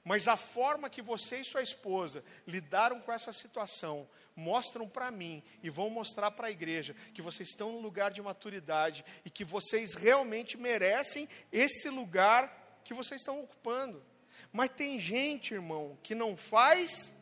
mas 0.07 0.25
a 0.25 0.37
forma 0.37 0.89
que 0.89 1.01
você 1.01 1.41
e 1.41 1.43
sua 1.43 1.61
esposa 1.61 2.23
lidaram 2.47 3.01
com 3.01 3.11
essa 3.11 3.33
situação 3.33 4.07
mostram 4.33 4.87
para 4.87 5.11
mim 5.11 5.43
e 5.61 5.69
vão 5.69 5.89
mostrar 5.89 6.31
para 6.31 6.47
a 6.47 6.51
igreja 6.51 6.95
que 7.13 7.21
vocês 7.21 7.49
estão 7.49 7.73
no 7.73 7.81
lugar 7.81 8.09
de 8.09 8.21
maturidade 8.21 9.03
e 9.25 9.29
que 9.29 9.43
vocês 9.43 9.95
realmente 9.95 10.55
merecem 10.55 11.27
esse 11.51 11.89
lugar 11.89 12.79
que 12.85 12.93
vocês 12.93 13.19
estão 13.19 13.41
ocupando. 13.41 14.01
Mas 14.49 14.69
tem 14.69 14.97
gente, 14.97 15.53
irmão, 15.53 15.99
que 16.01 16.15
não 16.15 16.37
faz 16.37 17.13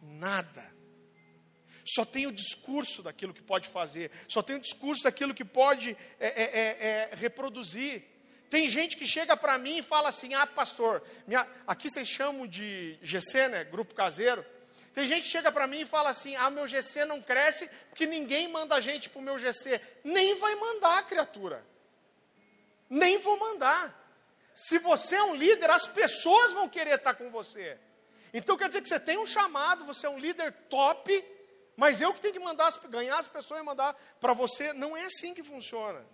nada. 0.00 0.74
Só 1.84 2.06
tem 2.06 2.26
o 2.26 2.32
discurso 2.32 3.02
daquilo 3.02 3.34
que 3.34 3.42
pode 3.42 3.68
fazer, 3.68 4.10
só 4.26 4.40
tem 4.40 4.56
o 4.56 4.60
discurso 4.60 5.02
daquilo 5.02 5.34
que 5.34 5.44
pode 5.44 5.94
é, 6.18 6.26
é, 6.26 6.42
é, 6.42 7.10
é 7.10 7.10
reproduzir. 7.12 8.02
Tem 8.50 8.66
gente 8.68 8.96
que 8.96 9.06
chega 9.06 9.36
para 9.36 9.56
mim 9.56 9.78
e 9.78 9.82
fala 9.82 10.08
assim: 10.08 10.34
ah, 10.34 10.44
pastor, 10.46 11.02
minha... 11.24 11.46
aqui 11.66 11.88
vocês 11.88 12.08
chamam 12.08 12.48
de 12.48 12.98
GC, 13.00 13.46
né? 13.48 13.62
Grupo 13.62 13.94
caseiro. 13.94 14.44
Tem 14.92 15.06
gente 15.06 15.22
que 15.22 15.28
chega 15.28 15.52
para 15.52 15.68
mim 15.68 15.82
e 15.82 15.86
fala 15.86 16.10
assim: 16.10 16.34
ah, 16.34 16.50
meu 16.50 16.66
GC 16.66 17.04
não 17.04 17.22
cresce 17.22 17.70
porque 17.88 18.06
ninguém 18.06 18.48
manda 18.48 18.74
a 18.74 18.80
gente 18.80 19.08
para 19.08 19.20
o 19.20 19.22
meu 19.22 19.38
GC. 19.38 19.80
Nem 20.02 20.34
vai 20.34 20.56
mandar, 20.56 21.06
criatura. 21.06 21.64
Nem 22.88 23.18
vou 23.18 23.38
mandar. 23.38 23.96
Se 24.52 24.78
você 24.78 25.14
é 25.14 25.22
um 25.22 25.36
líder, 25.36 25.70
as 25.70 25.86
pessoas 25.86 26.52
vão 26.52 26.68
querer 26.68 26.96
estar 26.96 27.14
com 27.14 27.30
você. 27.30 27.78
Então 28.34 28.56
quer 28.56 28.66
dizer 28.66 28.82
que 28.82 28.88
você 28.88 28.98
tem 28.98 29.16
um 29.16 29.26
chamado, 29.26 29.84
você 29.84 30.08
é 30.08 30.10
um 30.10 30.18
líder 30.18 30.52
top, 30.68 31.24
mas 31.76 32.00
eu 32.00 32.12
que 32.12 32.20
tenho 32.20 32.34
que 32.34 32.40
mandar, 32.40 32.68
ganhar 32.88 33.16
as 33.16 33.28
pessoas 33.28 33.60
e 33.60 33.64
mandar 33.64 33.94
para 34.20 34.34
você. 34.34 34.72
Não 34.72 34.96
é 34.96 35.04
assim 35.04 35.32
que 35.34 35.44
funciona. 35.44 36.04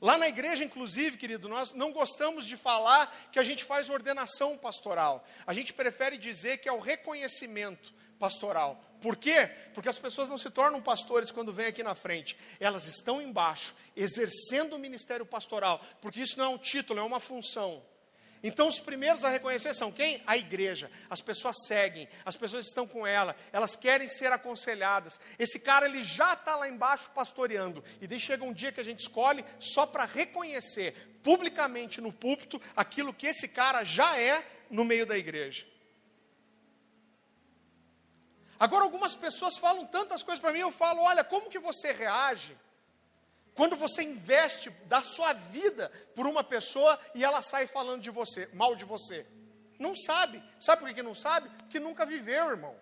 Lá 0.00 0.18
na 0.18 0.28
igreja, 0.28 0.64
inclusive, 0.64 1.16
querido, 1.16 1.48
nós 1.48 1.72
não 1.72 1.92
gostamos 1.92 2.44
de 2.44 2.56
falar 2.56 3.14
que 3.32 3.38
a 3.38 3.42
gente 3.42 3.64
faz 3.64 3.88
ordenação 3.88 4.56
pastoral. 4.56 5.26
A 5.46 5.52
gente 5.52 5.72
prefere 5.72 6.18
dizer 6.18 6.58
que 6.58 6.68
é 6.68 6.72
o 6.72 6.80
reconhecimento 6.80 7.94
pastoral. 8.18 8.82
Por 9.00 9.16
quê? 9.16 9.50
Porque 9.74 9.88
as 9.88 9.98
pessoas 9.98 10.28
não 10.28 10.38
se 10.38 10.50
tornam 10.50 10.80
pastores 10.82 11.30
quando 11.30 11.52
vêm 11.52 11.66
aqui 11.66 11.82
na 11.82 11.94
frente. 11.94 12.36
Elas 12.58 12.86
estão 12.86 13.20
embaixo, 13.20 13.74
exercendo 13.94 14.74
o 14.74 14.78
ministério 14.78 15.24
pastoral. 15.24 15.84
Porque 16.00 16.20
isso 16.20 16.38
não 16.38 16.46
é 16.46 16.48
um 16.48 16.58
título, 16.58 17.00
é 17.00 17.02
uma 17.02 17.20
função. 17.20 17.82
Então, 18.46 18.68
os 18.68 18.78
primeiros 18.78 19.24
a 19.24 19.28
reconhecer 19.28 19.74
são 19.74 19.90
quem? 19.90 20.22
A 20.24 20.36
igreja. 20.36 20.88
As 21.10 21.20
pessoas 21.20 21.66
seguem, 21.66 22.08
as 22.24 22.36
pessoas 22.36 22.64
estão 22.64 22.86
com 22.86 23.04
ela, 23.04 23.34
elas 23.52 23.74
querem 23.74 24.06
ser 24.06 24.30
aconselhadas. 24.30 25.18
Esse 25.36 25.58
cara, 25.58 25.86
ele 25.86 26.00
já 26.04 26.32
está 26.34 26.54
lá 26.54 26.68
embaixo 26.68 27.10
pastoreando. 27.10 27.82
E 28.00 28.06
daí 28.06 28.20
chega 28.20 28.44
um 28.44 28.52
dia 28.52 28.70
que 28.70 28.78
a 28.80 28.84
gente 28.84 29.00
escolhe 29.00 29.44
só 29.58 29.84
para 29.84 30.04
reconhecer 30.04 30.94
publicamente 31.24 32.00
no 32.00 32.12
púlpito 32.12 32.62
aquilo 32.76 33.12
que 33.12 33.26
esse 33.26 33.48
cara 33.48 33.82
já 33.82 34.16
é 34.16 34.46
no 34.70 34.84
meio 34.84 35.04
da 35.04 35.18
igreja. 35.18 35.66
Agora, 38.60 38.84
algumas 38.84 39.16
pessoas 39.16 39.58
falam 39.58 39.84
tantas 39.86 40.22
coisas 40.22 40.40
para 40.40 40.52
mim, 40.52 40.60
eu 40.60 40.70
falo: 40.70 41.02
olha, 41.02 41.24
como 41.24 41.50
que 41.50 41.58
você 41.58 41.90
reage 41.90 42.56
quando 43.56 43.74
você 43.74 44.02
investe 44.02 44.68
da 44.84 45.00
sua 45.00 45.32
vida 45.32 45.90
por 46.14 46.26
uma 46.26 46.44
pessoa 46.44 47.00
e 47.14 47.24
ela 47.24 47.40
sai 47.40 47.66
falando 47.66 48.02
de 48.02 48.10
você, 48.10 48.48
mal 48.52 48.76
de 48.76 48.84
você. 48.84 49.26
Não 49.78 49.96
sabe. 49.96 50.42
Sabe 50.60 50.82
por 50.82 50.94
que 50.94 51.02
não 51.02 51.14
sabe? 51.14 51.48
Porque 51.48 51.80
nunca 51.80 52.04
viveu, 52.04 52.50
irmão. 52.50 52.76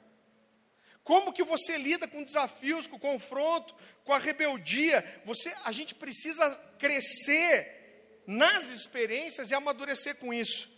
Como 1.05 1.33
que 1.33 1.45
você 1.45 1.79
lida 1.79 2.09
com 2.09 2.25
desafios, 2.25 2.89
com 2.89 2.99
confronto, 2.99 3.75
com 4.05 4.13
a 4.13 4.19
rebeldia? 4.19 5.23
Você, 5.25 5.55
a 5.65 5.71
gente 5.71 5.95
precisa 5.95 6.51
crescer 6.77 8.23
nas 8.27 8.71
experiências 8.71 9.51
e 9.51 9.55
amadurecer 9.55 10.17
com 10.17 10.35
isso. 10.35 10.69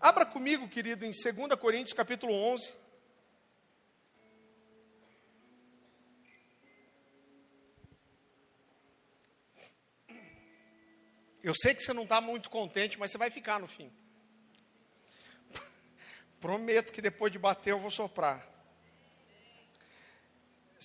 Abra 0.00 0.26
comigo, 0.26 0.68
querido, 0.68 1.04
em 1.04 1.10
2 1.10 1.60
Coríntios 1.60 1.92
capítulo 1.92 2.32
11. 2.32 2.74
Eu 11.46 11.54
sei 11.54 11.76
que 11.76 11.80
você 11.80 11.92
não 11.92 12.02
está 12.02 12.20
muito 12.20 12.50
contente, 12.50 12.98
mas 12.98 13.12
você 13.12 13.18
vai 13.18 13.30
ficar 13.30 13.60
no 13.60 13.68
fim. 13.68 13.88
Prometo 16.40 16.92
que 16.92 17.00
depois 17.00 17.30
de 17.30 17.38
bater 17.38 17.70
eu 17.70 17.78
vou 17.78 17.88
soprar. 17.88 18.44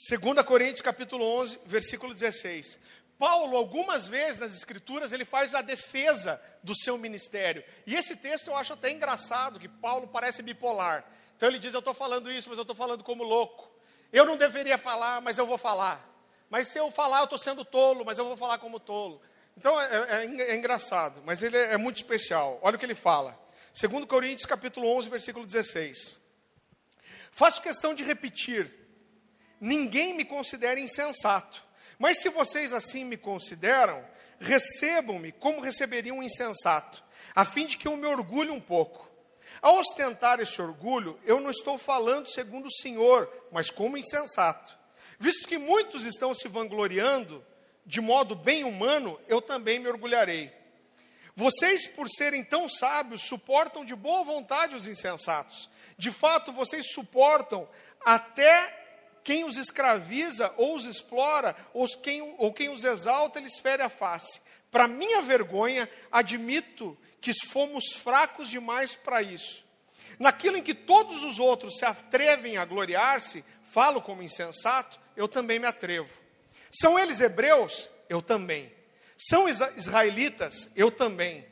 2 0.07 0.45
Coríntios 0.45 0.83
capítulo 0.83 1.25
11, 1.39 1.61
versículo 1.65 2.13
16. 2.13 2.77
Paulo, 3.17 3.57
algumas 3.57 4.05
vezes 4.05 4.39
nas 4.39 4.53
Escrituras, 4.53 5.11
ele 5.11 5.25
faz 5.25 5.55
a 5.55 5.63
defesa 5.63 6.39
do 6.61 6.75
seu 6.75 6.95
ministério. 6.95 7.63
E 7.87 7.95
esse 7.95 8.15
texto 8.15 8.49
eu 8.49 8.55
acho 8.55 8.73
até 8.73 8.91
engraçado, 8.91 9.59
que 9.59 9.67
Paulo 9.67 10.09
parece 10.09 10.43
bipolar. 10.43 11.03
Então 11.35 11.49
ele 11.49 11.57
diz: 11.57 11.73
Eu 11.73 11.79
estou 11.79 11.95
falando 11.95 12.31
isso, 12.31 12.49
mas 12.49 12.59
eu 12.59 12.63
estou 12.63 12.75
falando 12.75 13.03
como 13.03 13.23
louco. 13.23 13.67
Eu 14.13 14.25
não 14.25 14.37
deveria 14.37 14.77
falar, 14.77 15.21
mas 15.21 15.39
eu 15.39 15.47
vou 15.47 15.57
falar. 15.57 16.07
Mas 16.51 16.67
se 16.67 16.77
eu 16.77 16.91
falar, 16.91 17.21
eu 17.21 17.23
estou 17.23 17.39
sendo 17.39 17.65
tolo, 17.65 18.05
mas 18.05 18.19
eu 18.19 18.25
vou 18.25 18.37
falar 18.37 18.59
como 18.59 18.79
tolo. 18.79 19.19
Então 19.57 19.79
é, 19.79 20.23
é, 20.23 20.51
é 20.51 20.55
engraçado, 20.55 21.21
mas 21.25 21.43
ele 21.43 21.57
é, 21.57 21.73
é 21.73 21.77
muito 21.77 21.97
especial. 21.97 22.59
Olha 22.61 22.75
o 22.75 22.79
que 22.79 22.85
ele 22.85 22.95
fala. 22.95 23.39
2 23.79 24.05
Coríntios 24.05 24.45
capítulo 24.45 24.87
11, 24.97 25.09
versículo 25.09 25.45
16. 25.45 26.19
Faço 27.31 27.61
questão 27.61 27.93
de 27.93 28.03
repetir: 28.03 28.69
ninguém 29.59 30.13
me 30.13 30.25
considera 30.25 30.79
insensato 30.79 31.71
mas 32.01 32.17
se 32.17 32.29
vocês 32.29 32.73
assim 32.73 33.05
me 33.05 33.15
consideram, 33.15 34.03
recebam-me 34.39 35.31
como 35.31 35.61
receberiam 35.61 36.17
um 36.17 36.23
insensato, 36.23 37.03
a 37.35 37.45
fim 37.45 37.67
de 37.67 37.77
que 37.77 37.87
eu 37.87 37.95
me 37.95 38.07
orgulhe 38.07 38.49
um 38.49 38.59
pouco. 38.59 39.07
Ao 39.61 39.77
ostentar 39.77 40.39
esse 40.39 40.59
orgulho, 40.59 41.19
eu 41.23 41.39
não 41.39 41.51
estou 41.51 41.77
falando 41.77 42.27
segundo 42.27 42.65
o 42.65 42.71
Senhor, 42.71 43.31
mas 43.51 43.69
como 43.69 43.99
insensato. 43.99 44.75
Visto 45.19 45.47
que 45.47 45.59
muitos 45.59 46.03
estão 46.03 46.33
se 46.33 46.47
vangloriando, 46.47 47.45
de 47.91 47.99
modo 47.99 48.35
bem 48.35 48.63
humano, 48.63 49.19
eu 49.27 49.41
também 49.41 49.77
me 49.77 49.89
orgulharei. 49.89 50.49
Vocês, 51.35 51.89
por 51.89 52.07
serem 52.07 52.41
tão 52.41 52.69
sábios, 52.69 53.23
suportam 53.23 53.83
de 53.83 53.93
boa 53.93 54.23
vontade 54.23 54.77
os 54.77 54.87
insensatos. 54.87 55.69
De 55.97 56.09
fato, 56.09 56.53
vocês 56.53 56.93
suportam 56.93 57.67
até 57.99 58.73
quem 59.25 59.43
os 59.43 59.57
escraviza 59.57 60.53
ou 60.55 60.73
os 60.73 60.85
explora, 60.85 61.53
ou 61.73 61.85
quem, 62.01 62.21
ou 62.37 62.53
quem 62.53 62.69
os 62.69 62.85
exalta, 62.85 63.39
eles 63.39 63.59
fere 63.59 63.83
a 63.83 63.89
face. 63.89 64.39
Para 64.71 64.87
minha 64.87 65.21
vergonha, 65.21 65.89
admito 66.09 66.97
que 67.19 67.33
fomos 67.49 67.91
fracos 67.91 68.47
demais 68.47 68.95
para 68.95 69.21
isso. 69.21 69.65
Naquilo 70.17 70.55
em 70.55 70.63
que 70.63 70.73
todos 70.73 71.25
os 71.25 71.39
outros 71.39 71.77
se 71.77 71.83
atrevem 71.83 72.55
a 72.55 72.63
gloriar-se, 72.63 73.43
falo 73.61 74.01
como 74.01 74.23
insensato, 74.23 74.97
eu 75.13 75.27
também 75.27 75.59
me 75.59 75.67
atrevo. 75.67 76.30
São 76.71 76.97
eles 76.97 77.19
hebreus? 77.19 77.89
Eu 78.09 78.21
também. 78.21 78.71
São 79.17 79.47
israelitas? 79.47 80.69
Eu 80.75 80.91
também. 80.91 81.45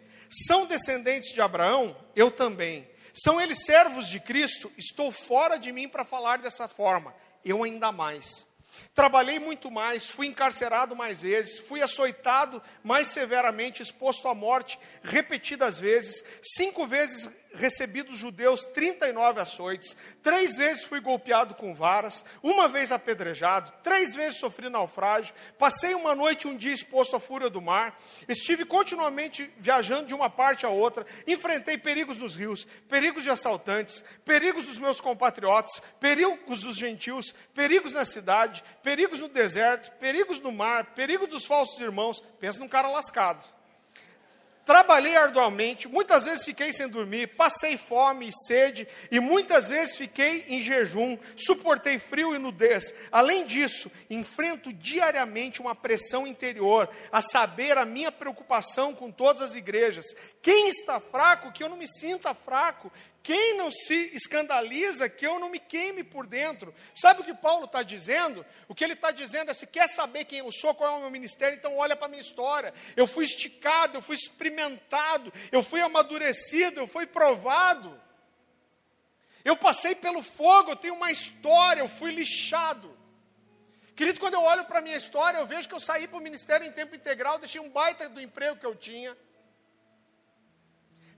São 0.47 0.65
descendentes 0.65 1.33
de 1.33 1.41
Abraão? 1.41 1.95
Eu 2.15 2.31
também. 2.31 2.89
São 3.13 3.39
eles 3.39 3.65
servos 3.65 4.07
de 4.07 4.19
Cristo? 4.19 4.71
Estou 4.77 5.11
fora 5.11 5.57
de 5.57 5.71
mim 5.71 5.87
para 5.87 6.05
falar 6.05 6.37
dessa 6.39 6.67
forma 6.67 7.13
eu 7.43 7.63
ainda 7.63 7.91
mais. 7.91 8.47
Trabalhei 8.93 9.39
muito 9.39 9.71
mais, 9.71 10.07
fui 10.07 10.27
encarcerado 10.27 10.95
mais 10.95 11.21
vezes, 11.21 11.59
fui 11.59 11.81
açoitado 11.81 12.61
mais 12.83 13.07
severamente, 13.07 13.81
exposto 13.81 14.27
à 14.27 14.35
morte 14.35 14.79
repetidas 15.03 15.79
vezes, 15.79 16.23
cinco 16.41 16.85
vezes 16.85 17.29
recebi 17.55 18.03
dos 18.03 18.17
judeus 18.17 18.65
39 18.65 19.41
açoites, 19.41 19.95
três 20.21 20.57
vezes 20.57 20.83
fui 20.83 20.99
golpeado 20.99 21.55
com 21.55 21.73
varas, 21.73 22.23
uma 22.43 22.67
vez 22.67 22.91
apedrejado, 22.91 23.71
três 23.83 24.15
vezes 24.15 24.39
sofri 24.39 24.69
naufrágio, 24.69 25.33
passei 25.57 25.93
uma 25.93 26.13
noite 26.13 26.47
e 26.47 26.49
um 26.49 26.55
dia 26.55 26.73
exposto 26.73 27.15
à 27.15 27.19
fúria 27.19 27.49
do 27.49 27.61
mar, 27.61 27.97
estive 28.27 28.65
continuamente 28.65 29.51
viajando 29.57 30.07
de 30.07 30.13
uma 30.13 30.29
parte 30.29 30.65
a 30.65 30.69
outra, 30.69 31.05
enfrentei 31.27 31.77
perigos 31.77 32.19
nos 32.19 32.35
rios, 32.35 32.65
perigos 32.87 33.23
de 33.23 33.29
assaltantes, 33.29 34.03
perigos 34.23 34.65
dos 34.67 34.79
meus 34.79 35.01
compatriotas, 35.01 35.81
perigos 35.99 36.61
dos 36.63 36.77
gentios, 36.77 37.33
perigos 37.53 37.93
na 37.93 38.05
cidade, 38.05 38.63
perigos 38.81 39.19
no 39.19 39.29
deserto, 39.29 39.91
perigos 39.97 40.39
no 40.39 40.51
mar, 40.51 40.93
perigos 40.93 41.27
dos 41.27 41.45
falsos 41.45 41.79
irmãos. 41.79 42.21
Pensa 42.39 42.59
num 42.59 42.67
cara 42.67 42.87
lascado. 42.89 43.43
Trabalhei 44.69 45.17
arduamente, 45.17 45.87
muitas 45.87 46.25
vezes 46.25 46.45
fiquei 46.45 46.71
sem 46.71 46.87
dormir, 46.87 47.35
passei 47.35 47.75
fome 47.75 48.27
e 48.27 48.45
sede, 48.45 48.87
e 49.09 49.19
muitas 49.19 49.67
vezes 49.67 49.95
fiquei 49.95 50.45
em 50.47 50.61
jejum, 50.61 51.17
suportei 51.35 51.97
frio 51.97 52.35
e 52.35 52.37
nudez. 52.37 52.93
Além 53.11 53.47
disso, 53.47 53.91
enfrento 54.11 54.71
diariamente 54.71 55.59
uma 55.59 55.73
pressão 55.73 56.27
interior, 56.27 56.87
a 57.11 57.19
saber, 57.19 57.79
a 57.79 57.83
minha 57.85 58.11
preocupação 58.11 58.93
com 58.93 59.11
todas 59.11 59.41
as 59.41 59.55
igrejas. 59.55 60.05
Quem 60.39 60.67
está 60.67 60.99
fraco, 60.99 61.51
que 61.51 61.63
eu 61.63 61.69
não 61.69 61.75
me 61.75 61.87
sinta 61.87 62.35
fraco. 62.35 62.91
Quem 63.29 63.55
não 63.57 63.69
se 63.69 63.93
escandaliza 64.15 65.07
que 65.07 65.23
eu 65.23 65.37
não 65.37 65.49
me 65.49 65.59
queime 65.59 66.03
por 66.03 66.25
dentro? 66.25 66.73
Sabe 66.95 67.21
o 67.21 67.23
que 67.23 67.31
Paulo 67.31 67.65
está 67.65 67.83
dizendo? 67.83 68.43
O 68.67 68.73
que 68.73 68.83
ele 68.83 68.93
está 68.93 69.11
dizendo 69.11 69.51
é: 69.51 69.53
se 69.53 69.67
quer 69.67 69.87
saber 69.87 70.25
quem 70.25 70.39
eu 70.39 70.51
sou, 70.51 70.73
qual 70.73 70.95
é 70.95 70.97
o 70.97 71.01
meu 71.01 71.11
ministério, 71.11 71.55
então 71.55 71.77
olha 71.77 71.95
para 71.95 72.07
a 72.07 72.09
minha 72.09 72.23
história. 72.23 72.73
Eu 72.95 73.05
fui 73.05 73.25
esticado, 73.25 73.95
eu 73.95 74.01
fui 74.01 74.15
experimentado, 74.15 75.31
eu 75.51 75.61
fui 75.61 75.79
amadurecido, 75.79 76.79
eu 76.79 76.87
fui 76.87 77.05
provado. 77.05 78.01
Eu 79.45 79.55
passei 79.55 79.93
pelo 79.93 80.23
fogo, 80.23 80.71
eu 80.71 80.75
tenho 80.75 80.95
uma 80.95 81.11
história, 81.11 81.81
eu 81.81 81.87
fui 81.87 82.09
lixado. 82.09 82.97
Querido, 83.95 84.19
quando 84.19 84.33
eu 84.33 84.41
olho 84.41 84.65
para 84.65 84.79
a 84.79 84.81
minha 84.81 84.97
história, 84.97 85.37
eu 85.37 85.45
vejo 85.45 85.69
que 85.69 85.75
eu 85.75 85.79
saí 85.79 86.07
para 86.07 86.17
o 86.17 86.21
ministério 86.21 86.65
em 86.65 86.71
tempo 86.71 86.95
integral, 86.95 87.37
deixei 87.37 87.61
um 87.61 87.69
baita 87.69 88.09
do 88.09 88.19
emprego 88.19 88.57
que 88.57 88.65
eu 88.65 88.73
tinha 88.73 89.15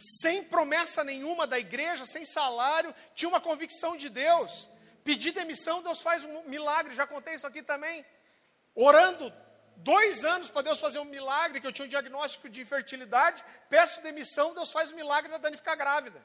sem 0.02 0.43
promessa 0.43 1.04
nenhuma 1.04 1.45
da 1.45 1.60
igreja, 1.60 2.06
sem 2.06 2.26
salário, 2.26 2.93
tinha 3.14 3.30
uma 3.30 3.39
convicção 3.39 3.95
de 3.95 4.10
Deus. 4.10 4.70
Pedir 5.04 5.32
demissão, 5.32 5.82
Deus 5.84 6.02
faz 6.02 6.26
um 6.26 6.43
milagre, 6.43 6.95
já 6.95 7.06
contei 7.06 7.36
isso 7.36 7.45
aqui 7.45 7.62
também. 7.62 8.06
Orando 8.74 9.32
dois 9.78 10.26
anos 10.26 10.49
para 10.49 10.64
Deus 10.64 10.80
fazer 10.80 10.99
um 10.99 11.06
milagre, 11.06 11.62
que 11.62 11.68
eu 11.68 11.72
tinha 11.72 11.86
um 11.86 11.89
diagnóstico 11.89 12.49
de 12.49 12.62
infertilidade, 12.62 13.43
peço 13.70 14.02
demissão, 14.02 14.54
Deus 14.54 14.72
faz 14.72 14.91
o 14.91 14.95
milagre 14.95 15.30
da 15.32 15.38
Dani 15.38 15.58
ficar 15.58 15.76
grávida. 15.76 16.22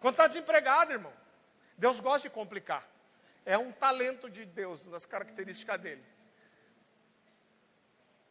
Quando 0.00 0.14
está 0.14 0.26
desempregado, 0.28 0.92
irmão, 0.92 1.12
Deus 1.76 1.98
gosta 2.00 2.28
de 2.28 2.34
complicar. 2.34 2.86
É 3.44 3.58
um 3.58 3.72
talento 3.72 4.30
de 4.30 4.44
Deus, 4.44 4.86
das 4.86 5.06
características 5.06 5.80
dele. 5.80 6.04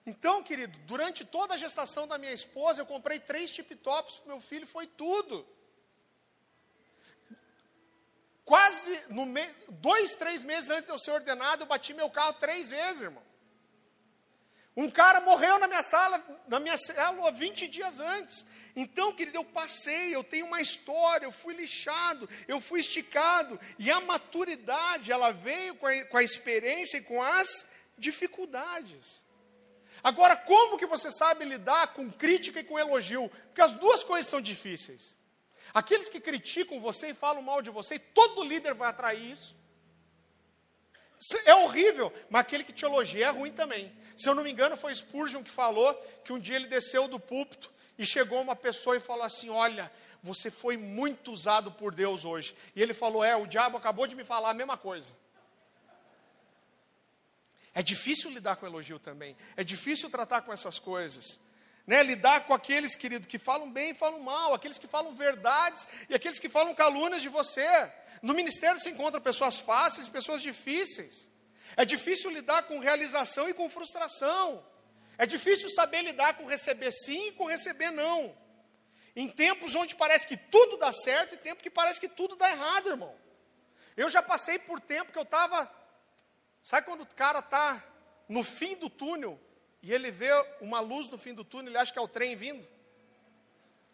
Então, 0.08 0.42
querido, 0.42 0.80
durante 0.86 1.26
toda 1.26 1.54
a 1.54 1.58
gestação 1.58 2.08
da 2.08 2.18
minha 2.18 2.32
esposa, 2.32 2.82
eu 2.82 2.86
comprei 2.86 3.20
três 3.20 3.52
tip-tops 3.52 4.20
para 4.20 4.32
meu 4.34 4.40
filho, 4.40 4.66
foi 4.66 4.88
tudo. 4.88 5.46
Quase 8.46 8.90
no 9.10 9.26
me... 9.26 9.46
dois, 9.68 10.16
três 10.16 10.44
meses 10.44 10.70
antes 10.70 10.86
de 10.86 10.92
eu 10.94 10.98
ser 10.98 11.12
ordenado, 11.12 11.64
eu 11.64 11.68
bati 11.68 11.94
meu 11.94 12.10
carro 12.10 12.32
três 12.36 12.70
vezes, 12.70 13.02
irmão. 13.02 13.22
Um 14.78 14.90
cara 14.90 15.20
morreu 15.20 15.60
na 15.60 15.68
minha 15.68 15.84
sala, 15.84 16.24
na 16.48 16.58
minha 16.58 16.78
célula 16.78 17.30
20 17.30 17.68
dias 17.68 18.00
antes. 18.00 18.46
Então, 18.78 19.12
querido, 19.12 19.40
eu 19.40 19.44
passei, 19.44 20.16
eu 20.16 20.24
tenho 20.24 20.46
uma 20.46 20.62
história, 20.62 21.26
eu 21.26 21.34
fui 21.34 21.54
lixado, 21.54 22.30
eu 22.48 22.62
fui 22.62 22.80
esticado. 22.80 23.60
E 23.78 23.92
a 23.92 24.00
maturidade, 24.00 25.12
ela 25.12 25.32
veio 25.32 25.76
com 25.76 25.88
a, 25.88 26.06
com 26.06 26.18
a 26.18 26.24
experiência 26.24 27.00
e 27.00 27.02
com 27.02 27.22
as 27.22 27.68
dificuldades. 27.98 29.27
Agora, 30.04 30.36
como 30.36 30.78
que 30.78 30.86
você 30.86 31.12
sabe 31.12 31.46
lidar 31.46 31.94
com 31.94 32.12
crítica 32.12 32.60
e 32.60 32.64
com 32.64 32.78
elogio? 32.80 33.30
Porque 33.48 33.62
as 33.62 33.76
duas 33.76 34.04
coisas 34.04 34.30
são 34.30 34.40
difíceis. 34.40 35.18
Aqueles 35.74 36.10
que 36.10 36.20
criticam 36.20 36.80
você 36.80 37.10
e 37.10 37.14
falam 37.14 37.42
mal 37.42 37.62
de 37.62 37.70
você, 37.70 38.00
todo 38.00 38.44
líder 38.44 38.74
vai 38.74 38.90
atrair 38.90 39.32
isso. 39.32 39.56
É 41.46 41.56
horrível, 41.56 42.14
mas 42.30 42.42
aquele 42.42 42.64
que 42.64 42.72
te 42.72 42.86
elogia 42.86 43.28
é 43.28 43.30
ruim 43.30 43.52
também. 43.52 43.92
Se 44.16 44.30
eu 44.30 44.36
não 44.36 44.44
me 44.44 44.52
engano, 44.52 44.78
foi 44.78 44.94
Spurgeon 44.94 45.44
que 45.44 45.50
falou 45.50 45.94
que 46.24 46.32
um 46.32 46.40
dia 46.40 46.56
ele 46.56 46.68
desceu 46.68 47.08
do 47.08 47.20
púlpito 47.20 47.72
e 47.98 48.06
chegou 48.06 48.40
uma 48.40 48.56
pessoa 48.56 48.96
e 48.96 49.00
falou 49.00 49.24
assim: 49.24 49.50
Olha, 49.50 49.92
você 50.22 50.52
foi 50.52 50.78
muito 50.78 51.32
usado 51.32 51.72
por 51.72 51.94
Deus 51.94 52.24
hoje. 52.24 52.56
E 52.76 52.82
ele 52.82 52.94
falou: 52.94 53.24
É, 53.24 53.36
o 53.36 53.48
diabo 53.48 53.78
acabou 53.78 54.06
de 54.06 54.16
me 54.16 54.24
falar 54.24 54.52
a 54.52 54.54
mesma 54.54 54.78
coisa. 54.78 55.14
É 57.78 57.84
difícil 57.84 58.32
lidar 58.32 58.56
com 58.56 58.66
elogio 58.66 58.98
também. 58.98 59.38
É 59.56 59.64
difícil 59.64 60.10
tratar 60.10 60.42
com 60.42 60.52
essas 60.52 60.80
coisas. 60.80 61.40
Né? 61.86 62.02
Lidar 62.02 62.48
com 62.48 62.54
aqueles, 62.56 62.96
querido, 62.96 63.28
que 63.28 63.38
falam 63.38 63.72
bem 63.72 63.92
e 63.92 63.94
falam 63.94 64.20
mal, 64.20 64.52
aqueles 64.52 64.80
que 64.80 64.88
falam 64.88 65.14
verdades 65.14 65.88
e 66.10 66.16
aqueles 66.16 66.40
que 66.40 66.50
falam 66.50 66.74
calúnias 66.74 67.22
de 67.22 67.30
você. 67.30 67.68
No 68.24 68.34
ministério 68.34 68.80
se 68.80 68.90
encontra 68.90 69.22
pessoas 69.22 69.60
fáceis 69.60 70.08
pessoas 70.08 70.42
difíceis. 70.42 71.30
É 71.76 71.86
difícil 71.86 72.32
lidar 72.32 72.64
com 72.64 72.80
realização 72.80 73.48
e 73.48 73.54
com 73.54 73.70
frustração. 73.70 74.66
É 75.16 75.28
difícil 75.28 75.70
saber 75.70 76.02
lidar 76.02 76.34
com 76.34 76.48
receber 76.48 76.92
sim 76.92 77.28
e 77.28 77.32
com 77.34 77.46
receber 77.46 77.92
não. 77.92 78.36
Em 79.16 79.30
tempos 79.30 79.76
onde 79.76 79.94
parece 79.94 80.26
que 80.26 80.36
tudo 80.36 80.78
dá 80.78 80.92
certo 80.92 81.36
e 81.36 81.38
tempo 81.38 81.62
que 81.62 81.70
parece 81.70 82.00
que 82.00 82.10
tudo 82.10 82.36
dá 82.36 82.50
errado, 82.50 82.90
irmão. 82.90 83.16
Eu 83.96 84.10
já 84.10 84.24
passei 84.24 84.58
por 84.58 84.82
tempo 84.82 85.12
que 85.12 85.20
eu 85.20 85.30
estava 85.30 85.72
Sabe 86.64 86.86
quando 86.86 87.02
o 87.02 87.16
cara 87.16 87.40
está 87.40 87.84
no 88.28 88.44
fim 88.44 88.76
do 88.76 88.90
túnel 88.90 89.40
e 89.82 89.94
ele 89.94 90.12
vê 90.12 90.30
uma 90.60 90.80
luz 90.80 91.10
no 91.10 91.18
fim 91.18 91.34
do 91.34 91.46
túnel, 91.46 91.72
ele 91.72 91.78
acha 91.78 91.94
que 91.94 92.00
é 92.00 92.02
o 92.02 92.08
trem 92.08 92.36
vindo? 92.36 92.68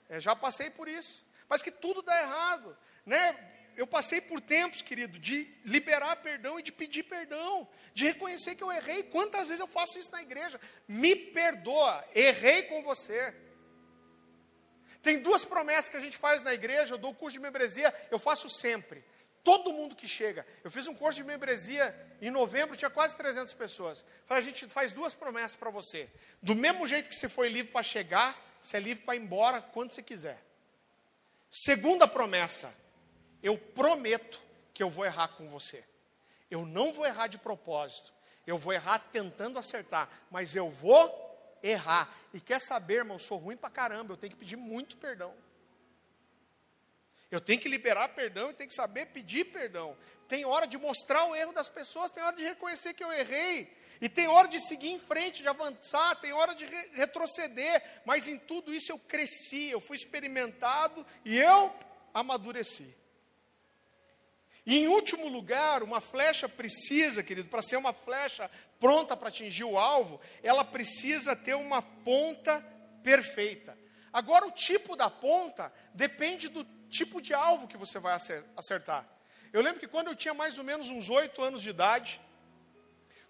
É, 0.10 0.20
já 0.20 0.36
passei 0.36 0.70
por 0.70 0.88
isso. 0.88 1.26
Mas 1.48 1.62
que 1.62 1.72
tudo 1.72 2.02
dá 2.02 2.20
errado, 2.22 2.78
né? 3.06 3.54
eu 3.76 3.88
passei 3.88 4.22
por 4.22 4.40
tempos, 4.40 4.82
querido, 4.82 5.18
de 5.20 5.52
liberar 5.66 6.18
perdão 6.18 6.60
e 6.60 6.64
de 6.64 6.72
pedir 6.72 7.04
perdão, 7.04 7.68
de 7.94 8.06
reconhecer 8.06 8.56
que 8.56 8.64
eu 8.64 8.72
errei. 8.72 9.04
Quantas 9.04 9.48
vezes 9.48 9.60
eu 9.60 9.68
faço 9.68 9.98
isso 9.98 10.12
na 10.12 10.22
igreja? 10.22 10.60
Me 10.88 11.16
perdoa, 11.16 12.04
errei 12.14 12.64
com 12.64 12.84
você. 12.84 13.34
Tem 15.02 15.20
duas 15.20 15.44
promessas 15.44 15.90
que 15.90 15.98
a 15.98 16.00
gente 16.00 16.18
faz 16.18 16.44
na 16.44 16.54
igreja, 16.54 16.94
eu 16.94 16.98
dou 16.98 17.12
o 17.12 17.16
curso 17.16 17.34
de 17.34 17.42
membresia, 17.42 17.94
eu 18.10 18.20
faço 18.20 18.50
sempre. 18.50 19.04
Todo 19.44 19.74
mundo 19.74 19.96
que 19.96 20.08
chega. 20.08 20.46
Eu 20.64 20.72
fiz 20.72 20.88
um 20.88 20.96
curso 20.96 21.18
de 21.18 21.24
membresia 21.24 21.94
em 22.22 22.32
novembro, 22.32 22.78
tinha 22.78 22.90
quase 22.90 23.16
300 23.16 23.54
pessoas. 23.54 24.06
Falei, 24.26 24.42
a 24.42 24.46
gente 24.46 24.66
faz 24.68 24.94
duas 24.94 25.14
promessas 25.14 25.56
para 25.56 25.70
você. 25.70 26.10
Do 26.42 26.56
mesmo 26.56 26.88
jeito 26.88 27.10
que 27.10 27.16
você 27.16 27.28
foi 27.28 27.50
livre 27.50 27.72
para 27.72 27.84
chegar, 27.84 28.42
você 28.60 28.78
é 28.78 28.80
livre 28.80 29.04
para 29.04 29.16
ir 29.16 29.22
embora 29.22 29.62
quando 29.62 29.92
você 29.92 30.02
quiser. 30.02 30.42
Segunda 31.50 32.08
promessa, 32.08 32.74
eu 33.42 33.58
prometo 33.58 34.42
que 34.74 34.82
eu 34.82 34.90
vou 34.90 35.06
errar 35.06 35.28
com 35.30 35.50
você. 35.50 35.84
Eu 36.50 36.66
não 36.66 36.94
vou 36.94 37.06
errar 37.06 37.28
de 37.28 37.38
propósito. 37.38 38.14
Eu 38.48 38.58
vou 38.58 38.74
errar 38.74 39.00
tentando 39.00 39.60
acertar, 39.60 40.10
mas 40.32 40.56
eu 40.56 40.70
vou 40.70 41.60
errar. 41.62 42.14
E 42.34 42.40
quer 42.40 42.60
saber, 42.60 42.96
irmão, 42.96 43.16
eu 43.16 43.20
sou 43.20 43.38
ruim 43.38 43.56
pra 43.56 43.70
caramba, 43.70 44.14
eu 44.14 44.18
tenho 44.18 44.32
que 44.32 44.40
pedir 44.40 44.56
muito 44.56 44.98
perdão. 44.98 45.34
Eu 47.34 47.42
tenho 47.42 47.60
que 47.60 47.68
liberar 47.68 48.10
perdão 48.10 48.52
e 48.52 48.54
tenho 48.54 48.70
que 48.70 48.76
saber 48.76 49.08
pedir 49.08 49.46
perdão. 49.46 49.98
Tem 50.28 50.46
hora 50.46 50.68
de 50.68 50.78
mostrar 50.78 51.26
o 51.26 51.36
erro 51.36 51.52
das 51.52 51.68
pessoas, 51.68 52.12
tem 52.12 52.24
hora 52.24 52.36
de 52.36 52.44
reconhecer 52.44 52.94
que 52.94 53.04
eu 53.04 53.12
errei. 53.12 53.76
E 54.00 54.08
tem 54.08 54.28
hora 54.28 54.48
de 54.48 54.60
seguir 54.60 54.92
em 54.92 55.00
frente, 55.00 55.42
de 55.42 55.48
avançar, 55.48 56.16
tem 56.18 56.32
hora 56.32 56.54
de 56.54 56.64
re 56.64 56.90
retroceder. 56.94 57.82
Mas 58.06 58.28
em 58.28 58.38
tudo 58.38 58.72
isso 58.72 58.92
eu 58.92 59.00
cresci, 59.00 59.72
eu 59.72 59.82
fui 59.82 59.98
experimentado 59.98 61.04
e 61.26 61.36
eu 61.40 61.74
amadureci. 62.14 62.96
E 64.64 64.78
em 64.78 64.88
último 64.88 65.28
lugar, 65.28 65.82
uma 65.82 66.00
flecha 66.00 66.48
precisa, 66.48 67.24
querido, 67.24 67.50
para 67.50 67.64
ser 67.64 67.78
uma 67.78 67.94
flecha 67.94 68.48
pronta 68.80 69.18
para 69.18 69.30
atingir 69.30 69.64
o 69.64 69.80
alvo, 69.80 70.22
ela 70.44 70.64
precisa 70.64 71.36
ter 71.36 71.56
uma 71.56 71.82
ponta 71.82 72.64
perfeita. 73.02 73.76
Agora, 74.14 74.46
o 74.46 74.52
tipo 74.52 74.96
da 74.96 75.10
ponta 75.10 75.74
depende 75.96 76.48
do 76.48 76.64
tipo 77.00 77.22
de 77.28 77.34
alvo 77.34 77.68
que 77.72 77.82
você 77.84 77.98
vai 78.06 78.14
acertar. 78.62 79.02
Eu 79.52 79.62
lembro 79.62 79.80
que 79.80 79.88
quando 79.88 80.08
eu 80.10 80.16
tinha 80.16 80.34
mais 80.34 80.58
ou 80.58 80.64
menos 80.64 80.88
uns 80.90 81.10
oito 81.10 81.42
anos 81.42 81.62
de 81.62 81.70
idade, 81.70 82.20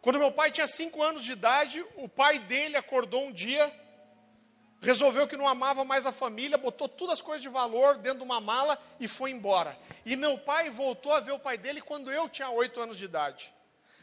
quando 0.04 0.20
meu 0.20 0.32
pai 0.40 0.52
tinha 0.52 0.68
cinco 0.68 1.02
anos 1.02 1.24
de 1.24 1.32
idade, 1.32 1.78
o 1.96 2.08
pai 2.08 2.38
dele 2.38 2.76
acordou 2.78 3.22
um 3.28 3.32
dia, 3.32 3.66
resolveu 4.82 5.28
que 5.28 5.38
não 5.42 5.48
amava 5.48 5.84
mais 5.86 6.06
a 6.06 6.12
família, 6.12 6.58
botou 6.58 6.90
todas 6.90 7.14
as 7.14 7.22
coisas 7.22 7.42
de 7.42 7.50
valor 7.50 7.98
dentro 7.98 8.20
de 8.20 8.26
uma 8.26 8.42
mala 8.42 8.78
e 9.00 9.08
foi 9.08 9.32
embora. 9.32 9.78
E 10.06 10.16
meu 10.16 10.38
pai 10.38 10.70
voltou 10.70 11.14
a 11.14 11.22
ver 11.22 11.32
o 11.32 11.40
pai 11.40 11.58
dele 11.58 11.82
quando 11.82 12.12
eu 12.12 12.28
tinha 12.28 12.50
oito 12.50 12.82
anos 12.82 12.98
de 12.98 13.06
idade. 13.06 13.54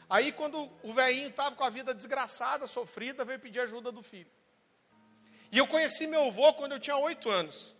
Aí, 0.09 0.31
quando 0.31 0.69
o 0.83 0.91
velhinho 0.91 1.29
estava 1.29 1.55
com 1.55 1.63
a 1.63 1.69
vida 1.69 1.93
desgraçada, 1.93 2.67
sofrida, 2.67 3.23
veio 3.23 3.39
pedir 3.39 3.61
ajuda 3.61 3.91
do 3.93 4.03
filho. 4.03 4.29
E 5.51 5.57
eu 5.57 5.67
conheci 5.67 6.05
meu 6.05 6.27
avô 6.27 6.51
quando 6.53 6.73
eu 6.73 6.79
tinha 6.79 6.97
oito 6.97 7.29
anos. 7.29 7.75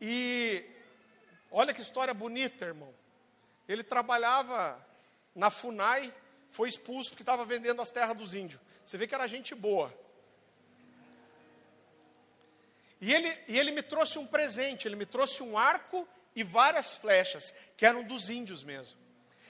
E 0.00 0.64
olha 1.58 1.72
que 1.72 1.80
história 1.80 2.12
bonita, 2.12 2.66
irmão. 2.66 2.94
Ele 3.66 3.82
trabalhava 3.82 4.78
na 5.34 5.50
FUNAI, 5.50 6.12
foi 6.50 6.68
expulso 6.68 7.10
porque 7.10 7.22
estava 7.22 7.46
vendendo 7.46 7.80
as 7.80 7.90
terras 7.90 8.14
dos 8.14 8.34
índios. 8.34 8.60
Você 8.84 8.98
vê 8.98 9.06
que 9.06 9.14
era 9.14 9.26
gente 9.26 9.54
boa. 9.54 9.92
E 13.00 13.12
ele, 13.12 13.38
e 13.48 13.58
ele 13.58 13.70
me 13.70 13.82
trouxe 13.82 14.18
um 14.18 14.26
presente, 14.26 14.86
ele 14.86 14.96
me 14.96 15.06
trouxe 15.06 15.42
um 15.42 15.56
arco 15.56 16.06
e 16.34 16.42
várias 16.42 16.94
flechas, 16.94 17.54
que 17.74 17.86
eram 17.86 18.04
dos 18.04 18.28
índios 18.28 18.62
mesmo. 18.62 18.96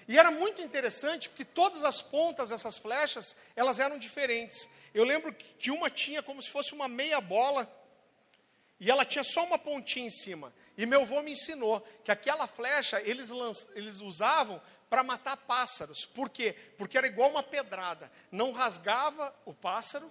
E 0.06 0.16
era 0.16 0.30
muito 0.30 0.62
interessante 0.62 1.28
porque 1.28 1.44
todas 1.44 1.82
as 1.82 2.00
pontas 2.00 2.50
dessas 2.50 2.78
flechas, 2.78 3.34
elas 3.56 3.80
eram 3.80 3.98
diferentes. 3.98 4.68
Eu 4.94 5.02
lembro 5.02 5.32
que 5.32 5.72
uma 5.72 5.90
tinha 5.90 6.22
como 6.22 6.40
se 6.40 6.50
fosse 6.50 6.72
uma 6.72 6.86
meia 6.86 7.20
bola 7.20 7.68
e 8.78 8.90
ela 8.90 9.04
tinha 9.04 9.24
só 9.24 9.44
uma 9.44 9.58
pontinha 9.58 10.06
em 10.06 10.10
cima. 10.10 10.52
E 10.76 10.84
meu 10.84 11.02
avô 11.02 11.22
me 11.22 11.32
ensinou 11.32 11.80
que 12.04 12.10
aquela 12.10 12.46
flecha 12.46 13.00
eles, 13.00 13.30
eles 13.74 14.00
usavam 14.00 14.60
para 14.90 15.02
matar 15.02 15.36
pássaros. 15.36 16.04
Por 16.04 16.28
quê? 16.28 16.54
Porque 16.76 16.98
era 16.98 17.06
igual 17.06 17.30
uma 17.30 17.42
pedrada. 17.42 18.10
Não 18.30 18.52
rasgava 18.52 19.34
o 19.44 19.54
pássaro, 19.54 20.10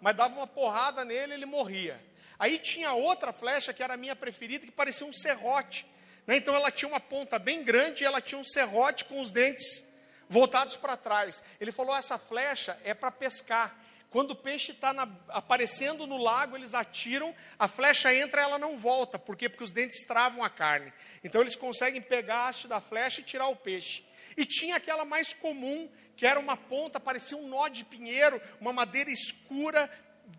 mas 0.00 0.16
dava 0.16 0.34
uma 0.34 0.46
porrada 0.46 1.04
nele 1.04 1.32
e 1.32 1.36
ele 1.36 1.46
morria. 1.46 2.02
Aí 2.38 2.58
tinha 2.58 2.92
outra 2.92 3.32
flecha 3.32 3.72
que 3.72 3.82
era 3.82 3.94
a 3.94 3.96
minha 3.96 4.16
preferida, 4.16 4.64
que 4.64 4.72
parecia 4.72 5.06
um 5.06 5.12
serrote. 5.12 5.86
Né? 6.26 6.36
Então 6.36 6.54
ela 6.54 6.70
tinha 6.70 6.88
uma 6.88 7.00
ponta 7.00 7.38
bem 7.38 7.62
grande 7.62 8.02
e 8.02 8.06
ela 8.06 8.20
tinha 8.20 8.38
um 8.38 8.44
serrote 8.44 9.04
com 9.04 9.20
os 9.20 9.30
dentes 9.30 9.84
voltados 10.28 10.76
para 10.76 10.96
trás. 10.96 11.42
Ele 11.60 11.72
falou: 11.72 11.96
essa 11.96 12.18
flecha 12.18 12.78
é 12.84 12.94
para 12.94 13.10
pescar. 13.10 13.76
Quando 14.10 14.30
o 14.30 14.36
peixe 14.36 14.72
está 14.72 14.94
aparecendo 15.28 16.06
no 16.06 16.16
lago, 16.16 16.56
eles 16.56 16.72
atiram, 16.72 17.34
a 17.58 17.68
flecha 17.68 18.14
entra, 18.14 18.40
ela 18.40 18.58
não 18.58 18.78
volta. 18.78 19.18
Por 19.18 19.36
quê? 19.36 19.48
Porque 19.48 19.64
os 19.64 19.72
dentes 19.72 20.06
travam 20.06 20.42
a 20.42 20.48
carne. 20.48 20.92
Então 21.22 21.42
eles 21.42 21.54
conseguem 21.54 22.00
pegar 22.00 22.36
a 22.36 22.48
haste 22.48 22.66
da 22.66 22.80
flecha 22.80 23.20
e 23.20 23.24
tirar 23.24 23.48
o 23.48 23.56
peixe. 23.56 24.04
E 24.36 24.46
tinha 24.46 24.76
aquela 24.76 25.04
mais 25.04 25.34
comum, 25.34 25.90
que 26.16 26.26
era 26.26 26.40
uma 26.40 26.56
ponta, 26.56 26.98
parecia 26.98 27.36
um 27.36 27.48
nó 27.48 27.68
de 27.68 27.84
pinheiro, 27.84 28.40
uma 28.60 28.72
madeira 28.72 29.10
escura, 29.10 29.90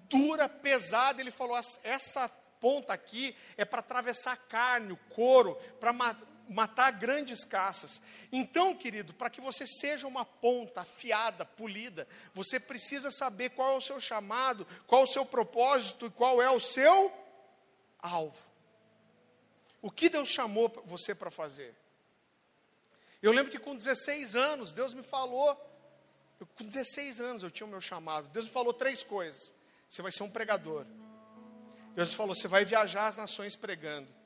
dura, 0.10 0.50
pesada. 0.50 1.22
Ele 1.22 1.32
falou: 1.32 1.56
essa 1.84 2.28
ponta 2.60 2.92
aqui 2.92 3.36
é 3.56 3.66
para 3.66 3.80
atravessar 3.80 4.34
a 4.34 4.38
carne, 4.38 4.94
o 4.94 4.98
couro, 4.98 5.56
para 5.80 5.94
matar 6.50 6.92
grandes 6.92 7.46
caças. 7.46 8.02
Então, 8.32 8.76
querido, 8.76 9.14
para 9.14 9.30
que 9.30 9.40
você 9.40 9.66
seja 9.68 10.08
uma 10.08 10.26
ponta 10.26 10.82
afiada, 10.82 11.46
polida, 11.46 12.08
você 12.34 12.60
precisa 12.60 13.12
saber 13.12 13.52
qual 13.52 13.76
é 13.76 13.78
o 13.78 13.82
seu 13.82 14.00
chamado, 14.00 14.66
qual 14.88 15.02
é 15.02 15.04
o 15.04 15.08
seu 15.08 15.26
propósito 15.26 16.08
e 16.08 16.10
qual 16.10 16.42
é 16.42 16.50
o 16.50 16.60
seu 16.60 17.14
alvo. 18.00 18.50
O 19.82 19.92
que 19.92 20.10
Deus 20.10 20.28
chamou 20.28 20.70
você 20.86 21.14
para 21.14 21.32
fazer? 21.32 21.76
Eu 23.22 23.32
lembro 23.32 23.52
que 23.52 23.60
com 23.60 23.76
16 23.76 24.36
anos, 24.36 24.74
Deus 24.74 24.94
me 24.94 25.04
falou, 25.04 25.50
eu, 26.40 26.48
com 26.48 26.66
16 26.66 27.22
anos 27.22 27.44
eu 27.44 27.52
tinha 27.52 27.68
o 27.68 27.70
meu 27.70 27.82
chamado. 27.82 28.28
Deus 28.30 28.46
me 28.46 28.52
falou 28.52 28.74
três 28.74 29.04
coisas. 29.04 29.54
Você 29.90 30.02
vai 30.02 30.12
ser 30.12 30.24
um 30.24 30.30
pregador. 30.30 30.86
Deus 31.96 32.10
me 32.10 32.16
falou, 32.16 32.36
você 32.36 32.48
vai 32.48 32.66
viajar 32.66 33.08
as 33.08 33.18
nações 33.18 33.56
pregando. 33.56 34.19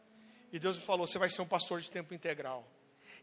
E 0.53 0.59
Deus 0.59 0.77
me 0.77 0.83
falou: 0.83 1.07
você 1.07 1.17
vai 1.17 1.27
ser 1.27 1.41
um 1.41 1.47
pastor 1.47 1.81
de 1.81 1.89
tempo 1.89 2.13
integral. 2.13 2.65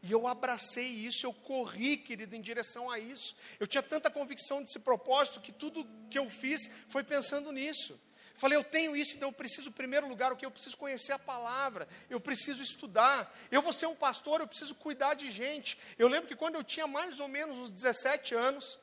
E 0.02 0.10
eu 0.10 0.26
abracei 0.26 0.86
isso, 0.86 1.24
eu 1.24 1.32
corri, 1.32 1.96
querido, 1.96 2.34
em 2.34 2.40
direção 2.40 2.90
a 2.90 2.98
isso. 2.98 3.36
Eu 3.60 3.66
tinha 3.66 3.82
tanta 3.82 4.10
convicção 4.10 4.62
desse 4.62 4.80
propósito 4.80 5.40
que 5.40 5.52
tudo 5.52 5.86
que 6.10 6.18
eu 6.18 6.28
fiz 6.28 6.68
foi 6.88 7.04
pensando 7.04 7.52
nisso. 7.52 8.00
Falei, 8.34 8.56
eu 8.56 8.64
tenho 8.64 8.96
isso, 8.96 9.14
então 9.14 9.28
eu 9.28 9.32
preciso, 9.32 9.68
em 9.68 9.72
primeiro 9.72 10.08
lugar, 10.08 10.32
o 10.32 10.36
que? 10.36 10.46
Eu 10.46 10.50
preciso 10.50 10.76
conhecer 10.76 11.12
a 11.12 11.18
palavra, 11.18 11.86
eu 12.08 12.18
preciso 12.18 12.62
estudar. 12.62 13.30
Eu 13.50 13.60
vou 13.60 13.72
ser 13.72 13.86
um 13.86 13.94
pastor, 13.94 14.40
eu 14.40 14.48
preciso 14.48 14.74
cuidar 14.74 15.12
de 15.12 15.30
gente. 15.30 15.78
Eu 15.98 16.08
lembro 16.08 16.26
que 16.26 16.34
quando 16.34 16.54
eu 16.54 16.64
tinha 16.64 16.86
mais 16.86 17.20
ou 17.20 17.28
menos 17.28 17.58
uns 17.58 17.70
17 17.70 18.34
anos, 18.34 18.78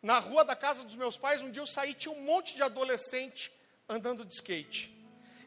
na 0.00 0.20
rua 0.20 0.44
da 0.44 0.54
casa 0.54 0.84
dos 0.84 0.94
meus 0.94 1.16
pais, 1.16 1.42
um 1.42 1.50
dia 1.50 1.60
eu 1.60 1.66
saí, 1.66 1.92
tinha 1.92 2.14
um 2.14 2.22
monte 2.22 2.54
de 2.54 2.62
adolescente 2.62 3.52
andando 3.88 4.24
de 4.24 4.32
skate. 4.32 4.96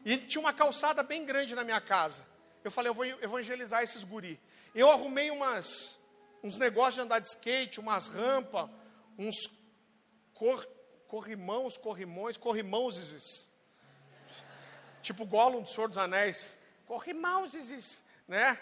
E 0.04 0.18
tinha 0.18 0.40
uma 0.40 0.52
calçada 0.52 1.02
bem 1.02 1.24
grande 1.24 1.54
na 1.54 1.64
minha 1.64 1.80
casa. 1.80 2.33
Eu 2.64 2.70
falei, 2.70 2.88
eu 2.88 2.94
vou 2.94 3.04
evangelizar 3.04 3.82
esses 3.82 4.02
guri. 4.02 4.40
Eu 4.74 4.90
arrumei 4.90 5.30
umas, 5.30 6.00
uns 6.42 6.56
negócios 6.58 6.94
de 6.94 7.02
andar 7.02 7.18
de 7.18 7.28
skate, 7.28 7.78
umas 7.78 8.08
rampas, 8.08 8.70
uns 9.18 9.36
cor, 10.32 10.66
corrimãos, 11.06 11.76
corrimões, 11.76 12.38
corrimãozes. 12.38 13.50
Tipo 15.02 15.26
Gollum 15.26 15.60
do 15.60 15.68
Senhor 15.68 15.88
dos 15.88 15.98
Anéis. 15.98 16.56
Corrimãozes, 16.86 18.02
né? 18.26 18.58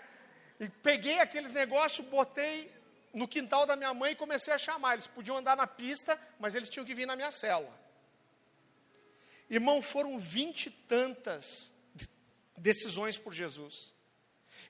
E 0.58 0.68
peguei 0.68 1.20
aqueles 1.20 1.52
negócios, 1.52 2.06
botei 2.06 2.72
no 3.14 3.28
quintal 3.28 3.64
da 3.66 3.76
minha 3.76 3.94
mãe 3.94 4.12
e 4.12 4.16
comecei 4.16 4.52
a 4.52 4.58
chamar. 4.58 4.94
Eles 4.94 5.06
podiam 5.06 5.36
andar 5.36 5.56
na 5.56 5.66
pista, 5.66 6.20
mas 6.40 6.54
eles 6.56 6.68
tinham 6.68 6.84
que 6.84 6.94
vir 6.94 7.06
na 7.06 7.14
minha 7.14 7.30
cela. 7.30 7.72
Irmão, 9.48 9.80
foram 9.80 10.18
vinte 10.18 10.66
e 10.66 10.70
tantas 10.70 11.71
decisões 12.58 13.16
por 13.16 13.32
Jesus. 13.32 13.92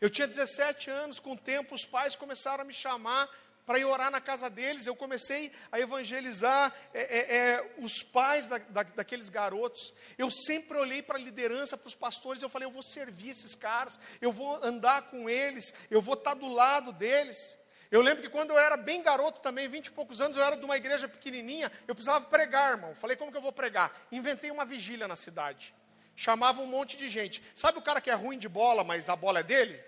Eu 0.00 0.10
tinha 0.10 0.26
17 0.26 0.90
anos, 0.90 1.20
com 1.20 1.32
o 1.32 1.38
tempo 1.38 1.74
os 1.74 1.84
pais 1.84 2.16
começaram 2.16 2.62
a 2.62 2.66
me 2.66 2.74
chamar 2.74 3.30
para 3.64 3.78
ir 3.78 3.84
orar 3.84 4.10
na 4.10 4.20
casa 4.20 4.50
deles. 4.50 4.86
Eu 4.86 4.96
comecei 4.96 5.52
a 5.70 5.78
evangelizar 5.78 6.74
é, 6.92 7.00
é, 7.00 7.36
é, 7.36 7.74
os 7.78 8.02
pais 8.02 8.48
da, 8.48 8.58
da, 8.58 8.82
daqueles 8.82 9.28
garotos. 9.28 9.92
Eu 10.18 10.30
sempre 10.30 10.76
olhei 10.78 11.02
para 11.02 11.16
a 11.16 11.20
liderança, 11.20 11.76
para 11.76 11.88
os 11.88 11.94
pastores. 11.94 12.42
Eu 12.42 12.48
falei: 12.48 12.66
eu 12.66 12.72
vou 12.72 12.82
servir 12.82 13.30
esses 13.30 13.54
caras, 13.54 14.00
eu 14.20 14.32
vou 14.32 14.62
andar 14.64 15.02
com 15.10 15.28
eles, 15.28 15.72
eu 15.90 16.00
vou 16.00 16.14
estar 16.14 16.34
do 16.34 16.48
lado 16.48 16.92
deles. 16.92 17.58
Eu 17.90 18.00
lembro 18.00 18.22
que 18.22 18.30
quando 18.30 18.50
eu 18.50 18.58
era 18.58 18.76
bem 18.76 19.02
garoto 19.02 19.40
também, 19.40 19.68
vinte 19.68 19.86
e 19.86 19.92
poucos 19.92 20.20
anos, 20.20 20.36
eu 20.36 20.42
era 20.42 20.56
de 20.56 20.64
uma 20.64 20.78
igreja 20.78 21.06
pequenininha, 21.06 21.70
eu 21.86 21.94
precisava 21.94 22.24
pregar, 22.24 22.72
irmão. 22.72 22.94
Falei, 22.94 23.18
como 23.18 23.30
que 23.30 23.36
eu 23.36 23.42
vou 23.42 23.52
pregar? 23.52 23.94
Inventei 24.10 24.50
uma 24.50 24.64
vigília 24.64 25.06
na 25.06 25.14
cidade 25.14 25.74
chamava 26.14 26.60
um 26.62 26.66
monte 26.66 26.96
de 26.96 27.08
gente. 27.08 27.42
Sabe 27.54 27.78
o 27.78 27.82
cara 27.82 28.00
que 28.00 28.10
é 28.10 28.14
ruim 28.14 28.38
de 28.38 28.48
bola, 28.48 28.84
mas 28.84 29.08
a 29.08 29.16
bola 29.16 29.40
é 29.40 29.42
dele? 29.42 29.82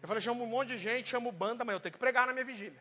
Eu 0.00 0.06
falei, 0.06 0.20
chamo 0.20 0.44
um 0.44 0.46
monte 0.46 0.68
de 0.68 0.78
gente, 0.78 1.08
chamo 1.08 1.32
banda, 1.32 1.64
mas 1.64 1.74
eu 1.74 1.80
tenho 1.80 1.92
que 1.92 1.98
pregar 1.98 2.26
na 2.26 2.32
minha 2.32 2.44
vigília. 2.44 2.80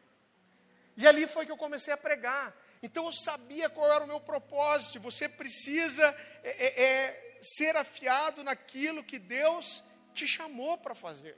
E 0.95 1.07
ali 1.07 1.27
foi 1.27 1.45
que 1.45 1.51
eu 1.51 1.57
comecei 1.57 1.93
a 1.93 1.97
pregar. 1.97 2.55
Então 2.81 3.05
eu 3.05 3.11
sabia 3.11 3.69
qual 3.69 3.91
era 3.91 4.03
o 4.03 4.07
meu 4.07 4.19
propósito. 4.19 4.99
Você 4.99 5.27
precisa 5.27 6.15
é, 6.43 6.65
é, 6.65 6.83
é, 6.83 7.39
ser 7.41 7.75
afiado 7.75 8.43
naquilo 8.43 9.03
que 9.03 9.19
Deus 9.19 9.83
te 10.13 10.27
chamou 10.27 10.77
para 10.77 10.95
fazer. 10.95 11.37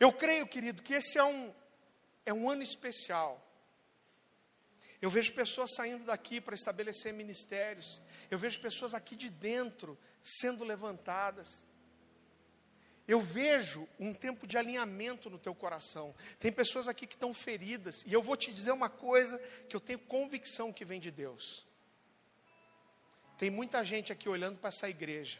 Eu 0.00 0.12
creio, 0.12 0.46
querido, 0.46 0.82
que 0.82 0.94
esse 0.94 1.18
é 1.18 1.24
um, 1.24 1.52
é 2.24 2.32
um 2.32 2.48
ano 2.48 2.62
especial. 2.62 3.42
Eu 5.00 5.10
vejo 5.10 5.32
pessoas 5.32 5.74
saindo 5.74 6.04
daqui 6.04 6.40
para 6.40 6.54
estabelecer 6.54 7.12
ministérios. 7.12 8.00
Eu 8.30 8.38
vejo 8.38 8.60
pessoas 8.60 8.94
aqui 8.94 9.14
de 9.14 9.30
dentro 9.30 9.96
sendo 10.22 10.64
levantadas. 10.64 11.64
Eu 13.06 13.20
vejo 13.20 13.88
um 13.98 14.12
tempo 14.12 14.46
de 14.46 14.58
alinhamento 14.58 15.30
no 15.30 15.38
teu 15.38 15.54
coração. 15.54 16.14
Tem 16.38 16.52
pessoas 16.52 16.88
aqui 16.88 17.06
que 17.06 17.14
estão 17.14 17.32
feridas. 17.32 18.02
E 18.04 18.12
eu 18.12 18.22
vou 18.22 18.36
te 18.36 18.52
dizer 18.52 18.72
uma 18.72 18.90
coisa 18.90 19.38
que 19.68 19.74
eu 19.74 19.80
tenho 19.80 20.00
convicção 20.00 20.72
que 20.72 20.84
vem 20.84 21.00
de 21.00 21.10
Deus. 21.10 21.64
Tem 23.38 23.50
muita 23.50 23.84
gente 23.84 24.12
aqui 24.12 24.28
olhando 24.28 24.58
para 24.58 24.68
essa 24.68 24.88
igreja 24.88 25.38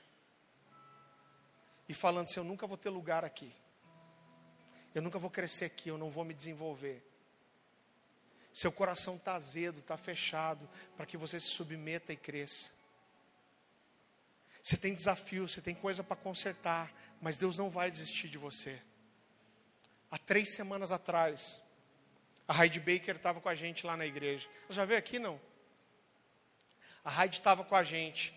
e 1.89 1.93
falando 1.93 2.27
assim: 2.27 2.39
eu 2.39 2.45
nunca 2.45 2.67
vou 2.67 2.77
ter 2.77 2.91
lugar 2.91 3.25
aqui. 3.25 3.53
Eu 4.95 5.03
nunca 5.03 5.19
vou 5.19 5.31
crescer 5.31 5.65
aqui, 5.65 5.89
eu 5.89 5.99
não 5.99 6.09
vou 6.09 6.25
me 6.25 6.33
desenvolver. 6.33 7.08
Seu 8.59 8.73
coração 8.73 9.15
está 9.15 9.37
azedo, 9.37 9.79
está 9.79 9.97
fechado, 9.97 10.69
para 10.97 11.07
que 11.07 11.17
você 11.17 11.39
se 11.39 11.47
submeta 11.47 12.13
e 12.13 12.17
cresça. 12.17 12.73
Você 14.61 14.77
tem 14.77 14.93
desafio, 14.93 15.47
você 15.47 15.61
tem 15.61 15.77
coisa 15.77 16.03
para 16.03 16.17
consertar, 16.17 16.93
mas 17.21 17.37
Deus 17.37 17.57
não 17.57 17.71
vai 17.71 17.89
desistir 17.89 18.29
de 18.29 18.37
você. 18.37 18.83
Há 20.11 20.19
três 20.19 20.57
semanas 20.57 20.91
atrás, 20.91 21.63
a 22.49 22.65
Heidi 22.65 22.81
Baker 22.81 23.15
estava 23.15 23.41
com 23.41 23.49
a 23.49 23.55
gente 23.55 23.87
lá 23.87 23.97
na 23.97 24.05
igreja. 24.05 24.49
Você 24.67 24.75
já 24.75 24.85
veio 24.85 24.99
aqui, 24.99 25.21
não? 25.21 25.41
A 27.05 27.23
Heidi 27.23 27.39
estava 27.39 27.63
com 27.63 27.77
a 27.77 27.85
gente. 27.85 28.35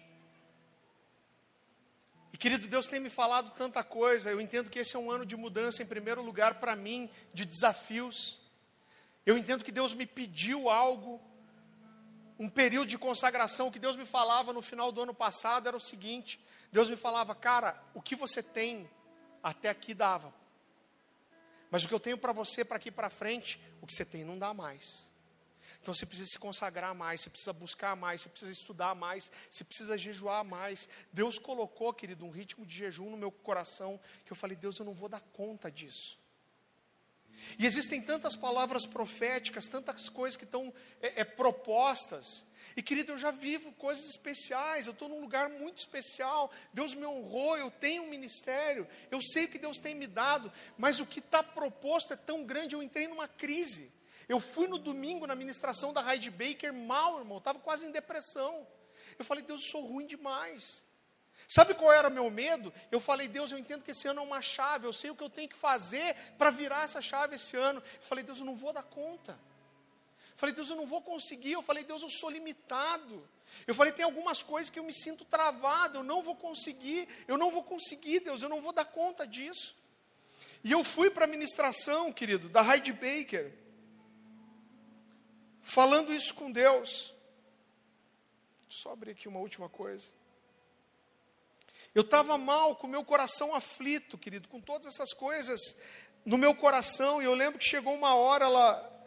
E 2.32 2.38
querido, 2.38 2.68
Deus 2.68 2.88
tem 2.88 3.00
me 3.00 3.10
falado 3.10 3.56
tanta 3.56 3.84
coisa. 3.84 4.30
Eu 4.30 4.40
entendo 4.40 4.70
que 4.70 4.78
esse 4.78 4.96
é 4.96 5.00
um 5.00 5.10
ano 5.10 5.26
de 5.26 5.36
mudança, 5.36 5.82
em 5.82 5.88
primeiro 5.88 6.22
lugar, 6.22 6.60
para 6.60 6.76
mim, 6.76 7.10
de 7.34 7.44
desafios. 7.44 8.40
Eu 9.26 9.38
entendo 9.38 9.64
que 9.64 9.72
Deus 9.72 9.94
me 9.94 10.06
pediu 10.06 10.70
algo, 10.70 11.22
um 12.40 12.50
período 12.50 12.88
de 12.88 12.98
consagração. 12.98 13.68
O 13.68 13.72
que 13.72 13.80
Deus 13.80 13.96
me 13.96 14.06
falava 14.06 14.52
no 14.52 14.62
final 14.62 14.92
do 14.92 15.02
ano 15.02 15.14
passado 15.14 15.68
era 15.68 15.78
o 15.78 15.80
seguinte: 15.80 16.40
Deus 16.72 16.90
me 16.90 16.98
falava, 16.98 17.36
cara, 17.36 17.82
o 17.94 18.02
que 18.02 18.16
você 18.16 18.42
tem 18.42 18.90
até 19.44 19.70
aqui 19.70 19.94
dava, 19.94 20.34
mas 21.70 21.84
o 21.84 21.88
que 21.88 21.94
eu 21.94 22.00
tenho 22.00 22.18
para 22.18 22.34
você 22.34 22.66
para 22.66 22.78
aqui 22.78 22.92
para 22.92 23.10
frente, 23.10 23.60
o 23.82 23.88
que 23.88 23.94
você 23.94 24.06
tem 24.06 24.24
não 24.24 24.38
dá 24.38 24.54
mais. 24.54 25.10
Então 25.82 25.94
você 25.94 26.06
precisa 26.06 26.30
se 26.30 26.38
consagrar 26.38 26.94
mais, 26.94 27.22
você 27.22 27.30
precisa 27.30 27.54
buscar 27.54 27.96
mais, 27.96 28.22
você 28.22 28.30
precisa 28.30 28.52
estudar 28.52 28.94
mais, 28.94 29.32
você 29.50 29.64
precisa 29.64 29.98
jejuar 29.98 30.44
mais. 30.44 30.88
Deus 31.12 31.40
colocou, 31.40 31.92
querido, 31.92 32.24
um 32.24 32.30
ritmo 32.30 32.66
de 32.66 32.76
jejum 32.76 33.10
no 33.10 33.18
meu 33.18 33.32
coração 33.32 34.00
que 34.24 34.32
eu 34.32 34.36
falei, 34.36 34.56
Deus, 34.56 34.78
eu 34.78 34.86
não 34.86 34.94
vou 34.94 35.10
dar 35.10 35.22
conta 35.34 35.72
disso. 35.72 36.21
E 37.58 37.66
existem 37.66 38.02
tantas 38.02 38.36
palavras 38.36 38.86
proféticas, 38.86 39.68
tantas 39.68 40.10
coisas 40.10 40.38
que 40.38 40.44
estão 40.44 40.74
é, 41.02 41.22
é, 41.22 41.24
propostas. 41.24 42.46
E 42.76 42.82
querido, 42.82 43.12
eu 43.12 43.18
já 43.18 43.32
vivo 43.32 43.72
coisas 43.74 44.06
especiais, 44.06 44.88
eu 44.88 44.94
estou 44.94 45.10
num 45.10 45.20
lugar 45.20 45.50
muito 45.50 45.78
especial. 45.78 46.52
Deus 46.74 46.96
me 46.96 47.06
honrou, 47.06 47.58
eu 47.58 47.70
tenho 47.70 48.04
um 48.04 48.10
ministério, 48.10 48.88
eu 49.10 49.22
sei 49.22 49.48
que 49.48 49.58
Deus 49.58 49.78
tem 49.78 49.94
me 49.94 50.08
dado, 50.08 50.52
mas 50.78 51.00
o 51.00 51.06
que 51.06 51.20
está 51.20 51.44
proposto 51.44 52.14
é 52.14 52.18
tão 52.18 52.46
grande, 52.46 52.76
eu 52.76 52.84
entrei 52.84 53.08
numa 53.08 53.28
crise. 53.28 53.92
Eu 54.30 54.39
fui 54.39 54.68
no 54.68 54.78
domingo 54.78 55.28
na 55.28 55.36
ministração 55.36 55.92
da 55.92 56.02
Heidi 56.10 56.30
Baker 56.30 56.74
mal, 56.74 57.20
irmão, 57.20 57.39
estava 57.39 57.60
quase 57.60 57.86
em 57.86 57.92
depressão. 57.92 58.66
Eu 59.20 59.26
falei, 59.26 59.44
Deus, 59.44 59.62
eu 59.62 59.72
sou 59.72 59.86
ruim 59.86 60.08
demais. 60.08 60.82
Sabe 61.54 61.74
qual 61.74 61.91
era 61.91 62.08
o 62.08 62.12
meu 62.12 62.32
medo? 62.32 62.74
Eu 62.89 63.02
falei, 63.02 63.28
Deus, 63.28 63.52
eu 63.52 63.58
entendo 63.58 63.84
que 63.84 63.91
esse 63.91 64.08
ano 64.08 64.22
é 64.22 64.24
uma 64.24 64.41
chave, 64.41 64.88
eu 64.88 64.93
sei 64.93 65.10
o 65.12 65.16
que 65.18 65.22
eu 65.22 65.30
tenho 65.30 65.49
que 65.49 65.56
fazer 65.56 66.16
para 66.38 66.49
virar 66.49 66.84
essa 66.84 67.02
chave 67.02 67.36
esse 67.36 67.58
ano. 67.58 67.84
Eu 67.95 68.08
falei, 68.08 68.24
Deus, 68.24 68.39
eu 68.39 68.45
não 68.45 68.56
vou 68.56 68.72
dar 68.72 68.84
conta. 68.84 69.34
Eu 70.32 70.38
falei, 70.38 70.56
Deus, 70.56 70.70
eu 70.70 70.78
não 70.78 70.86
vou 70.86 71.02
conseguir. 71.02 71.52
Eu 71.52 71.62
falei, 71.62 71.84
Deus, 71.84 72.02
eu 72.04 72.10
sou 72.10 72.30
limitado. 72.30 73.28
Eu 73.68 73.76
falei, 73.76 73.91
tem 73.91 74.06
algumas 74.06 74.41
coisas 74.41 74.70
que 74.70 74.80
eu 74.80 74.84
me 74.86 74.93
sinto 74.93 75.26
travado, 75.26 75.97
eu 75.97 76.04
não 76.04 76.24
vou 76.24 76.38
conseguir, 76.38 77.06
eu 77.28 77.38
não 77.38 77.52
vou 77.52 77.64
conseguir, 77.66 78.22
Deus, 78.22 78.41
eu 78.41 78.47
não 78.47 78.62
vou 78.62 78.72
dar 78.72 78.86
conta 78.86 79.28
disso. 79.28 79.76
E 80.64 80.72
eu 80.72 80.86
fui 80.86 81.10
para 81.10 81.26
a 81.26 81.28
ministração, 81.28 82.14
querido, 82.14 82.47
da 82.47 82.64
Heidi 82.64 82.93
Baker, 82.93 83.52
falando 85.62 86.14
isso 86.14 86.34
com 86.34 86.49
Deus. 86.49 87.14
Só 88.70 88.93
abrir 88.93 89.12
aqui 89.12 89.28
uma 89.28 89.41
última 89.41 89.68
coisa. 89.68 90.21
Eu 91.94 92.02
estava 92.02 92.38
mal, 92.38 92.76
com 92.78 92.88
meu 92.88 93.04
coração 93.04 93.54
aflito, 93.54 94.18
querido, 94.18 94.48
com 94.48 94.62
todas 94.62 94.88
essas 94.88 95.14
coisas 95.14 95.76
no 96.26 96.38
meu 96.38 96.56
coração. 96.56 97.22
E 97.22 97.26
eu 97.26 97.34
lembro 97.34 97.60
que 97.60 97.66
chegou 97.66 97.94
uma 97.94 98.16
hora, 98.16 98.46
ela, 98.46 99.06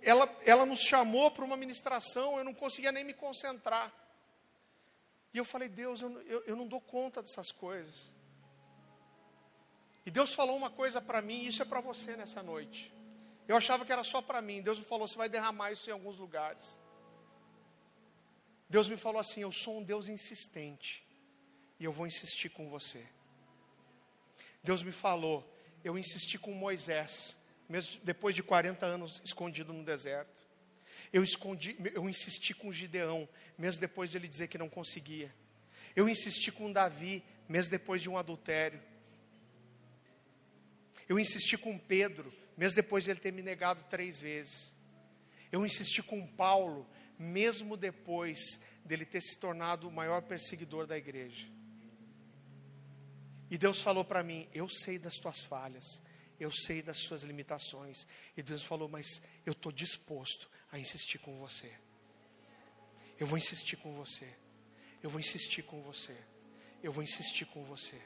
ela, 0.00 0.36
ela 0.46 0.66
nos 0.66 0.80
chamou 0.80 1.30
para 1.32 1.44
uma 1.44 1.56
ministração, 1.56 2.38
eu 2.38 2.44
não 2.44 2.54
conseguia 2.54 2.92
nem 2.92 3.02
me 3.02 3.14
concentrar. 3.14 3.92
E 5.32 5.38
eu 5.38 5.44
falei, 5.44 5.68
Deus, 5.68 6.00
eu, 6.02 6.22
eu, 6.22 6.44
eu 6.44 6.56
não 6.56 6.68
dou 6.68 6.80
conta 6.80 7.20
dessas 7.20 7.50
coisas. 7.50 8.12
E 10.06 10.10
Deus 10.10 10.32
falou 10.32 10.56
uma 10.56 10.70
coisa 10.70 11.00
para 11.00 11.20
mim, 11.20 11.40
e 11.40 11.46
isso 11.48 11.62
é 11.62 11.64
para 11.64 11.80
você 11.80 12.14
nessa 12.14 12.42
noite. 12.44 12.94
Eu 13.48 13.56
achava 13.56 13.84
que 13.84 13.92
era 13.92 14.04
só 14.04 14.22
para 14.22 14.40
mim. 14.40 14.62
Deus 14.62 14.78
me 14.78 14.84
falou, 14.84 15.08
você 15.08 15.18
vai 15.18 15.28
derramar 15.28 15.72
isso 15.72 15.90
em 15.90 15.92
alguns 15.92 16.18
lugares. 16.18 16.78
Deus 18.68 18.88
me 18.88 18.96
falou 18.96 19.20
assim: 19.20 19.42
Eu 19.42 19.50
sou 19.50 19.78
um 19.78 19.82
Deus 19.82 20.08
insistente 20.08 21.03
e 21.78 21.84
eu 21.84 21.92
vou 21.92 22.06
insistir 22.06 22.48
com 22.48 22.68
você. 22.68 23.04
Deus 24.62 24.82
me 24.82 24.92
falou, 24.92 25.48
eu 25.84 25.98
insisti 25.98 26.38
com 26.38 26.52
Moisés, 26.52 27.36
mesmo 27.68 28.00
depois 28.02 28.34
de 28.34 28.42
40 28.42 28.86
anos 28.86 29.20
escondido 29.24 29.72
no 29.72 29.84
deserto. 29.84 30.48
Eu, 31.12 31.22
escondi, 31.22 31.76
eu 31.92 32.08
insisti 32.08 32.54
com 32.54 32.72
Gideão, 32.72 33.28
mesmo 33.58 33.80
depois 33.80 34.10
de 34.10 34.16
ele 34.16 34.26
dizer 34.26 34.48
que 34.48 34.58
não 34.58 34.68
conseguia. 34.68 35.32
Eu 35.94 36.08
insisti 36.08 36.50
com 36.50 36.72
Davi, 36.72 37.22
mesmo 37.48 37.70
depois 37.70 38.02
de 38.02 38.08
um 38.08 38.16
adultério. 38.16 38.80
Eu 41.08 41.18
insisti 41.18 41.56
com 41.58 41.78
Pedro, 41.78 42.32
mesmo 42.56 42.76
depois 42.76 43.04
de 43.04 43.10
ele 43.10 43.20
ter 43.20 43.32
me 43.32 43.42
negado 43.42 43.84
três 43.90 44.18
vezes. 44.18 44.74
Eu 45.52 45.64
insisti 45.64 46.02
com 46.02 46.26
Paulo, 46.26 46.88
mesmo 47.18 47.76
depois 47.76 48.60
dele 48.84 49.04
ter 49.04 49.20
se 49.20 49.38
tornado 49.38 49.88
o 49.88 49.92
maior 49.92 50.22
perseguidor 50.22 50.86
da 50.86 50.96
igreja. 50.96 51.46
E 53.50 53.58
Deus 53.58 53.80
falou 53.80 54.04
para 54.04 54.22
mim: 54.22 54.48
Eu 54.52 54.68
sei 54.68 54.98
das 54.98 55.14
tuas 55.14 55.42
falhas, 55.42 56.02
eu 56.38 56.50
sei 56.50 56.82
das 56.82 56.98
suas 56.98 57.22
limitações. 57.22 58.06
E 58.36 58.42
Deus 58.42 58.62
falou: 58.62 58.88
Mas 58.88 59.20
eu 59.44 59.52
estou 59.52 59.72
disposto 59.72 60.50
a 60.72 60.78
insistir 60.78 61.18
com 61.18 61.38
você. 61.38 61.72
Eu 63.18 63.26
vou 63.26 63.38
insistir 63.38 63.76
com 63.76 63.94
você. 63.94 64.28
Eu 65.02 65.10
vou 65.10 65.20
insistir 65.20 65.62
com 65.62 65.80
você. 65.82 66.16
Eu 66.82 66.92
vou 66.92 67.02
insistir 67.02 67.44
com 67.46 67.62
você. 67.64 68.00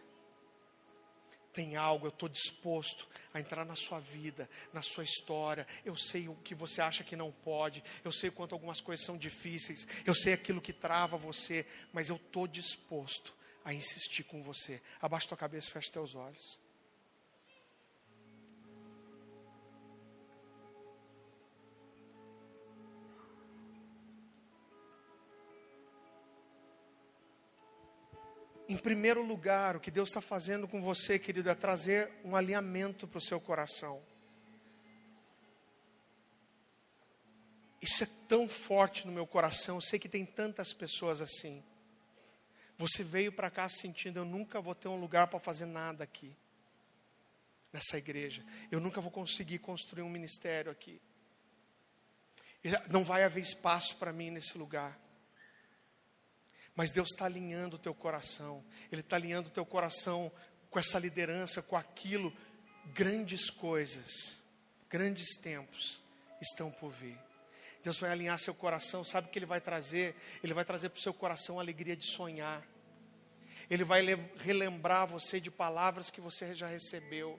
Tem 1.52 1.76
algo, 1.76 2.06
eu 2.06 2.10
estou 2.10 2.28
disposto 2.28 3.08
a 3.32 3.40
entrar 3.40 3.64
na 3.64 3.74
sua 3.74 3.98
vida, 3.98 4.48
na 4.72 4.82
sua 4.82 5.02
história. 5.02 5.66
Eu 5.84 5.96
sei 5.96 6.28
o 6.28 6.34
que 6.36 6.54
você 6.54 6.80
acha 6.80 7.02
que 7.02 7.16
não 7.16 7.32
pode. 7.32 7.82
Eu 8.04 8.12
sei 8.12 8.28
o 8.28 8.32
quanto 8.32 8.54
algumas 8.54 8.80
coisas 8.80 9.04
são 9.04 9.16
difíceis. 9.16 9.86
Eu 10.04 10.14
sei 10.14 10.34
aquilo 10.34 10.60
que 10.60 10.72
trava 10.72 11.16
você. 11.16 11.66
Mas 11.92 12.10
eu 12.10 12.16
estou 12.16 12.46
disposto 12.46 13.34
a 13.68 13.74
insistir 13.74 14.24
com 14.24 14.42
você. 14.42 14.80
Abaixa 14.98 15.28
tua 15.28 15.36
cabeça 15.36 15.68
e 15.68 15.72
fecha 15.72 15.92
teus 15.92 16.14
olhos. 16.14 16.58
Em 28.66 28.78
primeiro 28.78 29.22
lugar, 29.22 29.76
o 29.76 29.80
que 29.80 29.90
Deus 29.90 30.08
está 30.08 30.22
fazendo 30.22 30.66
com 30.66 30.80
você, 30.80 31.18
querido, 31.18 31.50
é 31.50 31.54
trazer 31.54 32.10
um 32.24 32.34
alinhamento 32.34 33.06
para 33.06 33.18
o 33.18 33.20
seu 33.20 33.38
coração. 33.38 34.02
Isso 37.82 38.04
é 38.04 38.08
tão 38.26 38.48
forte 38.48 39.06
no 39.06 39.12
meu 39.12 39.26
coração. 39.26 39.76
Eu 39.76 39.82
sei 39.82 39.98
que 39.98 40.08
tem 40.08 40.24
tantas 40.24 40.72
pessoas 40.72 41.20
assim. 41.20 41.62
Você 42.78 43.02
veio 43.02 43.32
para 43.32 43.50
cá 43.50 43.68
sentindo: 43.68 44.20
eu 44.20 44.24
nunca 44.24 44.60
vou 44.60 44.74
ter 44.74 44.88
um 44.88 44.98
lugar 44.98 45.26
para 45.26 45.40
fazer 45.40 45.66
nada 45.66 46.04
aqui, 46.04 46.34
nessa 47.72 47.98
igreja. 47.98 48.44
Eu 48.70 48.80
nunca 48.80 49.00
vou 49.00 49.10
conseguir 49.10 49.58
construir 49.58 50.02
um 50.02 50.08
ministério 50.08 50.70
aqui. 50.70 51.00
Não 52.88 53.04
vai 53.04 53.24
haver 53.24 53.42
espaço 53.42 53.96
para 53.96 54.12
mim 54.12 54.30
nesse 54.30 54.56
lugar. 54.56 54.98
Mas 56.74 56.92
Deus 56.92 57.08
está 57.08 57.24
alinhando 57.24 57.74
o 57.74 57.78
teu 57.78 57.92
coração, 57.92 58.64
Ele 58.92 59.00
está 59.00 59.16
alinhando 59.16 59.48
o 59.48 59.52
teu 59.52 59.66
coração 59.66 60.30
com 60.70 60.78
essa 60.78 60.98
liderança, 60.98 61.60
com 61.60 61.76
aquilo, 61.76 62.32
grandes 62.94 63.50
coisas, 63.50 64.40
grandes 64.88 65.36
tempos 65.38 66.00
estão 66.40 66.70
por 66.70 66.90
vir. 66.92 67.18
Deus 67.82 67.98
vai 67.98 68.10
alinhar 68.10 68.38
seu 68.38 68.54
coração, 68.54 69.04
sabe 69.04 69.28
o 69.28 69.30
que 69.30 69.38
Ele 69.38 69.46
vai 69.46 69.60
trazer? 69.60 70.16
Ele 70.42 70.54
vai 70.54 70.64
trazer 70.64 70.88
para 70.88 70.98
o 70.98 71.02
seu 71.02 71.14
coração 71.14 71.58
a 71.58 71.62
alegria 71.62 71.96
de 71.96 72.06
sonhar. 72.06 72.66
Ele 73.70 73.84
vai 73.84 74.02
relembrar 74.38 75.06
você 75.06 75.40
de 75.40 75.50
palavras 75.50 76.10
que 76.10 76.20
você 76.20 76.54
já 76.54 76.66
recebeu. 76.66 77.38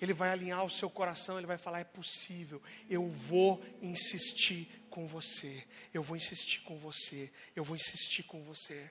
Ele 0.00 0.12
vai 0.12 0.30
alinhar 0.30 0.64
o 0.64 0.70
seu 0.70 0.88
coração, 0.88 1.38
ele 1.38 1.46
vai 1.46 1.58
falar: 1.58 1.80
é 1.80 1.84
possível, 1.84 2.62
eu 2.88 3.08
vou 3.08 3.62
insistir 3.82 4.86
com 4.88 5.06
você, 5.06 5.66
eu 5.92 6.02
vou 6.02 6.16
insistir 6.16 6.60
com 6.60 6.78
você, 6.78 7.30
eu 7.54 7.64
vou 7.64 7.76
insistir 7.76 8.22
com 8.22 8.42
você. 8.44 8.90